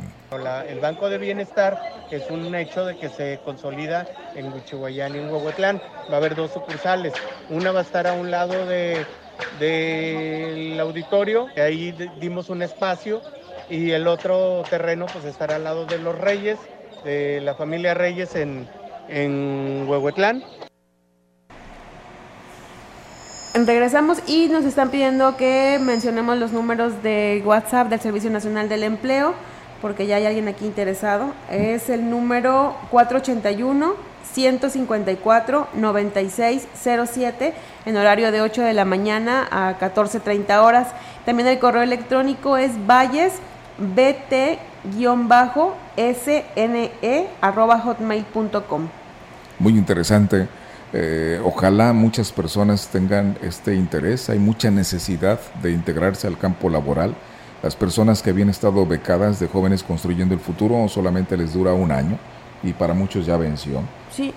El 0.67 0.79
Banco 0.81 1.09
del 1.09 1.21
Bienestar 1.21 1.79
es 2.11 2.29
un 2.29 2.53
hecho 2.55 2.85
de 2.85 2.97
que 2.97 3.07
se 3.07 3.39
consolida 3.45 4.05
en 4.35 4.51
Huichihuayán 4.51 5.15
y 5.15 5.19
en 5.19 5.29
Huehuetlán. 5.31 5.81
Va 6.09 6.15
a 6.15 6.17
haber 6.17 6.35
dos 6.35 6.51
sucursales. 6.51 7.13
Una 7.49 7.71
va 7.71 7.79
a 7.79 7.83
estar 7.83 8.05
a 8.05 8.13
un 8.13 8.31
lado 8.31 8.65
del 8.65 9.05
de, 9.59 10.77
auditorio, 10.81 11.47
ahí 11.55 11.95
dimos 12.19 12.49
un 12.49 12.63
espacio, 12.63 13.21
y 13.69 13.91
el 13.91 14.07
otro 14.07 14.63
terreno 14.69 15.05
pues 15.05 15.23
estará 15.23 15.55
al 15.55 15.63
lado 15.63 15.85
de 15.85 15.99
los 15.99 16.17
Reyes, 16.17 16.59
de 17.05 17.39
la 17.39 17.55
familia 17.55 17.93
Reyes 17.93 18.35
en, 18.35 18.67
en 19.07 19.85
Huehuetlán. 19.87 20.43
Regresamos 23.53 24.17
y 24.25 24.47
nos 24.47 24.65
están 24.65 24.89
pidiendo 24.89 25.37
que 25.37 25.79
mencionemos 25.79 26.39
los 26.39 26.51
números 26.53 27.03
de 27.03 27.43
WhatsApp 27.45 27.87
del 27.87 27.99
Servicio 27.99 28.31
Nacional 28.31 28.67
del 28.67 28.81
Empleo, 28.81 29.35
porque 29.79 30.07
ya 30.07 30.15
hay 30.15 30.25
alguien 30.25 30.47
aquí 30.47 30.65
interesado. 30.65 31.35
Es 31.51 31.87
el 31.89 32.09
número 32.09 32.75
481 32.89 33.93
154 34.33 35.67
9607 35.75 37.53
en 37.85 37.95
horario 37.95 38.31
de 38.31 38.41
8 38.41 38.63
de 38.63 38.73
la 38.73 38.85
mañana 38.85 39.47
a 39.51 39.77
14.30 39.77 40.57
horas. 40.63 40.87
También 41.23 41.47
el 41.47 41.59
correo 41.59 41.83
electrónico 41.83 42.57
es 42.57 42.71
valles 42.87 43.33
bt-sne 43.77 44.57
arroba 47.39 47.79
hotmail.com. 47.79 48.87
Muy 49.59 49.77
interesante 49.77 50.47
eh, 50.93 51.41
ojalá 51.43 51.91
muchas 51.91 52.31
personas 52.31 52.87
tengan 52.87 53.35
este 53.41 53.75
interés. 53.75 54.29
Hay 54.29 54.37
mucha 54.37 54.69
necesidad 54.69 55.39
de 55.61 55.71
integrarse 55.71 56.27
al 56.27 56.37
campo 56.37 56.69
laboral. 56.69 57.15
Las 57.63 57.75
personas 57.75 58.21
que 58.21 58.29
habían 58.29 58.49
estado 58.49 58.85
becadas 58.85 59.39
de 59.39 59.47
jóvenes 59.47 59.81
construyendo 59.83 60.35
el 60.35 60.39
futuro 60.39 60.87
solamente 60.87 61.35
les 61.35 61.53
dura 61.53 61.73
un 61.73 61.91
año 61.91 62.19
y 62.61 62.73
para 62.73 62.93
muchos 62.93 63.25
ya 63.25 63.37
venció. 63.37 63.81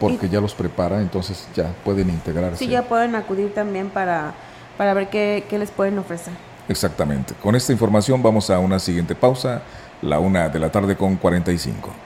porque 0.01 0.29
ya 0.31 0.41
los 0.41 0.55
prepara, 0.55 1.03
entonces 1.03 1.47
ya 1.55 1.71
pueden 1.85 2.09
integrarse. 2.09 2.57
Sí, 2.57 2.69
ya 2.69 2.83
pueden 2.83 3.15
acudir 3.15 3.53
también 3.53 3.91
para, 3.91 4.33
para 4.79 4.95
ver 4.95 5.11
qué, 5.11 5.45
qué 5.51 5.59
les 5.59 5.71
pueden 5.71 5.99
ofrecer. 5.99 6.33
Exactamente. 6.69 7.35
Con 7.43 7.55
esta 7.55 7.73
información 7.73 8.23
vamos 8.23 8.49
a 8.49 8.59
una 8.59 8.79
siguiente 8.79 9.15
pausa, 9.15 9.63
la 10.01 10.19
una 10.19 10.49
de 10.49 10.59
la 10.59 10.71
tarde 10.71 10.97
con 10.97 11.17
45. 11.17 12.06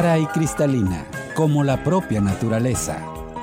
clara 0.00 0.18
y 0.18 0.26
cristalina, 0.26 1.06
como 1.34 1.64
la 1.64 1.82
propia 1.82 2.20
naturaleza. 2.20 2.98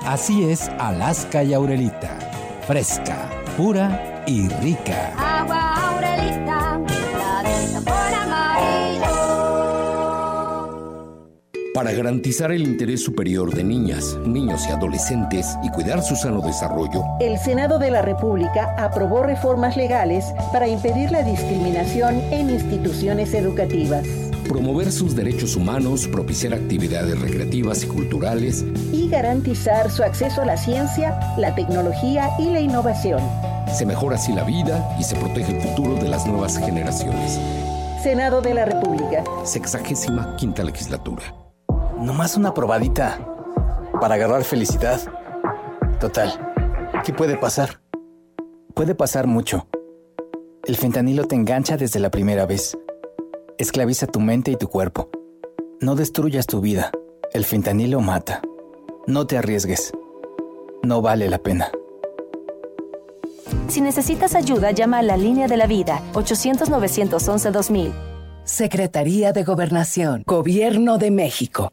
Así 0.05 0.43
es 0.43 0.69
Alaska 0.77 1.43
y 1.43 1.51
Aurelita, 1.51 2.19
fresca, 2.67 3.27
pura 3.57 4.23
y 4.27 4.49
rica. 4.61 5.13
Agua 5.17 5.95
Aurelita, 5.95 6.79
la 7.17 7.41
de 7.41 7.55
sabor 7.69 8.13
amarillo. 8.21 9.09
Para 11.73 11.91
garantizar 11.91 12.51
el 12.51 12.61
interés 12.61 13.03
superior 13.03 13.51
de 13.51 13.63
niñas, 13.63 14.15
niños 14.23 14.67
y 14.69 14.73
adolescentes 14.73 15.57
y 15.63 15.71
cuidar 15.71 16.03
su 16.03 16.15
sano 16.15 16.39
desarrollo, 16.41 17.03
el 17.19 17.39
Senado 17.39 17.79
de 17.79 17.89
la 17.89 18.03
República 18.03 18.75
aprobó 18.77 19.23
reformas 19.23 19.75
legales 19.75 20.23
para 20.51 20.67
impedir 20.67 21.11
la 21.11 21.23
discriminación 21.23 22.21
en 22.31 22.51
instituciones 22.51 23.33
educativas 23.33 24.05
promover 24.43 24.91
sus 24.91 25.15
derechos 25.15 25.55
humanos, 25.55 26.07
propiciar 26.07 26.53
actividades 26.53 27.19
recreativas 27.19 27.83
y 27.83 27.87
culturales 27.87 28.63
y 28.91 29.09
garantizar 29.09 29.89
su 29.89 30.03
acceso 30.03 30.41
a 30.41 30.45
la 30.45 30.57
ciencia, 30.57 31.19
la 31.37 31.55
tecnología 31.55 32.29
y 32.39 32.51
la 32.51 32.59
innovación. 32.59 33.21
Se 33.73 33.85
mejora 33.85 34.15
así 34.15 34.33
la 34.33 34.43
vida 34.43 34.95
y 34.99 35.03
se 35.03 35.15
protege 35.15 35.57
el 35.57 35.61
futuro 35.61 35.95
de 35.95 36.09
las 36.09 36.27
nuevas 36.27 36.57
generaciones. 36.57 37.39
Senado 38.01 38.41
de 38.41 38.53
la 38.53 38.65
República. 38.65 39.23
Sexagésima 39.45 40.35
quinta 40.35 40.63
legislatura. 40.63 41.23
No 41.99 42.13
más 42.13 42.35
una 42.35 42.53
probadita 42.53 43.19
para 43.99 44.15
agarrar 44.15 44.43
felicidad. 44.43 44.99
Total, 45.99 46.33
¿qué 47.05 47.13
puede 47.13 47.37
pasar? 47.37 47.79
Puede 48.75 48.93
pasar 48.93 49.27
mucho. 49.27 49.67
El 50.65 50.75
fentanilo 50.75 51.25
te 51.25 51.35
engancha 51.35 51.77
desde 51.77 51.99
la 51.99 52.11
primera 52.11 52.45
vez 52.45 52.77
esclaviza 53.63 54.07
tu 54.07 54.19
mente 54.19 54.51
y 54.51 54.57
tu 54.57 54.67
cuerpo. 54.67 55.09
No 55.81 55.95
destruyas 55.95 56.45
tu 56.47 56.61
vida. 56.61 56.91
El 57.33 57.45
fentanilo 57.45 57.99
mata. 58.01 58.41
No 59.07 59.25
te 59.25 59.37
arriesgues. 59.37 59.91
No 60.83 61.01
vale 61.01 61.29
la 61.29 61.39
pena. 61.39 61.71
Si 63.67 63.81
necesitas 63.81 64.35
ayuda, 64.35 64.71
llama 64.71 64.99
a 64.99 65.01
la 65.01 65.17
línea 65.17 65.47
de 65.47 65.57
la 65.57 65.65
vida 65.65 66.01
800-911-2000. 66.13 67.91
Secretaría 68.43 69.31
de 69.31 69.43
Gobernación, 69.43 70.23
Gobierno 70.25 70.97
de 70.97 71.11
México. 71.11 71.71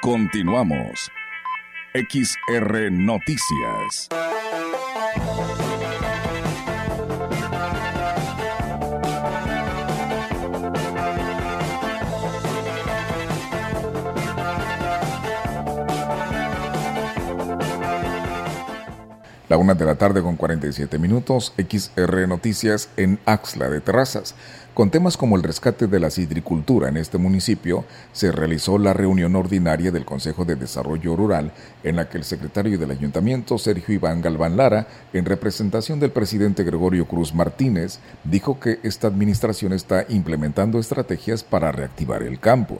Continuamos. 0.00 1.10
XR 1.94 2.90
Noticias. 2.90 4.08
La 19.52 19.58
una 19.58 19.74
de 19.74 19.84
la 19.84 19.96
tarde 19.96 20.22
con 20.22 20.36
47 20.36 20.98
minutos, 20.98 21.52
XR 21.58 22.26
Noticias 22.26 22.88
en 22.96 23.18
Axla 23.26 23.68
de 23.68 23.82
Terrazas. 23.82 24.34
Con 24.72 24.90
temas 24.90 25.18
como 25.18 25.36
el 25.36 25.42
rescate 25.42 25.88
de 25.88 26.00
la 26.00 26.08
citricultura 26.08 26.88
en 26.88 26.96
este 26.96 27.18
municipio, 27.18 27.84
se 28.12 28.32
realizó 28.32 28.78
la 28.78 28.94
reunión 28.94 29.36
ordinaria 29.36 29.92
del 29.92 30.06
Consejo 30.06 30.46
de 30.46 30.56
Desarrollo 30.56 31.16
Rural, 31.16 31.52
en 31.82 31.96
la 31.96 32.08
que 32.08 32.16
el 32.16 32.24
secretario 32.24 32.78
del 32.78 32.92
Ayuntamiento, 32.92 33.58
Sergio 33.58 33.94
Iván 33.94 34.22
Galván 34.22 34.56
Lara, 34.56 34.86
en 35.12 35.26
representación 35.26 36.00
del 36.00 36.12
presidente 36.12 36.64
Gregorio 36.64 37.06
Cruz 37.06 37.34
Martínez, 37.34 37.98
dijo 38.24 38.58
que 38.58 38.78
esta 38.82 39.08
administración 39.08 39.74
está 39.74 40.06
implementando 40.08 40.78
estrategias 40.78 41.44
para 41.44 41.72
reactivar 41.72 42.22
el 42.22 42.40
campo. 42.40 42.78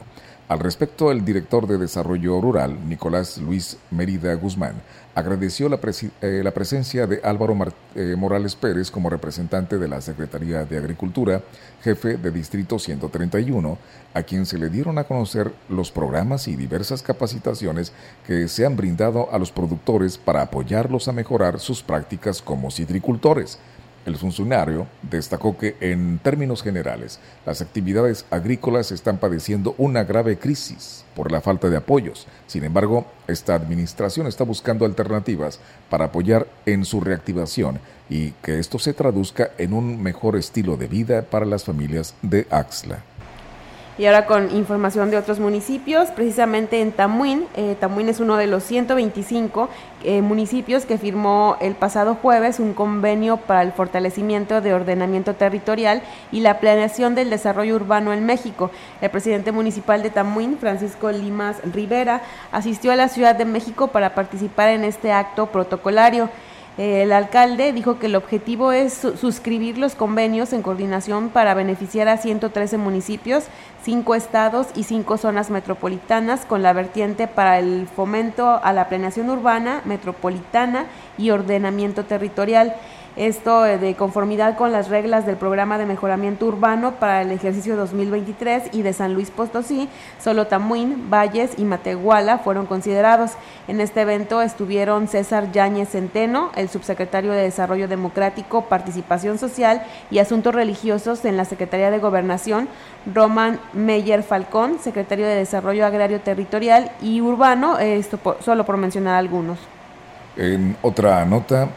Al 0.49 0.59
respecto, 0.59 1.09
el 1.11 1.23
director 1.23 1.67
de 1.67 1.77
Desarrollo 1.77 2.41
Rural, 2.41 2.77
Nicolás 2.87 3.37
Luis 3.37 3.77
Mérida 3.91 4.33
Guzmán, 4.35 4.75
agradeció 5.15 5.69
la, 5.69 5.79
eh, 6.21 6.41
la 6.43 6.51
presencia 6.51 7.07
de 7.07 7.21
Álvaro 7.23 7.55
eh, 7.95 8.15
Morales 8.17 8.55
Pérez 8.55 8.89
como 8.89 9.09
representante 9.09 9.77
de 9.77 9.87
la 9.87 10.01
Secretaría 10.01 10.65
de 10.65 10.77
Agricultura, 10.77 11.41
jefe 11.83 12.17
de 12.17 12.31
Distrito 12.31 12.79
131, 12.79 13.77
a 14.13 14.23
quien 14.23 14.45
se 14.45 14.57
le 14.57 14.69
dieron 14.69 14.97
a 14.97 15.03
conocer 15.03 15.51
los 15.69 15.91
programas 15.91 16.47
y 16.47 16.55
diversas 16.55 17.03
capacitaciones 17.03 17.93
que 18.25 18.47
se 18.47 18.65
han 18.65 18.75
brindado 18.75 19.31
a 19.31 19.37
los 19.37 19.51
productores 19.51 20.17
para 20.17 20.41
apoyarlos 20.41 21.07
a 21.07 21.11
mejorar 21.13 21.59
sus 21.59 21.83
prácticas 21.83 22.41
como 22.41 22.71
citricultores. 22.71 23.59
El 24.05 24.17
funcionario 24.17 24.87
destacó 25.01 25.57
que, 25.57 25.77
en 25.79 26.19
términos 26.19 26.61
generales, 26.61 27.19
las 27.45 27.61
actividades 27.61 28.25
agrícolas 28.31 28.91
están 28.91 29.17
padeciendo 29.17 29.75
una 29.77 30.03
grave 30.03 30.37
crisis 30.37 31.05
por 31.15 31.31
la 31.31 31.39
falta 31.39 31.69
de 31.69 31.77
apoyos. 31.77 32.27
Sin 32.47 32.65
embargo, 32.65 33.05
esta 33.27 33.55
administración 33.55 34.27
está 34.27 34.43
buscando 34.43 34.85
alternativas 34.85 35.59
para 35.89 36.05
apoyar 36.05 36.47
en 36.65 36.83
su 36.83 36.99
reactivación 36.99 37.79
y 38.09 38.31
que 38.43 38.59
esto 38.59 38.77
se 38.77 38.93
traduzca 38.93 39.51
en 39.57 39.73
un 39.73 40.01
mejor 40.01 40.35
estilo 40.35 40.75
de 40.75 40.87
vida 40.87 41.21
para 41.21 41.45
las 41.45 41.63
familias 41.63 42.13
de 42.21 42.45
Axla. 42.49 43.03
Y 43.95 44.07
ahora 44.07 44.25
con 44.25 44.55
información 44.55 45.11
de 45.11 45.17
otros 45.17 45.39
municipios, 45.39 46.09
precisamente 46.09 46.81
en 46.81 46.91
Tamuín. 46.91 47.45
Eh, 47.55 47.75
Tamuín 47.79 48.09
es 48.09 48.19
uno 48.19 48.37
de 48.37 48.47
los 48.47 48.63
125 48.63 49.69
eh, 50.03 50.23
municipios 50.23 50.85
que 50.85 50.97
firmó 50.97 51.57
el 51.61 51.75
pasado 51.75 52.15
jueves 52.15 52.59
un 52.59 52.73
convenio 52.73 53.37
para 53.37 53.61
el 53.61 53.71
fortalecimiento 53.71 54.61
de 54.61 54.73
ordenamiento 54.73 55.35
territorial 55.35 56.01
y 56.31 56.39
la 56.39 56.59
planeación 56.59 57.13
del 57.13 57.29
desarrollo 57.29 57.75
urbano 57.75 58.13
en 58.13 58.25
México. 58.25 58.71
El 58.99 59.11
presidente 59.11 59.51
municipal 59.51 60.01
de 60.01 60.09
Tamuín, 60.09 60.57
Francisco 60.57 61.11
Limas 61.11 61.57
Rivera, 61.71 62.23
asistió 62.51 62.91
a 62.91 62.95
la 62.95 63.09
Ciudad 63.09 63.35
de 63.35 63.45
México 63.45 63.89
para 63.89 64.15
participar 64.15 64.69
en 64.69 64.85
este 64.85 65.11
acto 65.11 65.47
protocolario. 65.47 66.29
El 66.77 67.11
alcalde 67.11 67.71
dijo 67.71 67.99
que 67.99 68.07
el 68.07 68.15
objetivo 68.15 68.71
es 68.71 68.93
suscribir 68.93 69.77
los 69.77 69.93
convenios 69.93 70.53
en 70.53 70.63
coordinación 70.63 71.29
para 71.29 71.53
beneficiar 71.53 72.07
a 72.07 72.17
113 72.17 72.79
municipios, 72.79 73.43
5 73.83 74.15
estados 74.15 74.67
y 74.73 74.83
5 74.83 75.17
zonas 75.17 75.51
metropolitanas 75.51 76.45
con 76.45 76.63
la 76.63 76.73
vertiente 76.73 77.27
para 77.27 77.59
el 77.59 77.87
fomento 77.87 78.59
a 78.63 78.73
la 78.73 78.89
planeación 78.89 79.29
urbana, 79.29 79.83
metropolitana 79.85 80.87
y 81.15 81.29
ordenamiento 81.29 82.05
territorial. 82.05 82.75
Esto 83.15 83.63
eh, 83.67 83.77
de 83.77 83.93
conformidad 83.93 84.57
con 84.57 84.71
las 84.71 84.89
reglas 84.89 85.27
del 85.27 85.35
programa 85.35 85.77
de 85.77 85.85
mejoramiento 85.85 86.47
urbano 86.47 86.93
para 86.93 87.21
el 87.21 87.31
ejercicio 87.31 87.75
2023 87.75 88.69
y 88.71 88.81
de 88.81 88.91
San 88.91 89.13
Luis 89.13 89.29
Potosí, 89.29 89.87
solo 90.19 90.47
Tamuín, 90.47 91.11
Valles 91.11 91.51
y 91.57 91.63
Matehuala 91.63 92.39
fueron 92.39 92.65
considerados. 92.65 93.33
En 93.67 93.81
este 93.81 94.01
evento 94.01 94.41
estuvieron 94.41 95.07
César 95.07 95.51
Yáñez 95.51 95.89
Centeno, 95.89 96.49
el 96.55 96.69
subsecretario 96.69 97.33
de 97.33 97.43
Desarrollo 97.43 97.87
Democrático, 97.87 98.65
Participación 98.65 99.37
Social 99.37 99.83
y 100.09 100.17
Asuntos 100.17 100.55
Religiosos 100.55 101.23
en 101.23 101.37
la 101.37 101.45
Secretaría 101.45 101.91
de 101.91 101.99
Gobernación, 101.99 102.67
Roman 103.13 103.59
Meyer 103.73 104.23
Falcón, 104.23 104.79
secretario 104.79 105.27
de 105.27 105.35
Desarrollo 105.35 105.85
Agrario 105.85 106.19
Territorial 106.19 106.91
y 106.99 107.21
Urbano, 107.21 107.77
esto 107.77 108.19
solo 108.39 108.65
por 108.65 108.77
mencionar 108.77 109.15
algunos. 109.15 109.59
En 110.35 110.75
otra 110.81 111.23
nota, 111.25 111.69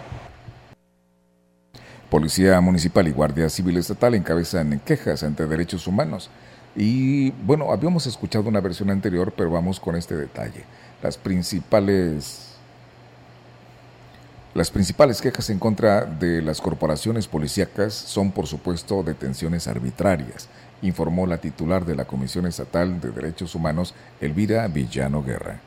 Policía 2.10 2.60
Municipal 2.60 3.08
y 3.08 3.10
Guardia 3.10 3.48
Civil 3.48 3.78
Estatal 3.78 4.14
encabezan 4.14 4.80
quejas 4.84 5.24
ante 5.24 5.46
derechos 5.46 5.86
humanos. 5.88 6.30
Y 6.76 7.30
bueno, 7.30 7.72
habíamos 7.72 8.06
escuchado 8.06 8.48
una 8.48 8.60
versión 8.60 8.90
anterior, 8.90 9.32
pero 9.36 9.50
vamos 9.50 9.80
con 9.80 9.96
este 9.96 10.14
detalle. 10.14 10.64
Las 11.02 11.16
principales, 11.16 12.54
las 14.54 14.70
principales 14.70 15.20
quejas 15.20 15.50
en 15.50 15.58
contra 15.58 16.04
de 16.04 16.42
las 16.42 16.60
corporaciones 16.60 17.26
policíacas 17.26 17.94
son, 17.94 18.30
por 18.30 18.46
supuesto, 18.46 19.02
detenciones 19.02 19.66
arbitrarias, 19.66 20.48
informó 20.82 21.26
la 21.26 21.38
titular 21.38 21.84
de 21.84 21.96
la 21.96 22.04
Comisión 22.04 22.46
Estatal 22.46 23.00
de 23.00 23.10
Derechos 23.10 23.54
Humanos, 23.54 23.94
Elvira 24.20 24.68
Villano 24.68 25.24
Guerra. 25.24 25.60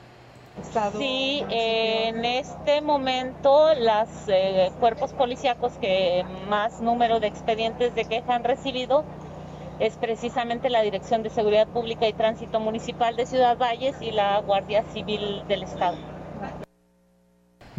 Sí, 0.98 1.44
en 1.50 2.26
este 2.26 2.82
momento 2.82 3.74
los 3.76 4.10
eh, 4.28 4.72
cuerpos 4.80 5.14
policíacos 5.14 5.74
que 5.74 6.26
más 6.48 6.82
número 6.82 7.20
de 7.20 7.28
expedientes 7.28 7.96
de 7.96 8.06
queja 8.06 8.36
han 8.36 8.44
recibido 8.44 9.04
es 9.80 9.96
precisamente 9.96 10.70
la 10.70 10.82
Dirección 10.82 11.24
de 11.24 11.30
Seguridad 11.30 11.68
Pública 11.68 12.08
y 12.08 12.14
Tránsito 12.14 12.60
Municipal 12.60 13.16
de 13.16 13.26
Ciudad 13.26 13.58
Valles 13.58 13.96
y 14.02 14.12
la 14.12 14.40
Guardia 14.42 14.84
Civil 14.94 15.44
del 15.48 15.64
Estado. 15.64 16.19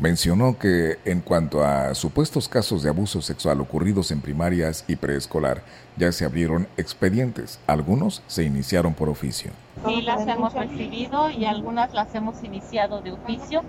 Mencionó 0.01 0.59
que 0.59 0.98
en 1.05 1.20
cuanto 1.20 1.62
a 1.62 1.94
supuestos 1.94 2.48
casos 2.48 2.82
de 2.82 2.88
abuso 2.88 3.20
sexual 3.20 3.61
ocurridos 3.61 4.11
en 4.11 4.22
primarias 4.22 4.82
y 4.88 4.96
preescolar, 4.96 5.62
ya 5.98 6.11
se 6.11 6.24
abrieron 6.24 6.68
expedientes. 6.78 7.61
Algunos 7.66 8.22
se 8.26 8.44
iniciaron 8.44 8.94
por 8.94 9.11
oficio. 9.11 9.51
Sí, 9.86 10.01
las 10.01 10.26
hemos 10.26 10.55
recibido 10.55 11.28
y 11.28 11.44
algunas 11.44 11.92
las 11.92 12.14
hemos 12.14 12.42
iniciado 12.42 13.03
de 13.03 13.12
oficio. 13.12 13.62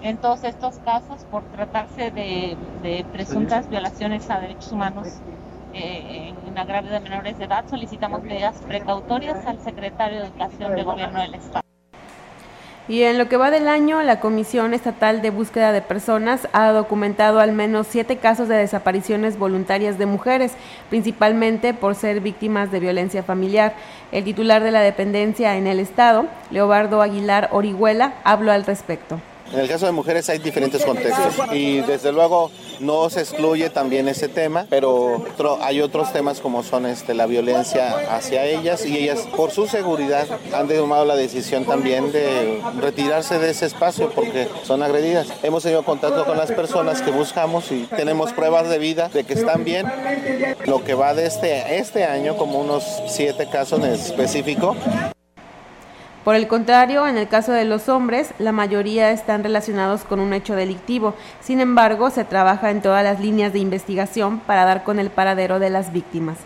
En 0.00 0.16
todos 0.16 0.44
estos 0.44 0.78
casos, 0.78 1.24
por 1.30 1.42
tratarse 1.44 2.10
de, 2.10 3.04
presuntas 3.12 3.68
violaciones 3.68 4.30
a 4.30 4.40
derechos 4.40 4.72
humanos 4.72 5.08
eh, 5.74 6.32
en 6.46 6.58
agravio 6.58 6.90
de 6.90 7.00
menores 7.00 7.36
de 7.36 7.44
edad, 7.44 7.66
solicitamos 7.68 8.22
medidas 8.22 8.56
precautorias 8.66 9.44
al 9.44 9.60
secretario 9.60 10.20
de 10.20 10.26
Educación 10.28 10.74
de 10.74 10.82
Gobierno 10.84 11.20
del 11.20 11.34
Estado. 11.34 11.65
Y 12.88 13.02
en 13.02 13.18
lo 13.18 13.28
que 13.28 13.36
va 13.36 13.50
del 13.50 13.66
año, 13.66 14.00
la 14.02 14.20
Comisión 14.20 14.72
Estatal 14.72 15.20
de 15.20 15.30
Búsqueda 15.30 15.72
de 15.72 15.82
Personas 15.82 16.46
ha 16.52 16.70
documentado 16.70 17.40
al 17.40 17.50
menos 17.52 17.88
siete 17.90 18.18
casos 18.18 18.46
de 18.46 18.54
desapariciones 18.54 19.38
voluntarias 19.38 19.98
de 19.98 20.06
mujeres, 20.06 20.52
principalmente 20.88 21.74
por 21.74 21.96
ser 21.96 22.20
víctimas 22.20 22.70
de 22.70 22.78
violencia 22.78 23.24
familiar. 23.24 23.74
El 24.12 24.22
titular 24.22 24.62
de 24.62 24.70
la 24.70 24.82
dependencia 24.82 25.56
en 25.56 25.66
el 25.66 25.80
Estado, 25.80 26.26
Leobardo 26.52 27.02
Aguilar 27.02 27.48
Orihuela, 27.50 28.14
habló 28.22 28.52
al 28.52 28.64
respecto. 28.64 29.18
En 29.52 29.60
el 29.60 29.68
caso 29.68 29.86
de 29.86 29.92
mujeres 29.92 30.28
hay 30.28 30.38
diferentes 30.38 30.84
contextos 30.84 31.34
y 31.52 31.80
desde 31.80 32.12
luego 32.12 32.50
no 32.80 33.08
se 33.10 33.20
excluye 33.20 33.70
también 33.70 34.08
ese 34.08 34.28
tema, 34.28 34.66
pero 34.68 35.24
hay 35.62 35.80
otros 35.80 36.12
temas 36.12 36.40
como 36.40 36.62
son 36.62 36.86
este, 36.86 37.14
la 37.14 37.26
violencia 37.26 38.14
hacia 38.14 38.44
ellas 38.44 38.84
y 38.84 38.96
ellas 38.98 39.26
por 39.36 39.50
su 39.50 39.66
seguridad 39.66 40.26
han 40.52 40.68
tomado 40.68 41.04
la 41.04 41.16
decisión 41.16 41.64
también 41.64 42.12
de 42.12 42.60
retirarse 42.80 43.38
de 43.38 43.50
ese 43.50 43.66
espacio 43.66 44.10
porque 44.10 44.48
son 44.64 44.82
agredidas. 44.82 45.28
Hemos 45.42 45.62
tenido 45.62 45.84
contacto 45.84 46.24
con 46.24 46.36
las 46.36 46.52
personas 46.52 47.00
que 47.00 47.10
buscamos 47.10 47.70
y 47.70 47.84
tenemos 47.96 48.32
pruebas 48.32 48.68
de 48.68 48.78
vida 48.78 49.08
de 49.08 49.24
que 49.24 49.34
están 49.34 49.64
bien. 49.64 49.86
Lo 50.66 50.84
que 50.84 50.94
va 50.94 51.14
de 51.14 51.26
este, 51.26 51.78
este 51.78 52.04
año, 52.04 52.36
como 52.36 52.60
unos 52.60 52.84
siete 53.08 53.48
casos 53.48 53.80
en 53.80 53.92
específico, 53.92 54.76
por 56.26 56.34
el 56.34 56.48
contrario, 56.48 57.06
en 57.06 57.18
el 57.18 57.28
caso 57.28 57.52
de 57.52 57.64
los 57.64 57.88
hombres, 57.88 58.34
la 58.40 58.50
mayoría 58.50 59.12
están 59.12 59.44
relacionados 59.44 60.02
con 60.02 60.18
un 60.18 60.32
hecho 60.32 60.56
delictivo. 60.56 61.14
Sin 61.40 61.60
embargo, 61.60 62.10
se 62.10 62.24
trabaja 62.24 62.72
en 62.72 62.82
todas 62.82 63.04
las 63.04 63.20
líneas 63.20 63.52
de 63.52 63.60
investigación 63.60 64.40
para 64.40 64.64
dar 64.64 64.82
con 64.82 64.98
el 64.98 65.10
paradero 65.10 65.60
de 65.60 65.70
las 65.70 65.92
víctimas. 65.92 66.38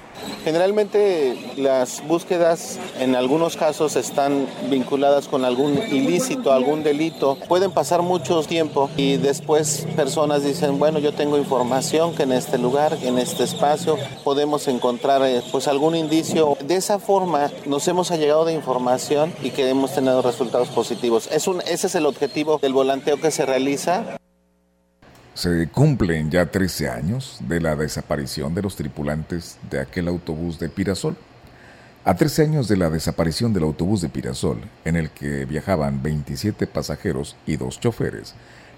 Generalmente 0.44 1.36
las 1.56 2.06
búsquedas 2.06 2.78
en 2.98 3.14
algunos 3.14 3.56
casos 3.56 3.96
están 3.96 4.46
vinculadas 4.70 5.28
con 5.28 5.44
algún 5.44 5.78
ilícito, 5.90 6.52
algún 6.52 6.82
delito. 6.82 7.36
Pueden 7.48 7.72
pasar 7.72 8.02
mucho 8.02 8.42
tiempo 8.42 8.90
y 8.96 9.16
después 9.16 9.86
personas 9.96 10.42
dicen, 10.42 10.78
bueno, 10.78 10.98
yo 10.98 11.12
tengo 11.12 11.36
información 11.36 12.14
que 12.14 12.22
en 12.22 12.32
este 12.32 12.58
lugar, 12.58 12.96
en 13.02 13.18
este 13.18 13.44
espacio, 13.44 13.98
podemos 14.24 14.66
encontrar 14.68 15.22
eh, 15.24 15.42
pues 15.52 15.68
algún 15.68 15.94
indicio. 15.94 16.56
De 16.64 16.76
esa 16.76 16.98
forma 16.98 17.50
nos 17.66 17.86
hemos 17.88 18.10
allegado 18.10 18.44
de 18.44 18.54
información 18.54 19.34
y 19.42 19.50
que 19.50 19.68
hemos 19.68 19.94
tenido 19.94 20.22
resultados 20.22 20.68
positivos. 20.68 21.28
Es 21.30 21.48
ese 21.66 21.86
es 21.86 21.94
el 21.94 22.06
objetivo 22.06 22.58
del 22.58 22.72
volanteo 22.72 23.20
que 23.20 23.30
se 23.30 23.46
realiza. 23.46 24.19
Se 25.40 25.68
cumplen 25.68 26.30
ya 26.30 26.50
13 26.50 26.90
años 26.90 27.38
de 27.48 27.62
la 27.62 27.74
desaparición 27.74 28.54
de 28.54 28.60
los 28.60 28.76
tripulantes 28.76 29.56
de 29.70 29.80
aquel 29.80 30.08
autobús 30.08 30.58
de 30.58 30.68
Pirasol. 30.68 31.16
A 32.04 32.14
13 32.14 32.42
años 32.42 32.68
de 32.68 32.76
la 32.76 32.90
desaparición 32.90 33.54
del 33.54 33.62
autobús 33.62 34.02
de 34.02 34.10
Pirasol, 34.10 34.60
en 34.84 34.96
el 34.96 35.08
que 35.08 35.46
viajaban 35.46 36.02
27 36.02 36.66
pasajeros 36.66 37.36
y 37.46 37.56
dos 37.56 37.80
choferes, 37.80 38.34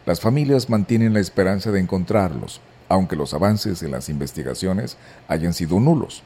las 0.07 0.21
familias 0.21 0.71
mantienen 0.71 1.15
la 1.15 1.19
esperanza 1.19 1.73
de 1.73 1.81
encontrarlos, 1.81 2.61
aunque 2.89 3.17
los 3.17 3.35
avances 3.35 3.83
en 3.83 3.91
las 3.91 4.09
investigaciones 4.09 4.99
hayan 5.27 5.55
sido 5.55 5.81
nulos. 5.81 6.23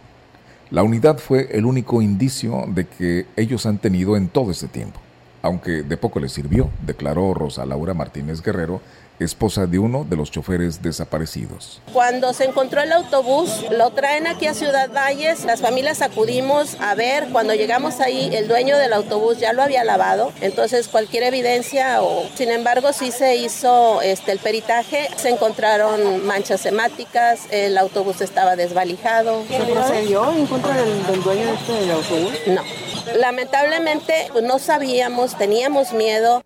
La 0.68 0.82
unidad 0.82 1.16
fue 1.16 1.48
el 1.52 1.64
único 1.64 2.02
indicio 2.02 2.66
de 2.68 2.86
que 2.86 3.24
ellos 3.36 3.64
han 3.64 3.78
tenido 3.78 4.18
en 4.18 4.28
todo 4.28 4.50
este 4.50 4.68
tiempo. 4.68 5.00
aunque 5.42 5.84
de 5.84 5.96
poco 5.96 6.18
le 6.18 6.28
sirvió, 6.28 6.70
declaró 6.84 7.32
Rosa 7.32 7.64
Laura 7.64 7.94
Martínez 7.94 8.42
Guerrero, 8.42 8.80
esposa 9.18 9.66
de 9.66 9.78
uno 9.78 10.04
de 10.04 10.16
los 10.16 10.30
choferes 10.30 10.82
desaparecidos. 10.82 11.80
Cuando 11.92 12.32
se 12.32 12.44
encontró 12.44 12.82
el 12.82 12.92
autobús, 12.92 13.64
lo 13.70 13.90
traen 13.90 14.26
aquí 14.26 14.46
a 14.46 14.54
Ciudad 14.54 14.90
Valles, 14.92 15.44
las 15.44 15.60
familias 15.60 16.02
acudimos 16.02 16.76
a 16.80 16.94
ver, 16.94 17.28
cuando 17.32 17.54
llegamos 17.54 18.00
ahí 18.00 18.34
el 18.34 18.48
dueño 18.48 18.76
del 18.78 18.92
autobús 18.92 19.38
ya 19.38 19.52
lo 19.52 19.62
había 19.62 19.84
lavado, 19.84 20.32
entonces 20.40 20.88
cualquier 20.88 21.22
evidencia 21.24 22.02
o 22.02 22.28
sin 22.34 22.50
embargo 22.50 22.92
sí 22.92 23.10
se 23.10 23.36
hizo 23.36 24.02
este 24.02 24.32
el 24.32 24.38
peritaje, 24.38 25.08
se 25.16 25.30
encontraron 25.30 26.26
manchas 26.26 26.66
hemáticas, 26.66 27.46
el 27.50 27.78
autobús 27.78 28.20
estaba 28.20 28.56
desvalijado. 28.56 29.44
¿Se 29.48 29.58
procedió 29.64 30.32
en 30.32 30.46
contra 30.46 30.74
del, 30.74 31.22
dueño 31.22 31.46
de 31.46 31.54
este 31.54 31.92
autobús? 31.92 32.32
No. 32.46 32.62
Lamentablemente 33.18 34.28
pues, 34.32 34.44
no 34.44 34.58
sabíamos, 34.58 35.36
teníamos 35.36 35.92
miedo. 35.92 36.42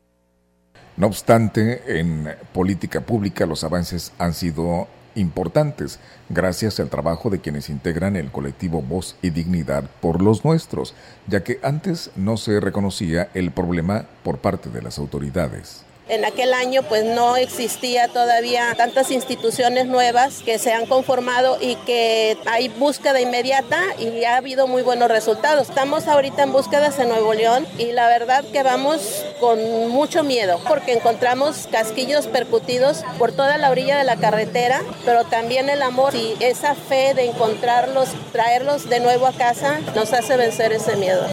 No 1.00 1.06
obstante, 1.06 1.98
en 1.98 2.28
política 2.52 3.00
pública 3.00 3.46
los 3.46 3.64
avances 3.64 4.12
han 4.18 4.34
sido 4.34 4.86
importantes 5.14 5.98
gracias 6.28 6.78
al 6.78 6.90
trabajo 6.90 7.30
de 7.30 7.40
quienes 7.40 7.70
integran 7.70 8.16
el 8.16 8.30
colectivo 8.30 8.82
Voz 8.82 9.16
y 9.22 9.30
Dignidad 9.30 9.84
por 10.02 10.20
los 10.20 10.44
nuestros, 10.44 10.94
ya 11.26 11.42
que 11.42 11.58
antes 11.62 12.10
no 12.16 12.36
se 12.36 12.60
reconocía 12.60 13.30
el 13.32 13.50
problema 13.50 14.04
por 14.22 14.40
parte 14.40 14.68
de 14.68 14.82
las 14.82 14.98
autoridades. 14.98 15.86
En 16.10 16.24
aquel 16.24 16.52
año 16.54 16.82
pues 16.82 17.04
no 17.04 17.36
existía 17.36 18.08
todavía 18.08 18.74
tantas 18.76 19.12
instituciones 19.12 19.86
nuevas 19.86 20.42
que 20.42 20.58
se 20.58 20.72
han 20.72 20.86
conformado 20.86 21.56
y 21.60 21.76
que 21.76 22.36
hay 22.46 22.68
búsqueda 22.68 23.20
inmediata 23.20 23.80
y 23.96 24.24
ha 24.24 24.36
habido 24.36 24.66
muy 24.66 24.82
buenos 24.82 25.08
resultados. 25.08 25.68
Estamos 25.68 26.08
ahorita 26.08 26.42
en 26.42 26.50
búsquedas 26.50 26.98
en 26.98 27.10
Nuevo 27.10 27.32
León 27.32 27.64
y 27.78 27.92
la 27.92 28.08
verdad 28.08 28.44
que 28.52 28.64
vamos 28.64 29.24
con 29.38 29.60
mucho 29.90 30.24
miedo 30.24 30.58
porque 30.66 30.94
encontramos 30.94 31.68
casquillos 31.70 32.26
percutidos 32.26 33.04
por 33.16 33.30
toda 33.30 33.56
la 33.56 33.70
orilla 33.70 33.96
de 33.96 34.02
la 34.02 34.16
carretera, 34.16 34.82
pero 35.04 35.22
también 35.26 35.70
el 35.70 35.80
amor 35.80 36.16
y 36.16 36.34
esa 36.40 36.74
fe 36.74 37.14
de 37.14 37.26
encontrarlos, 37.26 38.08
traerlos 38.32 38.88
de 38.88 38.98
nuevo 38.98 39.28
a 39.28 39.32
casa 39.32 39.78
nos 39.94 40.12
hace 40.12 40.36
vencer 40.36 40.72
ese 40.72 40.96
miedo. 40.96 41.30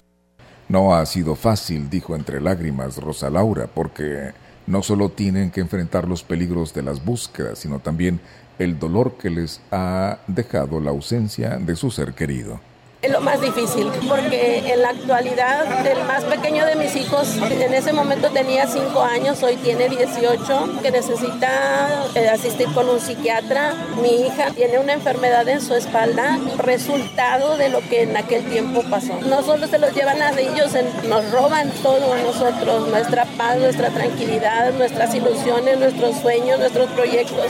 No 0.69 0.93
ha 0.93 1.03
sido 1.07 1.35
fácil, 1.35 1.89
dijo 1.89 2.15
entre 2.15 2.39
lágrimas 2.41 2.97
Rosa 2.97 3.31
Laura, 3.31 3.67
porque 3.73 4.33
no 4.67 4.83
solo 4.83 5.09
tienen 5.09 5.51
que 5.51 5.61
enfrentar 5.61 6.07
los 6.07 6.23
peligros 6.23 6.73
de 6.73 6.83
las 6.83 7.03
búsquedas, 7.03 7.59
sino 7.59 7.79
también 7.79 8.19
el 8.59 8.77
dolor 8.77 9.17
que 9.17 9.29
les 9.29 9.61
ha 9.71 10.19
dejado 10.27 10.79
la 10.79 10.91
ausencia 10.91 11.57
de 11.57 11.75
su 11.75 11.89
ser 11.89 12.13
querido 12.13 12.59
es 13.01 13.11
lo 13.11 13.21
más 13.21 13.39
difícil, 13.41 13.91
porque 14.07 14.73
en 14.73 14.81
la 14.81 14.89
actualidad 14.89 15.85
el 15.85 16.03
más 16.05 16.23
pequeño 16.23 16.65
de 16.65 16.75
mis 16.75 16.95
hijos 16.95 17.35
en 17.37 17.73
ese 17.73 17.93
momento 17.93 18.31
tenía 18.31 18.65
5 18.65 18.99
años, 19.03 19.43
hoy 19.43 19.55
tiene 19.57 19.87
18, 19.87 20.81
que 20.81 20.89
necesita 20.89 22.05
eh, 22.15 22.27
asistir 22.27 22.67
con 22.73 22.89
un 22.89 22.99
psiquiatra. 22.99 23.73
Mi 24.01 24.25
hija 24.25 24.49
tiene 24.51 24.79
una 24.79 24.93
enfermedad 24.93 25.47
en 25.47 25.61
su 25.61 25.75
espalda, 25.75 26.39
resultado 26.57 27.55
de 27.57 27.69
lo 27.69 27.81
que 27.81 28.01
en 28.01 28.17
aquel 28.17 28.43
tiempo 28.45 28.81
pasó. 28.89 29.13
No 29.21 29.43
solo 29.43 29.67
se 29.67 29.77
los 29.77 29.93
llevan 29.93 30.21
a 30.21 30.31
ellos, 30.31 30.71
nos 31.07 31.31
roban 31.31 31.69
todo 31.83 32.13
a 32.13 32.17
nosotros, 32.17 32.87
nuestra 32.87 33.25
paz, 33.37 33.57
nuestra 33.57 33.89
tranquilidad, 33.89 34.73
nuestras 34.73 35.13
ilusiones, 35.13 35.77
nuestros 35.77 36.17
sueños, 36.17 36.57
nuestros 36.59 36.89
proyectos, 36.89 37.45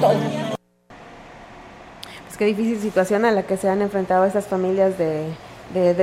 todo 0.00 0.41
qué 2.36 2.46
difícil 2.46 2.80
situación 2.80 3.24
a 3.24 3.30
la 3.30 3.42
que 3.42 3.56
se 3.56 3.68
han 3.68 3.82
enfrentado 3.82 4.24
estas 4.24 4.46
familias 4.46 4.96
de, 4.98 5.26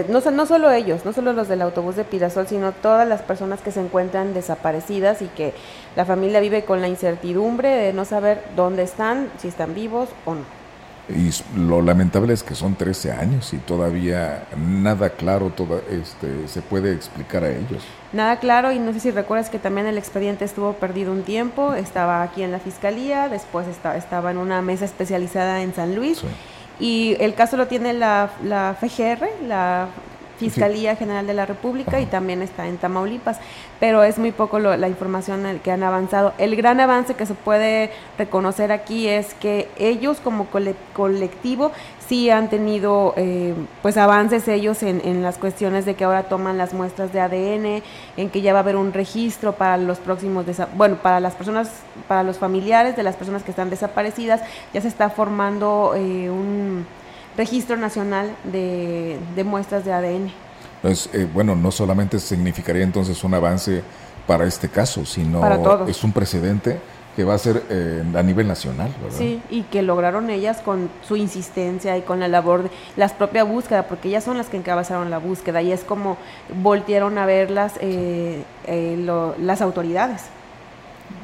no, 0.09 0.19
no 0.31 0.45
solo 0.45 0.71
ellos, 0.71 1.05
no 1.05 1.13
solo 1.13 1.33
los 1.33 1.47
del 1.47 1.61
autobús 1.61 1.95
de 1.95 2.03
Pirasol, 2.03 2.47
sino 2.47 2.71
todas 2.71 3.07
las 3.07 3.21
personas 3.21 3.61
que 3.61 3.71
se 3.71 3.81
encuentran 3.81 4.33
desaparecidas 4.33 5.21
y 5.21 5.27
que 5.27 5.53
la 5.95 6.05
familia 6.05 6.39
vive 6.39 6.65
con 6.65 6.81
la 6.81 6.87
incertidumbre 6.87 7.69
de 7.69 7.93
no 7.93 8.05
saber 8.05 8.43
dónde 8.55 8.83
están, 8.83 9.29
si 9.37 9.47
están 9.47 9.75
vivos 9.75 10.09
o 10.25 10.35
no. 10.35 10.58
Y 11.09 11.31
lo 11.57 11.81
lamentable 11.81 12.33
es 12.33 12.43
que 12.43 12.53
son 12.53 12.75
13 12.75 13.11
años 13.11 13.53
y 13.53 13.57
todavía 13.57 14.43
nada 14.55 15.09
claro 15.09 15.49
toda, 15.49 15.81
este, 15.89 16.47
se 16.47 16.61
puede 16.61 16.93
explicar 16.93 17.43
a 17.43 17.49
ellos. 17.49 17.83
Nada 18.13 18.39
claro 18.39 18.71
y 18.71 18.79
no 18.79 18.93
sé 18.93 18.99
si 18.99 19.11
recuerdas 19.11 19.49
que 19.49 19.57
también 19.57 19.87
el 19.87 19.97
expediente 19.97 20.45
estuvo 20.45 20.73
perdido 20.73 21.11
un 21.11 21.23
tiempo, 21.23 21.73
estaba 21.73 22.21
aquí 22.21 22.43
en 22.43 22.51
la 22.51 22.59
fiscalía, 22.59 23.27
después 23.27 23.67
estaba, 23.67 23.97
estaba 23.97 24.31
en 24.31 24.37
una 24.37 24.61
mesa 24.61 24.85
especializada 24.85 25.63
en 25.63 25.73
San 25.73 25.95
Luis 25.95 26.21
y 26.79 27.17
el 27.19 27.33
caso 27.33 27.57
lo 27.57 27.67
tiene 27.67 27.93
la, 27.93 28.29
la 28.43 28.75
FGR, 28.79 29.27
la 29.47 29.87
Fiscalía 30.39 30.95
General 30.95 31.27
de 31.27 31.33
la 31.33 31.45
República 31.45 31.99
y 31.99 32.05
también 32.05 32.41
está 32.41 32.67
en 32.67 32.77
Tamaulipas, 32.77 33.39
pero 33.79 34.03
es 34.03 34.17
muy 34.17 34.31
poco 34.31 34.59
la 34.59 34.87
información 34.87 35.45
en 35.45 35.59
que 35.59 35.71
han 35.71 35.83
avanzado. 35.83 36.33
El 36.37 36.55
gran 36.55 36.79
avance 36.79 37.13
que 37.13 37.25
se 37.25 37.33
puede 37.33 37.91
reconocer 38.17 38.71
aquí 38.71 39.07
es 39.07 39.33
que 39.33 39.69
ellos 39.77 40.19
como 40.23 40.47
colectivo 40.93 41.71
sí 42.07 42.29
han 42.29 42.49
tenido 42.49 43.13
eh, 43.17 43.53
pues 43.81 43.97
avances 43.97 44.47
ellos 44.47 44.81
en, 44.81 45.01
en, 45.05 45.21
las 45.21 45.37
cuestiones 45.37 45.85
de 45.85 45.93
que 45.93 46.05
ahora 46.05 46.23
toman 46.23 46.57
las 46.57 46.73
muestras 46.73 47.13
de 47.13 47.19
ADN, 47.19 47.83
en 48.17 48.29
que 48.31 48.41
ya 48.41 48.53
va 48.53 48.59
a 48.59 48.61
haber 48.63 48.77
un 48.77 48.93
registro 48.93 49.53
para 49.53 49.77
los 49.77 49.99
próximos, 49.99 50.45
bueno, 50.75 50.95
para 50.95 51.19
las 51.19 51.35
personas, 51.35 51.69
para 52.07 52.23
los 52.23 52.37
familiares 52.39 52.95
de 52.95 53.03
las 53.03 53.15
personas 53.15 53.43
que 53.43 53.51
están 53.51 53.69
desaparecidas, 53.69 54.41
ya 54.73 54.81
se 54.81 54.87
está 54.87 55.09
formando 55.11 55.93
eh, 55.95 56.29
un 56.29 56.87
registro 57.39 57.77
nacional 57.77 58.35
de, 58.43 59.17
muestras 59.45 59.85
de 59.85 59.93
ADN. 59.93 60.29
Pues, 60.81 61.09
eh, 61.13 61.25
bueno, 61.33 61.55
no 61.55 61.71
solamente 61.71 62.19
significaría 62.19 62.83
entonces 62.83 63.23
un 63.23 63.33
avance 63.33 63.81
para 64.27 64.45
este 64.45 64.67
caso, 64.67 65.05
sino 65.05 65.41
es 65.87 66.03
un 66.03 66.11
precedente 66.11 66.79
que 67.15 67.23
va 67.23 67.35
a 67.35 67.37
ser 67.37 67.63
eh, 67.69 68.03
a 68.13 68.23
nivel 68.23 68.45
nacional, 68.45 68.93
¿verdad? 69.01 69.17
Sí, 69.17 69.41
y 69.49 69.63
que 69.63 69.81
lograron 69.81 70.29
ellas 70.29 70.57
con 70.57 70.89
su 71.07 71.15
insistencia 71.15 71.97
y 71.97 72.01
con 72.01 72.19
la 72.19 72.27
labor 72.27 72.63
de 72.63 72.69
las 72.97 73.13
propia 73.13 73.45
búsqueda, 73.45 73.87
porque 73.87 74.09
ellas 74.09 74.25
son 74.25 74.37
las 74.37 74.47
que 74.47 74.57
encabezaron 74.57 75.09
la 75.09 75.17
búsqueda 75.17 75.61
y 75.61 75.71
es 75.71 75.85
como 75.85 76.17
voltearon 76.61 77.17
a 77.17 77.25
verlas 77.25 77.73
eh, 77.79 78.43
las 79.39 79.61
autoridades. 79.61 80.23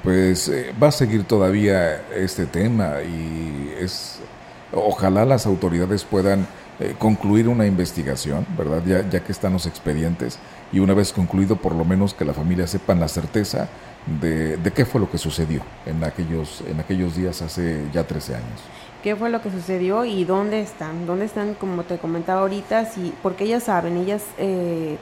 Pues 0.01 0.49
va 0.82 0.88
a 0.88 0.91
seguir 0.91 1.26
todavía 1.26 2.01
este 2.16 2.45
tema 2.45 3.01
y 3.01 3.76
es 3.80 4.14
Ojalá 4.74 5.26
las 5.26 5.45
autoridades 5.45 6.03
puedan 6.03 6.47
eh, 6.80 6.95
concluir 6.97 7.47
una 7.47 7.66
investigación, 7.66 8.45
¿verdad? 8.57 8.82
Ya, 8.86 9.09
ya 9.09 9.24
que 9.24 9.32
están 9.32 9.53
los 9.53 9.66
expedientes 9.66 10.39
y 10.72 10.80
una 10.80 10.93
vez 10.93 11.13
concluido, 11.13 11.55
por 11.55 11.74
lo 11.74 11.86
menos 11.86 12.13
que 12.13 12.26
la 12.26 12.34
familia 12.34 12.68
sepan 12.68 12.99
la 12.99 13.07
certeza 13.07 13.70
de, 14.05 14.59
qué 14.74 14.86
fue 14.86 15.01
lo 15.01 15.09
que 15.09 15.18
sucedió 15.18 15.61
en 15.86 16.03
aquellos, 16.03 16.61
en 16.70 16.80
aquellos 16.80 17.16
días 17.16 17.41
hace 17.41 17.86
ya 17.93 18.05
13 18.05 18.36
años. 18.36 18.61
¿Qué 19.03 19.16
fue 19.16 19.30
lo 19.30 19.41
que 19.41 19.51
sucedió 19.51 20.03
y 20.03 20.24
dónde 20.26 20.61
están? 20.61 21.05
¿Dónde 21.05 21.26
están, 21.26 21.53
como 21.53 21.84
te 21.84 21.97
comentaba 21.97 22.41
ahorita? 22.41 22.86
Sí, 22.86 23.13
porque 23.22 23.43
ellas 23.43 23.63
saben, 23.63 23.97
ellas 23.97 24.24
eh, 24.38 24.97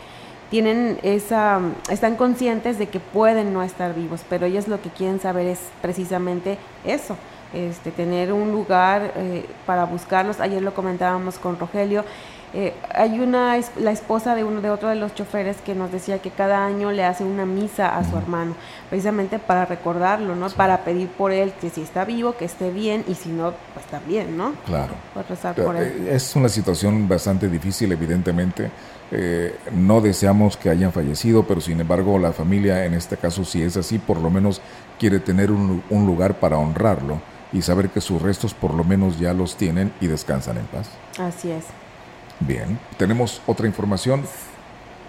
tienen 0.50 1.00
esa, 1.04 1.62
están 1.90 2.16
conscientes 2.18 2.78
de 2.78 2.88
que 2.88 3.00
pueden 3.00 3.54
no 3.54 3.64
estar 3.64 3.96
vivos, 3.96 4.22
pero 4.30 4.46
ellas 4.46 4.68
lo 4.68 4.82
que 4.82 4.90
quieren 4.90 5.20
saber 5.20 5.48
es 5.48 5.60
precisamente 5.82 6.58
eso, 6.86 7.18
este, 7.54 7.92
tener 7.92 8.34
un 8.34 8.52
lugar 8.52 9.14
eh, 9.16 9.46
para 9.66 9.86
buscarlos. 9.86 10.40
Ayer 10.40 10.62
lo 10.62 10.74
comentábamos 10.74 11.38
con 11.38 11.60
Rogelio. 11.60 12.04
Eh, 12.56 12.74
hay 12.94 13.20
una, 13.20 13.60
la 13.80 13.92
esposa 13.92 14.36
de 14.36 14.44
uno 14.44 14.62
de 14.62 14.70
otro 14.70 14.90
de 14.90 14.96
los 14.96 15.16
choferes 15.16 15.58
que 15.62 15.74
nos 15.74 15.92
decía 15.92 16.20
que 16.20 16.30
cada 16.30 16.64
año 16.64 16.92
le 16.92 17.04
hace 17.04 17.24
una 17.24 17.48
misa 17.48 17.98
a 17.98 18.08
su 18.08 18.16
hermano, 18.16 18.56
precisamente 18.90 19.40
para 19.40 19.66
recordarlo, 19.66 20.36
¿no? 20.36 20.48
Para 20.52 20.84
pedir 20.84 21.08
por 21.08 21.32
él 21.32 21.52
que 21.60 21.72
si 21.72 21.82
está 21.82 22.06
vivo, 22.06 22.36
que 22.38 22.46
esté 22.46 22.70
bien 22.70 23.06
y 23.08 23.16
si 23.16 23.30
no, 23.30 23.54
pues 23.74 23.88
también, 23.88 24.38
¿no? 24.38 24.54
Claro. 24.68 24.94
Eh, 25.80 26.10
es 26.12 26.36
una 26.36 26.48
situación 26.48 27.08
bastante 27.08 27.50
difícil, 27.50 27.92
evidentemente. 27.92 28.70
no 29.72 30.02
deseamos 30.02 30.58
que 30.58 30.70
hayan 30.70 30.92
fallecido, 30.92 31.44
pero 31.44 31.62
sin 31.62 31.80
embargo 31.80 32.18
la 32.20 32.34
familia, 32.34 32.86
en 32.86 32.94
este 32.94 33.18
caso, 33.18 33.46
si 33.46 33.62
es 33.64 33.78
así, 33.78 33.98
por 34.00 34.18
lo 34.20 34.30
menos 34.30 34.62
quiere 35.00 35.20
tener 35.20 35.52
un, 35.52 35.84
un 35.90 36.06
lugar 36.06 36.36
para 36.36 36.58
honrarlo 36.58 37.33
y 37.54 37.62
saber 37.62 37.90
que 37.90 38.02
sus 38.02 38.22
restos 38.22 38.54
por 38.54 38.74
lo 38.74 38.84
menos 38.84 39.20
ya 39.20 39.34
los 39.34 39.56
tienen 39.56 39.94
y 40.02 40.08
descansan 40.08 40.58
en 40.58 40.66
paz. 40.66 40.90
Así 41.20 41.52
es. 41.52 41.66
Bien, 42.40 42.80
tenemos 42.98 43.42
otra 43.48 43.68
información. 43.68 44.24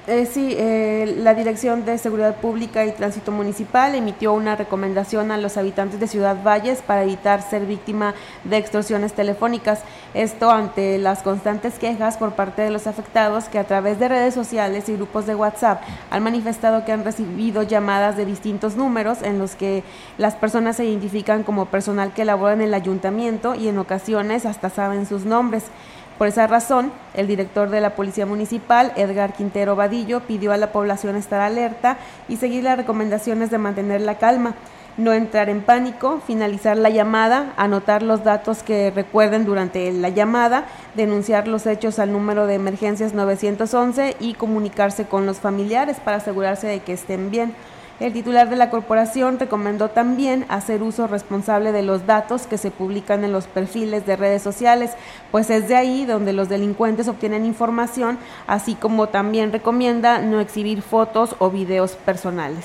Eh, 0.07 0.27
sí, 0.31 0.55
eh, 0.59 1.15
la 1.17 1.33
Dirección 1.33 1.87
de 1.87 1.97
Seguridad 1.97 2.37
Pública 2.37 2.85
y 2.85 2.93
Tránsito 2.93 3.33
Municipal 3.33 3.95
emitió 3.95 4.35
una 4.35 4.55
recomendación 4.55 5.31
a 5.31 5.39
los 5.39 5.57
habitantes 5.57 5.99
de 5.99 6.07
Ciudad 6.07 6.43
Valles 6.45 6.83
para 6.83 7.05
evitar 7.05 7.41
ser 7.41 7.65
víctima 7.65 8.13
de 8.45 8.59
extorsiones 8.59 9.15
telefónicas. 9.15 9.81
Esto 10.13 10.51
ante 10.51 10.99
las 10.99 11.23
constantes 11.23 11.79
quejas 11.79 12.19
por 12.19 12.35
parte 12.35 12.61
de 12.61 12.71
los 12.71 12.87
afectados 12.87 13.45
que 13.45 13.59
a 13.59 13.65
través 13.65 13.99
de 13.99 14.09
redes 14.09 14.35
sociales 14.35 14.91
y 14.91 14.97
grupos 14.97 15.25
de 15.25 15.37
WhatsApp 15.37 15.83
han 16.11 16.23
manifestado 16.23 16.85
que 16.85 16.93
han 16.93 17.03
recibido 17.03 17.63
llamadas 17.63 18.19
de 18.19 18.27
distintos 18.27 18.77
números 18.77 19.23
en 19.23 19.39
los 19.39 19.55
que 19.55 19.85
las 20.19 20.35
personas 20.35 20.77
se 20.77 20.85
identifican 20.85 21.45
como 21.45 21.65
personal 21.65 22.13
que 22.13 22.27
labora 22.27 22.53
en 22.53 22.61
el 22.61 22.75
ayuntamiento 22.75 23.55
y 23.55 23.69
en 23.69 23.79
ocasiones 23.79 24.45
hasta 24.45 24.69
saben 24.69 25.07
sus 25.07 25.25
nombres. 25.25 25.65
Por 26.19 26.29
esa 26.29 26.47
razón, 26.47 26.93
el 27.15 27.27
director 27.27 27.71
de 27.71 27.81
la 27.81 27.97
Policía 27.97 28.25
Municipal, 28.25 28.93
Edgar 28.95 29.33
Quintero 29.33 29.75
Vadillo, 29.75 30.21
pidió 30.21 30.53
a 30.53 30.57
la 30.57 30.71
población 30.71 31.17
estar 31.17 31.41
alerta 31.41 31.99
y 32.29 32.37
seguir 32.37 32.63
las 32.63 32.77
recomendaciones 32.77 33.51
de 33.51 33.59
mantener 33.59 34.01
la 34.01 34.19
calma, 34.19 34.55
no 34.97 35.13
entrar 35.13 35.49
en 35.49 35.61
pánico, 35.61 36.21
finalizar 36.25 36.77
la 36.77 36.89
llamada, 36.89 37.53
anotar 37.57 38.05
los 38.05 38.23
datos 38.23 38.63
que 38.63 38.93
recuerden 38.93 39.45
durante 39.45 39.91
la 39.93 40.09
llamada, 40.09 40.67
denunciar 40.95 41.49
los 41.49 41.67
hechos 41.67 41.99
al 41.99 42.13
número 42.13 42.47
de 42.47 42.55
emergencias 42.55 43.13
911 43.13 44.17
y 44.21 44.35
comunicarse 44.35 45.07
con 45.07 45.27
los 45.27 45.39
familiares 45.39 45.99
para 45.99 46.19
asegurarse 46.19 46.69
de 46.69 46.79
que 46.79 46.93
estén 46.93 47.33
bien. 47.33 47.57
El 48.01 48.13
titular 48.13 48.51
de 48.51 48.57
la 48.57 48.71
corporación 48.71 49.39
recomendó 49.39 49.89
también 49.89 50.47
hacer 50.49 50.83
uso 50.83 51.07
responsable 51.07 51.71
de 51.71 51.85
los 51.85 52.07
datos 52.07 52.49
que 52.49 52.59
se 52.59 52.73
publican 52.73 53.23
en 53.23 53.31
los 53.31 53.47
perfiles 53.47 54.05
de 54.05 54.17
redes 54.17 54.43
sociales, 54.43 54.91
pues 55.31 55.49
es 55.49 55.69
de 55.69 55.77
ahí 55.77 56.05
donde 56.05 56.33
los 56.33 56.49
delincuentes 56.49 57.07
obtienen 57.07 57.47
información, 57.47 58.19
así 58.49 58.75
como 58.75 59.11
también 59.11 59.53
recomienda 59.53 60.19
no 60.19 60.41
exhibir 60.41 60.83
fotos 60.83 61.37
o 61.39 61.51
videos 61.51 61.93
personales. 61.93 62.65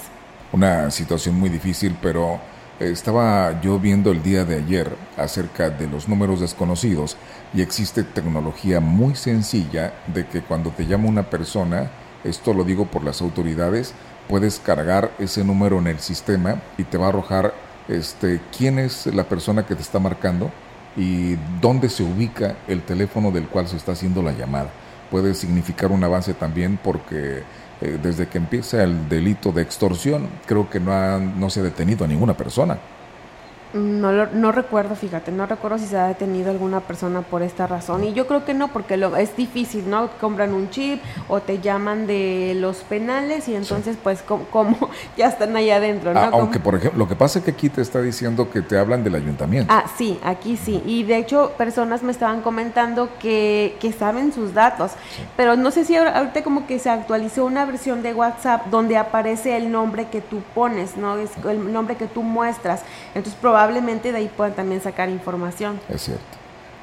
Una 0.51 0.89
situación 0.89 1.39
muy 1.39 1.49
difícil, 1.49 1.95
pero 2.01 2.39
estaba 2.79 3.61
yo 3.61 3.77
viendo 3.77 4.11
el 4.11 4.23
día 4.23 4.45
de 4.45 4.55
ayer 4.55 4.89
acerca 5.15 5.69
de 5.69 5.85
los 5.85 6.09
números 6.09 6.39
desconocidos 6.39 7.17
y 7.53 7.61
existe 7.61 8.03
tecnología 8.03 8.79
muy 8.79 9.13
sencilla 9.13 9.93
de 10.07 10.25
que 10.25 10.41
cuando 10.41 10.71
te 10.71 10.87
llama 10.87 11.07
una 11.07 11.29
persona, 11.29 11.91
esto 12.23 12.51
lo 12.51 12.63
digo 12.63 12.85
por 12.85 13.03
las 13.03 13.21
autoridades, 13.21 13.93
puedes 14.29 14.59
cargar 14.59 15.11
ese 15.17 15.43
número 15.43 15.79
en 15.79 15.87
el 15.87 15.99
sistema 15.99 16.61
y 16.77 16.83
te 16.83 16.97
va 16.97 17.07
a 17.07 17.09
arrojar 17.09 17.53
este, 17.87 18.39
quién 18.55 18.77
es 18.77 19.07
la 19.07 19.23
persona 19.23 19.65
que 19.65 19.75
te 19.75 19.81
está 19.81 19.97
marcando 19.97 20.51
y 20.95 21.35
dónde 21.59 21.89
se 21.89 22.03
ubica 22.03 22.55
el 22.67 22.83
teléfono 22.83 23.31
del 23.31 23.47
cual 23.47 23.67
se 23.67 23.75
está 23.75 23.93
haciendo 23.93 24.21
la 24.21 24.31
llamada. 24.31 24.69
Puede 25.09 25.33
significar 25.33 25.91
un 25.91 26.03
avance 26.03 26.35
también 26.35 26.79
porque 26.81 27.41
eh, 27.81 27.99
desde 28.01 28.27
que 28.27 28.37
empieza 28.37 28.83
el 28.83 29.09
delito 29.09 29.51
de 29.51 29.63
extorsión 29.63 30.29
creo 30.45 30.69
que 30.69 30.79
no, 30.79 31.19
no 31.19 31.49
se 31.49 31.61
ha 31.61 31.63
detenido 31.63 32.05
a 32.05 32.07
ninguna 32.07 32.37
persona. 32.37 32.77
No, 33.71 34.25
no 34.25 34.51
recuerdo, 34.51 34.95
fíjate, 34.95 35.31
no 35.31 35.45
recuerdo 35.45 35.77
si 35.77 35.85
se 35.85 35.95
ha 35.95 36.07
detenido 36.07 36.49
alguna 36.49 36.79
persona 36.79 37.21
por 37.21 37.43
esta 37.43 37.67
razón. 37.67 38.03
Y 38.03 38.13
yo 38.13 38.25
creo 38.25 38.43
que 38.43 38.55
no, 38.55 38.69
porque 38.69 38.97
lo, 38.97 39.15
es 39.15 39.35
difícil, 39.37 39.87
¿no? 39.87 40.09
Compran 40.19 40.55
un 40.55 40.71
chip 40.71 40.99
o 41.27 41.39
te 41.39 41.59
llaman 41.59 42.07
de 42.07 42.53
los 42.55 42.77
penales 42.77 43.47
y 43.47 43.53
entonces, 43.53 43.95
pues, 44.01 44.23
como, 44.23 44.89
ya 45.17 45.27
están 45.27 45.55
ahí 45.55 45.69
adentro, 45.69 46.13
¿no? 46.15 46.19
Ah, 46.19 46.29
aunque, 46.33 46.59
por 46.59 46.73
ejemplo, 46.73 46.97
lo 46.97 47.07
que 47.07 47.15
pasa 47.15 47.39
es 47.39 47.45
que 47.45 47.51
aquí 47.51 47.69
te 47.69 47.83
está 47.83 48.01
diciendo 48.01 48.49
que 48.49 48.63
te 48.63 48.75
hablan 48.75 49.03
del 49.03 49.13
ayuntamiento. 49.13 49.71
Ah, 49.71 49.85
sí, 49.95 50.19
aquí 50.23 50.57
sí. 50.57 50.81
Y 50.87 51.03
de 51.03 51.17
hecho, 51.17 51.51
personas 51.55 52.01
me 52.01 52.11
estaban 52.11 52.41
comentando 52.41 53.09
que, 53.19 53.77
que 53.79 53.91
saben 53.91 54.33
sus 54.33 54.55
datos. 54.55 54.93
Pero 55.37 55.55
no 55.55 55.69
sé 55.69 55.85
si 55.85 55.95
ahorita 55.95 56.43
como 56.43 56.65
que 56.65 56.79
se 56.79 56.89
actualizó 56.89 57.45
una 57.45 57.65
versión 57.65 58.01
de 58.01 58.15
WhatsApp 58.15 58.65
donde 58.71 58.97
aparece 58.97 59.55
el 59.57 59.71
nombre 59.71 60.07
que 60.07 60.21
tú 60.21 60.41
pones, 60.55 60.97
¿no? 60.97 61.17
Es 61.17 61.29
el 61.47 61.71
nombre 61.71 61.97
que 61.97 62.07
tú 62.07 62.23
muestras. 62.23 62.81
Entonces, 63.13 63.37
probablemente 63.39 63.58
probablemente 63.59 64.13
de 64.13 64.19
ahí 64.19 64.31
puedan 64.37 64.53
también 64.53 64.81
sacar 64.81 65.09
información. 65.09 65.81
Es 65.89 66.03
cierto. 66.03 66.23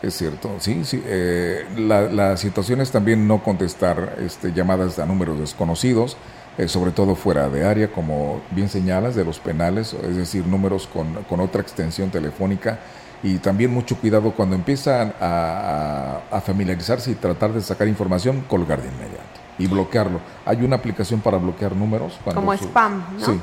Es 0.02 0.14
cierto, 0.14 0.50
sí, 0.58 0.84
sí. 0.84 1.02
Eh, 1.06 1.64
la, 1.78 2.36
situación 2.36 2.82
es 2.82 2.90
también 2.90 3.26
no 3.26 3.42
contestar 3.42 4.16
este, 4.20 4.52
llamadas 4.52 4.98
a 4.98 5.06
números 5.06 5.38
desconocidos, 5.38 6.18
eh, 6.58 6.68
sobre 6.68 6.90
todo 6.90 7.14
fuera 7.14 7.48
de 7.48 7.64
área, 7.64 7.90
como 7.90 8.42
bien 8.50 8.68
señalas, 8.68 9.14
de 9.14 9.24
los 9.24 9.38
penales, 9.38 9.94
es 9.94 10.16
decir, 10.16 10.46
números 10.46 10.86
con, 10.86 11.14
con 11.24 11.40
otra 11.40 11.62
extensión 11.62 12.10
telefónica. 12.10 12.78
Y 13.22 13.38
también 13.38 13.72
mucho 13.72 13.96
cuidado 13.96 14.32
cuando 14.32 14.54
empiezan 14.54 15.14
a, 15.18 16.20
a, 16.30 16.40
familiarizarse 16.42 17.10
y 17.10 17.14
tratar 17.14 17.54
de 17.54 17.62
sacar 17.62 17.88
información, 17.88 18.42
colgar 18.42 18.82
de 18.82 18.88
inmediato 18.88 19.40
y 19.58 19.66
bloquearlo. 19.66 20.20
Hay 20.44 20.62
una 20.62 20.76
aplicación 20.76 21.20
para 21.20 21.38
bloquear 21.38 21.74
números. 21.74 22.18
Como 22.34 22.52
spam, 22.52 23.02
¿no? 23.18 23.24
Sí, 23.24 23.40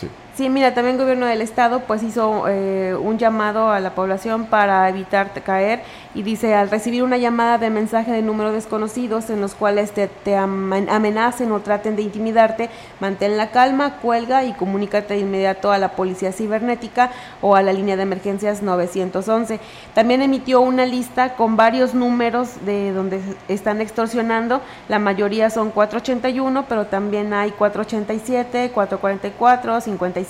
sí. 0.00 0.08
Sí, 0.36 0.50
mira, 0.50 0.74
también 0.74 0.96
el 0.96 1.00
gobierno 1.00 1.24
del 1.24 1.40
estado 1.40 1.80
pues 1.80 2.02
hizo 2.02 2.44
eh, 2.46 2.94
un 2.94 3.16
llamado 3.16 3.70
a 3.70 3.80
la 3.80 3.94
población 3.94 4.44
para 4.44 4.86
evitar 4.86 5.32
caer 5.42 5.80
y 6.14 6.22
dice, 6.22 6.54
al 6.54 6.68
recibir 6.68 7.02
una 7.02 7.16
llamada 7.16 7.56
de 7.56 7.70
mensaje 7.70 8.12
de 8.12 8.20
números 8.20 8.52
desconocidos 8.52 9.30
en 9.30 9.40
los 9.40 9.54
cuales 9.54 9.92
te, 9.92 10.08
te 10.08 10.36
amenacen 10.36 11.52
o 11.52 11.60
traten 11.60 11.96
de 11.96 12.02
intimidarte, 12.02 12.68
mantén 13.00 13.38
la 13.38 13.50
calma, 13.50 13.96
cuelga 13.96 14.44
y 14.44 14.52
comunícate 14.52 15.14
de 15.14 15.20
inmediato 15.20 15.72
a 15.72 15.78
la 15.78 15.92
policía 15.92 16.32
cibernética 16.32 17.10
o 17.40 17.56
a 17.56 17.62
la 17.62 17.72
línea 17.72 17.96
de 17.96 18.02
emergencias 18.02 18.62
911. 18.62 19.58
También 19.94 20.20
emitió 20.20 20.60
una 20.60 20.84
lista 20.84 21.34
con 21.34 21.56
varios 21.56 21.94
números 21.94 22.64
de 22.66 22.92
donde 22.92 23.20
están 23.48 23.80
extorsionando, 23.80 24.60
la 24.90 24.98
mayoría 24.98 25.48
son 25.48 25.70
481, 25.70 26.66
pero 26.68 26.86
también 26.86 27.32
hay 27.32 27.52
487, 27.52 28.70
444, 28.74 29.80
55 29.80 30.25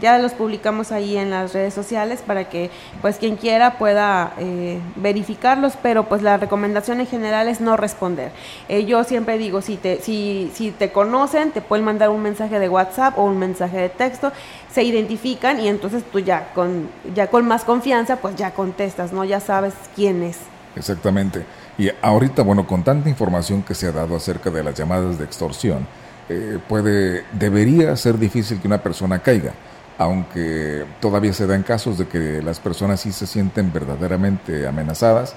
ya 0.00 0.18
los 0.18 0.32
publicamos 0.32 0.92
ahí 0.92 1.16
en 1.16 1.30
las 1.30 1.52
redes 1.52 1.74
sociales 1.74 2.22
para 2.26 2.48
que 2.48 2.70
pues 3.02 3.16
quien 3.16 3.36
quiera 3.36 3.78
pueda 3.78 4.32
eh, 4.38 4.78
verificarlos, 4.96 5.74
pero 5.82 6.04
pues 6.04 6.22
la 6.22 6.36
recomendación 6.36 7.00
en 7.00 7.06
general 7.06 7.48
es 7.48 7.60
no 7.60 7.76
responder. 7.76 8.32
Eh, 8.68 8.84
yo 8.84 9.04
siempre 9.04 9.38
digo, 9.38 9.60
si 9.62 9.76
te, 9.76 10.00
si, 10.00 10.50
si 10.54 10.70
te 10.70 10.92
conocen, 10.92 11.50
te 11.50 11.60
pueden 11.60 11.84
mandar 11.84 12.10
un 12.10 12.22
mensaje 12.22 12.58
de 12.58 12.68
WhatsApp 12.68 13.18
o 13.18 13.24
un 13.24 13.38
mensaje 13.38 13.78
de 13.78 13.88
texto, 13.88 14.32
se 14.72 14.82
identifican 14.82 15.60
y 15.60 15.68
entonces 15.68 16.02
tú 16.10 16.18
ya 16.18 16.52
con, 16.54 16.88
ya 17.14 17.28
con 17.28 17.46
más 17.46 17.64
confianza 17.64 18.16
pues 18.16 18.36
ya 18.36 18.52
contestas, 18.52 19.12
¿no? 19.12 19.24
Ya 19.24 19.40
sabes 19.40 19.74
quién 19.94 20.22
es. 20.22 20.38
Exactamente. 20.76 21.44
Y 21.78 21.90
ahorita, 22.02 22.42
bueno, 22.42 22.66
con 22.66 22.82
tanta 22.82 23.08
información 23.08 23.62
que 23.62 23.74
se 23.74 23.88
ha 23.88 23.92
dado 23.92 24.16
acerca 24.16 24.50
de 24.50 24.62
las 24.62 24.74
llamadas 24.74 25.18
de 25.18 25.24
extorsión, 25.24 25.86
eh, 26.28 26.58
puede, 26.68 27.24
debería 27.32 27.96
ser 27.96 28.18
difícil 28.18 28.60
que 28.60 28.66
una 28.66 28.82
persona 28.82 29.18
caiga, 29.20 29.52
aunque 29.98 30.84
todavía 31.00 31.32
se 31.32 31.46
dan 31.46 31.62
casos 31.62 31.98
de 31.98 32.06
que 32.06 32.42
las 32.42 32.60
personas 32.60 33.00
sí 33.00 33.12
se 33.12 33.26
sienten 33.26 33.72
verdaderamente 33.72 34.66
amenazadas, 34.66 35.34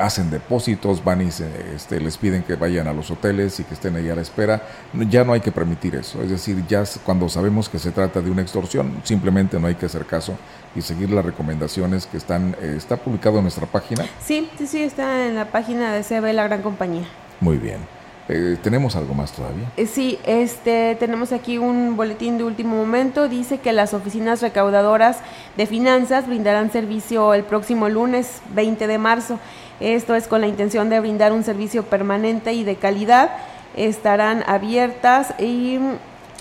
hacen 0.00 0.30
depósitos, 0.30 1.02
van 1.04 1.22
y 1.22 1.28
este, 1.74 2.00
les 2.00 2.16
piden 2.16 2.42
que 2.42 2.56
vayan 2.56 2.88
a 2.88 2.92
los 2.92 3.10
hoteles 3.10 3.60
y 3.60 3.64
que 3.64 3.74
estén 3.74 3.96
ahí 3.96 4.08
a 4.08 4.14
la 4.14 4.22
espera. 4.22 4.62
Ya 5.08 5.24
no 5.24 5.32
hay 5.32 5.40
que 5.40 5.52
permitir 5.52 5.94
eso. 5.94 6.22
Es 6.22 6.30
decir, 6.30 6.64
ya 6.66 6.82
cuando 7.04 7.28
sabemos 7.28 7.68
que 7.68 7.78
se 7.78 7.92
trata 7.92 8.20
de 8.20 8.30
una 8.30 8.42
extorsión, 8.42 9.00
simplemente 9.04 9.60
no 9.60 9.68
hay 9.68 9.76
que 9.76 9.86
hacer 9.86 10.04
caso 10.04 10.34
y 10.74 10.82
seguir 10.82 11.10
las 11.10 11.24
recomendaciones 11.24 12.06
que 12.06 12.16
están, 12.16 12.56
eh, 12.60 12.74
está 12.76 12.96
publicado 12.96 13.36
en 13.36 13.42
nuestra 13.42 13.66
página. 13.66 14.04
Sí, 14.20 14.50
sí, 14.58 14.66
sí, 14.66 14.82
está 14.82 15.26
en 15.26 15.36
la 15.36 15.50
página 15.50 15.92
de 15.92 16.02
CB 16.02 16.32
La 16.34 16.44
Gran 16.44 16.62
Compañía. 16.62 17.06
Muy 17.40 17.56
bien. 17.56 17.95
Eh, 18.28 18.56
¿Tenemos 18.60 18.96
algo 18.96 19.14
más 19.14 19.32
todavía? 19.32 19.70
Eh, 19.76 19.86
sí, 19.86 20.18
este, 20.26 20.96
tenemos 20.96 21.32
aquí 21.32 21.58
un 21.58 21.96
boletín 21.96 22.38
de 22.38 22.44
último 22.44 22.76
momento. 22.76 23.28
Dice 23.28 23.58
que 23.58 23.72
las 23.72 23.94
oficinas 23.94 24.42
recaudadoras 24.42 25.18
de 25.56 25.66
finanzas 25.66 26.26
brindarán 26.26 26.72
servicio 26.72 27.34
el 27.34 27.44
próximo 27.44 27.88
lunes 27.88 28.42
20 28.54 28.86
de 28.86 28.98
marzo. 28.98 29.38
Esto 29.78 30.14
es 30.14 30.26
con 30.26 30.40
la 30.40 30.48
intención 30.48 30.88
de 30.88 30.98
brindar 30.98 31.32
un 31.32 31.44
servicio 31.44 31.84
permanente 31.84 32.52
y 32.52 32.64
de 32.64 32.76
calidad. 32.76 33.30
Estarán 33.76 34.42
abiertas 34.46 35.34
y 35.38 35.78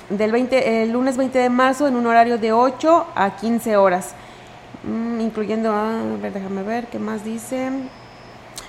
del 0.09 0.31
20, 0.31 0.83
el 0.83 0.91
lunes 0.91 1.17
20 1.17 1.37
de 1.37 1.49
marzo 1.49 1.87
en 1.87 1.95
un 1.95 2.07
horario 2.07 2.37
de 2.37 2.51
8 2.51 3.07
a 3.15 3.35
15 3.35 3.75
horas, 3.77 4.13
mm, 4.83 5.19
incluyendo, 5.19 5.71
a 5.71 5.91
ver, 6.21 6.33
déjame 6.33 6.63
ver, 6.63 6.87
¿qué 6.87 6.99
más 6.99 7.23
dice? 7.25 7.69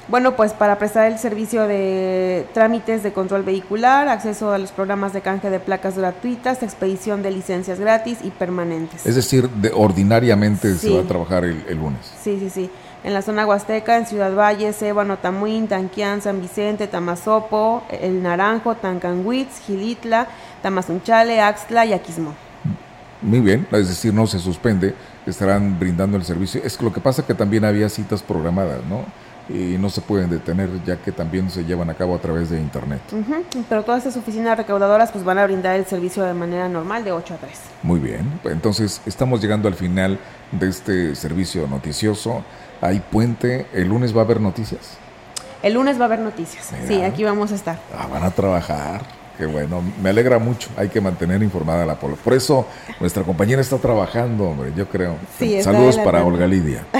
Bueno, 0.08 0.36
pues 0.36 0.52
para 0.52 0.78
prestar 0.78 1.10
el 1.10 1.18
servicio 1.18 1.66
de 1.66 2.46
trámites 2.54 3.02
de 3.02 3.12
control 3.12 3.42
vehicular, 3.42 4.08
acceso 4.08 4.52
a 4.52 4.58
los 4.58 4.70
programas 4.70 5.12
de 5.12 5.20
canje 5.20 5.50
de 5.50 5.58
placas 5.58 5.98
gratuitas, 5.98 6.62
expedición 6.62 7.24
de 7.24 7.32
licencias 7.32 7.80
gratis 7.80 8.18
y 8.22 8.30
permanentes. 8.30 9.04
Es 9.04 9.16
decir, 9.16 9.50
de, 9.50 9.72
ordinariamente 9.74 10.76
se 10.76 10.90
va 10.90 11.00
a 11.00 11.04
trabajar 11.04 11.44
el, 11.44 11.76
lunes. 11.76 12.12
Sí, 12.22 12.38
sí, 12.38 12.50
sí. 12.50 12.70
En 13.02 13.14
la 13.14 13.22
zona 13.22 13.46
huasteca, 13.46 13.98
en 13.98 14.06
Ciudad 14.06 14.32
Valle, 14.32 14.72
Sébano, 14.72 15.18
Tamuín, 15.18 15.66
Tanquián, 15.66 16.22
San 16.22 16.40
Vicente, 16.40 16.86
Tamazopo, 16.86 17.82
El 17.90 18.22
Naranjo, 18.22 18.76
Tancanguitz, 18.76 19.60
Gilitla, 19.66 20.28
Tamazunchale, 20.62 21.40
Axtla 21.40 21.84
y 21.84 21.92
Aquismo. 21.92 22.32
Muy 23.22 23.40
bien, 23.40 23.66
es 23.72 23.88
decir, 23.88 24.14
no 24.14 24.28
se 24.28 24.38
suspende, 24.38 24.94
estarán 25.26 25.80
brindando 25.80 26.16
el 26.16 26.24
servicio. 26.24 26.60
Es 26.62 26.76
que 26.76 26.84
lo 26.84 26.92
que 26.92 27.00
pasa 27.00 27.26
que 27.26 27.34
también 27.34 27.64
había 27.64 27.88
citas 27.88 28.22
programadas, 28.22 28.84
¿no? 28.88 29.04
Y 29.48 29.78
no 29.78 29.90
se 29.90 30.00
pueden 30.00 30.28
detener 30.30 30.68
ya 30.84 30.96
que 30.96 31.12
también 31.12 31.50
se 31.50 31.64
llevan 31.64 31.88
a 31.90 31.94
cabo 31.94 32.14
a 32.14 32.18
través 32.18 32.50
de 32.50 32.60
internet. 32.60 33.00
Pero 33.68 33.84
todas 33.84 34.04
estas 34.04 34.16
oficinas 34.16 34.56
recaudadoras 34.56 35.12
pues 35.12 35.24
van 35.24 35.38
a 35.38 35.44
brindar 35.44 35.76
el 35.76 35.86
servicio 35.86 36.24
de 36.24 36.34
manera 36.34 36.68
normal 36.68 37.04
de 37.04 37.12
8 37.12 37.34
a 37.34 37.36
3. 37.36 37.52
Muy 37.82 38.00
bien, 38.00 38.40
entonces 38.44 39.00
estamos 39.06 39.40
llegando 39.40 39.68
al 39.68 39.74
final 39.74 40.18
de 40.52 40.68
este 40.68 41.14
servicio 41.14 41.66
noticioso. 41.68 42.44
Hay 42.80 43.00
puente, 43.00 43.66
el 43.72 43.88
lunes 43.88 44.14
va 44.14 44.22
a 44.22 44.24
haber 44.24 44.40
noticias. 44.40 44.98
El 45.62 45.74
lunes 45.74 45.98
va 45.98 46.02
a 46.02 46.06
haber 46.06 46.20
noticias. 46.20 46.72
Sí, 46.86 47.02
aquí 47.02 47.24
vamos 47.24 47.52
a 47.52 47.54
estar. 47.54 47.78
Ah, 47.96 48.06
van 48.10 48.22
a 48.22 48.30
trabajar. 48.30 49.02
Qué 49.38 49.46
bueno, 49.46 49.82
me 50.02 50.10
alegra 50.10 50.38
mucho. 50.38 50.70
Hay 50.76 50.88
que 50.88 51.00
mantener 51.00 51.42
informada 51.42 51.82
a 51.82 51.86
la 51.86 51.96
población. 51.96 52.24
Por 52.24 52.32
eso 52.32 52.66
nuestra 53.00 53.22
compañera 53.22 53.60
está 53.60 53.76
trabajando, 53.76 54.44
hombre, 54.44 54.72
yo 54.74 54.88
creo. 54.88 55.16
Saludos 55.62 55.98
para 55.98 56.24
Olga 56.24 56.46
Lidia. 56.46 56.86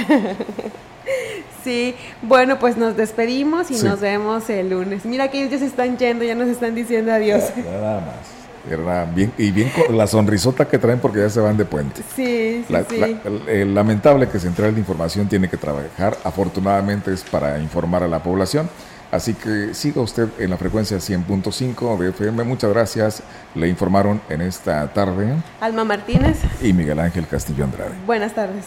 Sí, 1.67 1.97
bueno, 2.23 2.61
pues 2.61 2.77
nos 2.77 2.97
despedimos 2.97 3.73
y 3.73 3.83
nos 3.83 3.99
vemos 3.99 4.49
el 4.51 4.71
lunes. 4.71 5.05
Mira 5.05 5.33
que 5.33 5.41
ellos 5.41 5.51
ya 5.51 5.59
se 5.59 5.67
están 5.67 5.99
yendo, 5.99 6.23
ya 6.23 6.37
nos 6.37 6.47
están 6.47 6.77
diciendo 6.77 7.13
adiós. 7.13 7.43
Nada 7.57 8.01
más. 8.03 9.09
Bien, 9.17 9.33
y 9.37 9.51
bien 9.51 9.71
con 9.71 9.99
la 9.99 10.07
sonrisota 10.07 10.69
que 10.69 10.79
traen 10.79 11.01
porque 11.01 11.19
ya 11.19 11.29
se 11.29 11.41
van 11.41 11.57
de 11.57 11.65
puente. 11.65 12.03
Sí, 12.15 12.65
sí, 12.69 12.75
sí. 12.89 13.21
el 13.49 13.75
lamentable 13.75 14.29
que 14.29 14.39
Central 14.39 14.75
de 14.75 14.81
Información 14.81 15.29
tiene 15.29 15.49
que 15.51 15.57
trabajar, 15.57 16.17
afortunadamente 16.23 17.13
es 17.13 17.25
para 17.25 17.59
informar 17.59 18.05
a 18.05 18.09
la 18.09 18.23
población. 18.23 18.71
Así 19.11 19.35
que 19.35 19.75
siga 19.75 20.01
usted 20.03 20.29
en 20.39 20.51
la 20.51 20.59
frecuencia 20.59 20.99
100.5 20.99 21.99
de 21.99 22.11
FM. 22.11 22.45
Muchas 22.45 22.71
gracias. 22.71 23.23
Le 23.57 23.67
informaron 23.67 24.21
en 24.29 24.41
esta 24.41 24.87
tarde 24.93 25.35
Alma 25.61 25.83
Martínez 25.83 26.39
y 26.63 26.73
Miguel 26.73 27.01
Ángel 27.01 27.27
Castillo 27.27 27.65
Andrade. 27.65 27.95
Buenas 28.07 28.35
tardes. 28.35 28.67